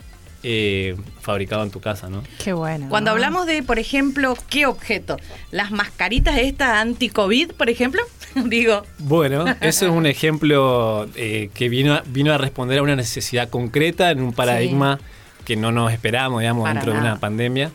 eh, 0.43 0.95
fabricado 1.19 1.63
en 1.63 1.69
tu 1.69 1.79
casa, 1.79 2.09
¿no? 2.09 2.23
Qué 2.43 2.53
bueno. 2.53 2.87
Cuando 2.89 3.11
¿no? 3.11 3.15
hablamos 3.15 3.45
de, 3.45 3.61
por 3.61 3.77
ejemplo, 3.77 4.35
¿qué 4.49 4.65
objeto? 4.65 5.17
¿Las 5.51 5.71
mascaritas 5.71 6.37
estas 6.37 6.69
anti-COVID, 6.69 7.51
por 7.51 7.69
ejemplo? 7.69 8.01
Digo, 8.45 8.83
Bueno, 8.97 9.45
eso 9.61 9.85
es 9.85 9.91
un 9.91 10.05
ejemplo 10.07 11.07
eh, 11.15 11.49
que 11.53 11.69
vino 11.69 11.93
a, 11.93 12.03
vino 12.07 12.33
a 12.33 12.37
responder 12.37 12.79
a 12.79 12.81
una 12.81 12.95
necesidad 12.95 13.49
concreta 13.49 14.09
en 14.09 14.21
un 14.21 14.33
paradigma 14.33 14.99
que 15.45 15.55
no 15.55 15.71
nos 15.71 15.91
esperábamos, 15.91 16.41
digamos, 16.41 16.63
Para 16.63 16.73
dentro 16.75 16.93
de 16.93 16.99
una 16.99 17.19
pandemia. 17.19 17.71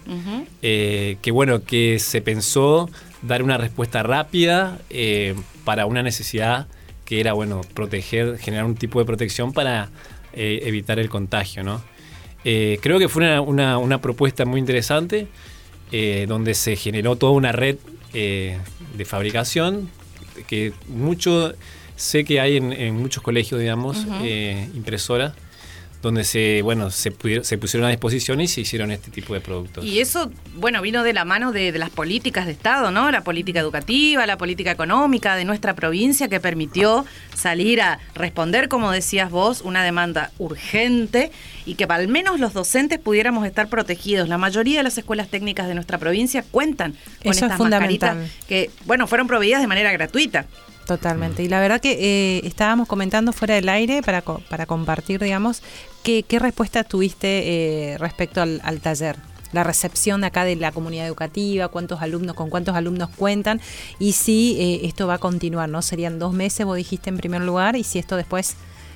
Eh, 0.63 1.19
que 1.23 1.31
bueno, 1.31 1.63
que 1.65 1.99
se 1.99 2.21
pensó 2.21 2.89
dar 3.23 3.43
una 3.43 3.59
respuesta 3.59 4.03
rápida 4.03 4.79
eh, 4.91 5.35
para 5.65 5.87
una 5.87 6.03
necesidad 6.03 6.67
que 7.07 7.21
era, 7.21 7.33
bueno, 7.33 7.63
proteger, 7.73 8.37
generar 8.39 8.67
un 8.67 8.75
tipo 8.75 8.99
de 8.99 9.07
protección 9.07 9.53
para 9.53 9.89
eh, 10.35 10.61
evitar 10.65 10.99
el 10.99 11.09
contagio, 11.09 11.63
¿no? 11.65 11.83
Eh, 12.45 12.79
creo 12.83 12.99
que 12.99 13.09
fue 13.09 13.23
una, 13.23 13.41
una- 13.41 13.79
una 13.79 14.01
propuesta 14.03 14.45
muy 14.45 14.61
interesante, 14.61 15.29
eh, 15.93 16.27
donde 16.29 16.53
se 16.55 16.77
generó 16.77 17.17
toda 17.17 17.33
una 17.33 17.53
red 17.53 17.77
de 18.13 19.05
fabricación, 19.05 19.91
que 20.47 20.73
mucho, 20.89 21.55
sé 21.97 22.25
que 22.25 22.41
hay 22.41 22.57
en, 22.57 22.73
en 22.73 22.95
muchos 22.97 23.23
colegios, 23.23 23.61
digamos, 23.61 24.07
eh, 24.23 24.69
impresoras, 24.75 25.33
donde 26.07 26.25
se, 26.25 26.63
bueno, 26.63 26.91
se, 26.91 27.11
pudieron- 27.13 27.45
se 27.45 27.59
pusieron 27.59 27.87
a 27.87 27.91
disposición 27.91 28.41
y 28.41 28.49
se 28.49 28.63
hicieron 28.63 28.91
este 28.91 29.11
tipo 29.11 29.35
de 29.35 29.41
productos. 29.41 29.85
Y 29.85 30.01
eso, 30.01 30.31
bueno, 30.55 30.81
vino 30.83 31.03
de 31.03 31.13
la 31.13 31.25
mano 31.25 31.53
de, 31.53 31.73
de 31.73 31.79
las 31.79 31.91
políticas 31.91 32.47
de 32.47 32.53
Estado, 32.53 32.91
¿no? 32.91 33.11
La 33.11 33.23
política 33.25 33.61
educativa, 33.61 34.25
la 34.27 34.39
política 34.39 34.71
económica 34.71 35.37
de 35.37 35.45
nuestra 35.45 35.75
provincia 35.75 36.29
que 36.29 36.41
permitió 36.41 37.05
salir 37.35 37.81
a 37.83 37.99
responder, 38.15 38.69
como 38.69 38.91
decías 38.91 39.31
vos, 39.31 39.61
una 39.63 39.85
demanda 39.85 40.31
urgente 40.39 41.31
y 41.67 41.75
que 41.75 41.85
al 41.85 42.09
menos 42.09 42.39
los 42.41 42.53
docentes 42.53 42.99
pudiéramos 42.99 43.47
estar 43.47 43.69
protegidos. 43.69 44.29
La 44.29 44.39
mayoría 44.39 44.79
de 44.79 44.85
las 44.85 44.97
escuelas 44.99 45.29
técnicas 45.29 45.67
de 45.69 45.75
nuestra 45.75 45.99
provincia 45.99 46.45
cuentan 46.51 46.93
con 46.93 47.01
Eso 47.23 47.31
es 47.31 47.43
estas 47.43 47.57
fundamental. 47.59 48.17
mascaritas 48.17 48.47
que, 48.49 48.71
bueno, 48.85 49.07
fueron 49.07 49.27
proveídas 49.27 49.61
de 49.61 49.67
manera 49.67 49.91
gratuita. 49.93 50.47
Totalmente. 50.87 51.43
Y 51.43 51.49
la 51.49 51.59
verdad 51.59 51.81
que 51.81 51.97
eh, 52.39 52.47
estábamos 52.47 52.87
comentando 52.87 53.33
fuera 53.33 53.57
del 53.57 53.69
aire 53.69 54.03
para, 54.03 54.23
co- 54.23 54.41
para 54.49 54.67
compartir, 54.67 55.21
digamos, 55.21 55.63
qué, 56.05 56.23
qué 56.23 56.39
respuesta 56.39 56.85
tuviste 56.85 57.93
eh, 57.93 57.99
respecto 57.99 58.41
al, 58.41 58.61
al 58.63 58.81
taller. 58.81 59.17
La 59.53 59.65
recepción 59.65 60.23
acá 60.23 60.45
de 60.45 60.55
la 60.55 60.71
comunidad 60.71 61.07
educativa, 61.07 61.67
cuántos 61.69 62.03
alumnos, 62.03 62.37
con 62.37 62.51
cuántos 62.51 62.77
alumnos 62.77 63.09
cuentan 63.17 63.61
y 63.99 64.13
si 64.13 64.57
eh, 64.61 64.87
esto 64.87 65.09
va 65.09 65.15
a 65.15 65.19
continuar, 65.19 65.69
¿no? 65.69 65.83
Serían 65.83 66.21
dos 66.21 66.33
meses, 66.33 66.65
vos 66.65 66.77
dijiste 66.77 67.11
en 67.11 67.17
primer 67.17 67.43
lugar, 67.43 67.75
y 67.75 67.83
si 67.83 67.99
esto 67.99 68.17
después 68.17 68.55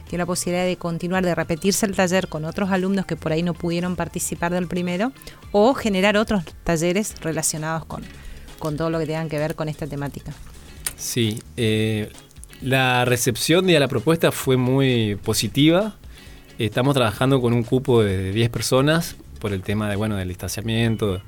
tiene 0.08 0.22
la 0.22 0.26
posibilidad 0.26 0.64
de 0.64 0.76
continuar, 0.76 1.24
de 1.24 1.34
repetirse 1.34 1.86
el 1.86 1.96
taller 1.96 2.28
con 2.28 2.44
otros 2.44 2.70
alumnos 2.70 3.06
que 3.06 3.16
por 3.16 3.32
ahí 3.32 3.42
no 3.42 3.54
pudieron 3.54 3.96
participar 3.96 4.52
del 4.52 4.66
primero, 4.68 5.12
o 5.50 5.74
generar 5.74 6.16
otros 6.16 6.44
talleres 6.62 7.14
relacionados 7.20 7.84
con, 7.84 8.02
con 8.58 8.76
todo 8.76 8.90
lo 8.90 8.98
que 8.98 9.06
tengan 9.06 9.28
que 9.28 9.38
ver 9.38 9.54
con 9.54 9.68
esta 9.68 9.86
temática. 9.86 10.32
Sí, 11.00 11.42
eh, 11.56 12.10
la 12.60 13.06
recepción 13.06 13.66
de 13.66 13.80
la 13.80 13.88
propuesta 13.88 14.30
fue 14.30 14.58
muy 14.58 15.16
positiva. 15.16 15.96
Estamos 16.58 16.94
trabajando 16.94 17.40
con 17.40 17.54
un 17.54 17.62
cupo 17.62 18.02
de 18.02 18.32
10 18.32 18.50
personas 18.50 19.16
por 19.40 19.54
el 19.54 19.62
tema 19.62 19.88
de, 19.88 19.96
bueno, 19.96 20.16
del 20.16 20.28
distanciamiento, 20.28 21.22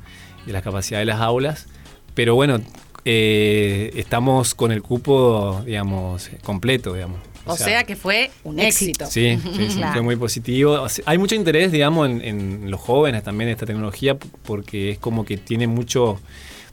de 0.44 0.52
la 0.52 0.60
capacidad 0.60 0.98
de 0.98 1.06
las 1.06 1.20
aulas. 1.20 1.68
Pero 2.14 2.34
bueno, 2.34 2.60
eh, 3.06 3.90
estamos 3.94 4.54
con 4.54 4.72
el 4.72 4.82
cupo, 4.82 5.62
digamos, 5.64 6.30
completo, 6.44 6.92
digamos. 6.92 7.20
O 7.46 7.56
sea, 7.56 7.84
que 7.84 7.96
fue 7.96 8.30
un 8.44 8.60
éxito. 8.60 9.06
Sí, 9.06 9.38
sí, 9.56 9.70
sí, 9.70 9.80
fue 9.92 10.02
muy 10.02 10.16
positivo. 10.16 10.82
O 10.82 10.88
sea, 10.90 11.02
hay 11.06 11.16
mucho 11.16 11.34
interés, 11.34 11.72
digamos, 11.72 12.10
en, 12.10 12.20
en 12.20 12.70
los 12.70 12.78
jóvenes 12.78 13.22
también 13.24 13.48
de 13.48 13.52
esta 13.52 13.64
tecnología 13.64 14.18
porque 14.44 14.90
es 14.90 14.98
como 14.98 15.24
que 15.24 15.38
tiene 15.38 15.66
mucho, 15.66 16.20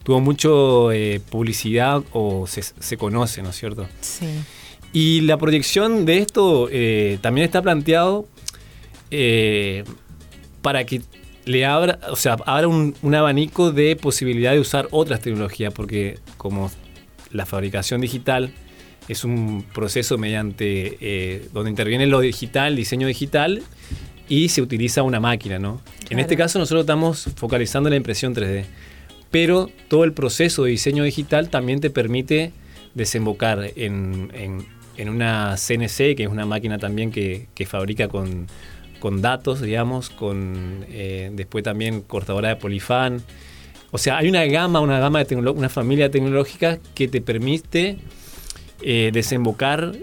tuvo 0.04 0.20
mucho 0.20 0.92
eh, 0.92 1.22
publicidad 1.30 2.04
o 2.14 2.48
se, 2.48 2.62
se 2.62 2.98
conoce, 2.98 3.42
¿no 3.42 3.50
es 3.50 3.56
cierto? 3.56 3.88
Sí. 4.02 4.28
Y 4.92 5.22
la 5.22 5.38
proyección 5.38 6.06
de 6.06 6.18
esto 6.18 6.68
eh, 6.72 7.20
también 7.22 7.46
está 7.46 7.62
planteado 7.62 8.28
eh, 9.12 9.84
para 10.62 10.86
que 10.86 11.02
le 11.46 11.66
abra, 11.66 12.00
o 12.10 12.16
sea, 12.16 12.38
abra 12.46 12.68
un, 12.68 12.96
un 13.02 13.16
abanico 13.16 13.72
de 13.72 13.96
posibilidad 13.96 14.52
de 14.52 14.60
usar 14.60 14.88
otras 14.92 15.22
tecnologías, 15.22 15.74
porque 15.74 16.20
como 16.38 16.72
la 17.32 17.46
fabricación 17.46 18.02
digital 18.02 18.54
es 19.08 19.24
un 19.24 19.66
proceso 19.74 20.18
mediante 20.18 20.98
eh, 21.02 21.48
donde 21.52 21.72
interviene 21.72 22.06
lo 22.06 22.20
digital, 22.20 22.76
diseño 22.76 23.08
digital, 23.08 23.64
y 24.28 24.50
se 24.50 24.62
utiliza 24.62 25.02
una 25.02 25.20
máquina, 25.20 25.58
¿no? 25.58 25.82
En 26.12 26.20
este 26.20 26.38
caso 26.38 26.60
nosotros 26.60 26.82
estamos 26.82 27.28
focalizando 27.36 27.90
en 27.90 27.92
la 27.92 27.98
impresión 27.98 28.36
3D, 28.36 28.66
pero 29.32 29.70
todo 29.88 30.04
el 30.04 30.14
proceso 30.14 30.64
de 30.64 30.72
diseño 30.72 31.04
digital 31.04 31.50
también 31.50 31.80
te 31.82 31.90
permite 31.90 32.52
desembocar 32.96 33.72
en, 33.76 34.32
en- 34.34 34.80
una 35.10 35.56
CNC, 35.56 36.16
que 36.18 36.24
es 36.24 36.28
una 36.30 36.46
máquina 36.46 36.78
también 36.78 37.10
que, 37.10 37.48
que 37.56 37.66
fabrica 37.66 38.10
con, 38.10 38.48
con 39.00 39.22
datos, 39.22 39.62
digamos, 39.62 40.10
con 40.10 40.86
eh, 40.90 41.32
después 41.34 41.64
también 41.64 42.02
cortadora 42.02 42.50
de 42.50 42.56
polifán. 42.58 43.22
O 43.92 43.98
sea, 43.98 44.18
hay 44.18 44.28
una 44.28 44.44
gama, 44.46 44.82
una 44.82 45.00
gama 45.00 45.24
de 45.24 45.36
una 45.38 45.70
familia 45.70 46.12
tecnológica 46.12 46.80
que 46.96 47.08
te 47.08 47.22
permite 47.22 47.98
eh, 48.82 49.10
desembocar, 49.14 49.94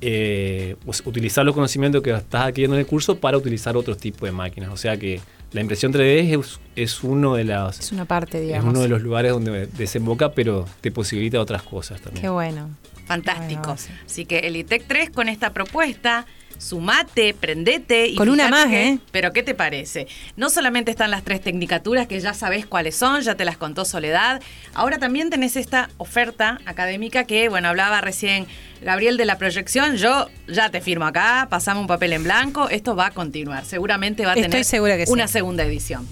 eh, 0.00 0.74
utilizar 1.04 1.44
los 1.44 1.54
conocimientos 1.54 2.02
que 2.02 2.10
estás 2.10 2.46
adquiriendo 2.46 2.74
en 2.74 2.80
el 2.80 2.86
curso 2.86 3.18
para 3.18 3.36
utilizar 3.38 3.76
otros 3.76 3.98
tipos 3.98 4.22
de 4.22 4.32
máquinas. 4.32 4.70
O 4.72 4.76
sea 4.76 4.96
que 4.96 5.20
la 5.52 5.60
impresión 5.60 5.92
3D 5.92 6.38
es, 6.40 6.60
es 6.76 7.02
uno 7.02 7.34
de 7.34 7.44
las 7.44 7.80
Es 7.80 7.92
una 7.92 8.04
parte, 8.04 8.38
es 8.38 8.46
digamos. 8.46 8.70
uno 8.72 8.80
de 8.82 8.88
los 8.88 9.02
lugares 9.02 9.32
donde 9.32 9.66
desemboca, 9.66 10.32
pero 10.32 10.66
te 10.80 10.90
posibilita 10.92 11.40
otras 11.40 11.62
cosas 11.62 12.00
también. 12.00 12.22
Qué 12.22 12.28
bueno. 12.28 12.68
Fantástico. 13.10 13.60
Bueno, 13.62 13.76
sí. 13.76 13.90
Así 14.06 14.24
que 14.24 14.38
el 14.38 14.54
ITEC 14.54 14.84
3 14.86 15.10
con 15.10 15.28
esta 15.28 15.50
propuesta, 15.52 16.26
sumate, 16.58 17.34
prendete. 17.34 18.06
Y 18.06 18.14
Con 18.14 18.28
una 18.28 18.48
más, 18.48 18.70
¿eh? 18.70 19.00
Pero 19.10 19.32
¿qué 19.32 19.42
te 19.42 19.52
parece? 19.52 20.06
No 20.36 20.48
solamente 20.48 20.92
están 20.92 21.10
las 21.10 21.24
tres 21.24 21.40
tecnicaturas 21.40 22.06
que 22.06 22.20
ya 22.20 22.34
sabés 22.34 22.66
cuáles 22.66 22.94
son, 22.94 23.22
ya 23.22 23.34
te 23.34 23.44
las 23.44 23.56
contó 23.56 23.84
Soledad. 23.84 24.40
Ahora 24.74 24.98
también 24.98 25.28
tenés 25.28 25.56
esta 25.56 25.90
oferta 25.96 26.60
académica 26.66 27.24
que, 27.24 27.48
bueno, 27.48 27.68
hablaba 27.68 28.00
recién 28.00 28.46
Gabriel 28.80 29.16
de 29.16 29.24
la 29.24 29.38
proyección. 29.38 29.96
Yo 29.96 30.28
ya 30.46 30.70
te 30.70 30.80
firmo 30.80 31.04
acá, 31.06 31.48
pasame 31.50 31.80
un 31.80 31.88
papel 31.88 32.12
en 32.12 32.22
blanco. 32.22 32.68
Esto 32.68 32.94
va 32.94 33.06
a 33.06 33.10
continuar. 33.10 33.64
Seguramente 33.64 34.24
va 34.24 34.32
a 34.32 34.34
Estoy 34.34 34.50
tener 34.50 34.64
segura 34.64 34.96
que 34.96 35.06
sí. 35.06 35.12
una 35.12 35.26
segunda 35.26 35.64
edición. 35.64 36.06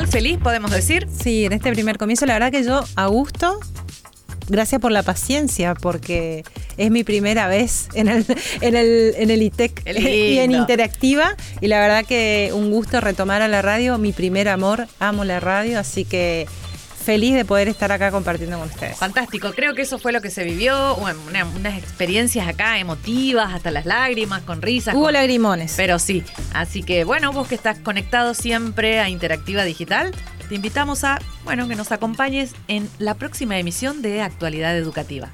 Final 0.00 0.12
feliz, 0.12 0.38
podemos 0.42 0.70
decir. 0.70 1.06
Sí, 1.12 1.44
en 1.44 1.52
este 1.52 1.70
primer 1.72 1.98
comienzo, 1.98 2.24
la 2.24 2.32
verdad 2.32 2.50
que 2.50 2.64
yo, 2.64 2.82
a 2.96 3.06
gusto, 3.08 3.60
gracias 4.48 4.80
por 4.80 4.92
la 4.92 5.02
paciencia, 5.02 5.74
porque 5.74 6.42
es 6.78 6.90
mi 6.90 7.04
primera 7.04 7.48
vez 7.48 7.90
en 7.92 8.08
el, 8.08 8.24
en 8.62 8.76
el, 8.76 9.14
en 9.18 9.30
el 9.30 9.42
ITEC 9.42 9.82
y 10.00 10.38
en. 10.38 10.52
Interactiva. 10.52 11.36
Y 11.60 11.68
la 11.68 11.80
verdad 11.80 12.06
que 12.06 12.50
un 12.54 12.70
gusto 12.70 12.98
retomar 13.02 13.42
a 13.42 13.48
la 13.48 13.60
radio, 13.60 13.98
mi 13.98 14.12
primer 14.12 14.48
amor, 14.48 14.86
amo 15.00 15.24
la 15.24 15.38
radio, 15.38 15.78
así 15.78 16.06
que 16.06 16.46
feliz 17.02 17.34
de 17.34 17.44
poder 17.44 17.68
estar 17.68 17.90
acá 17.92 18.10
compartiendo 18.10 18.58
con 18.58 18.68
ustedes. 18.68 18.96
Fantástico, 18.96 19.52
creo 19.54 19.74
que 19.74 19.82
eso 19.82 19.98
fue 19.98 20.12
lo 20.12 20.20
que 20.20 20.30
se 20.30 20.44
vivió, 20.44 20.94
bueno, 20.96 21.18
una- 21.28 21.44
unas 21.46 21.78
experiencias 21.78 22.46
acá 22.46 22.78
emotivas, 22.78 23.52
hasta 23.54 23.70
las 23.70 23.86
lágrimas, 23.86 24.42
con 24.42 24.62
risas. 24.62 24.94
Hubo 24.94 25.04
con- 25.04 25.14
lagrimones. 25.14 25.74
Pero 25.76 25.98
sí, 25.98 26.22
así 26.52 26.82
que 26.82 27.04
bueno, 27.04 27.32
vos 27.32 27.48
que 27.48 27.54
estás 27.54 27.78
conectado 27.78 28.34
siempre 28.34 29.00
a 29.00 29.08
Interactiva 29.08 29.64
Digital, 29.64 30.12
te 30.48 30.54
invitamos 30.56 31.04
a, 31.04 31.18
bueno, 31.44 31.68
que 31.68 31.76
nos 31.76 31.92
acompañes 31.92 32.52
en 32.68 32.88
la 32.98 33.14
próxima 33.14 33.58
emisión 33.58 34.02
de 34.02 34.20
Actualidad 34.22 34.76
Educativa. 34.76 35.28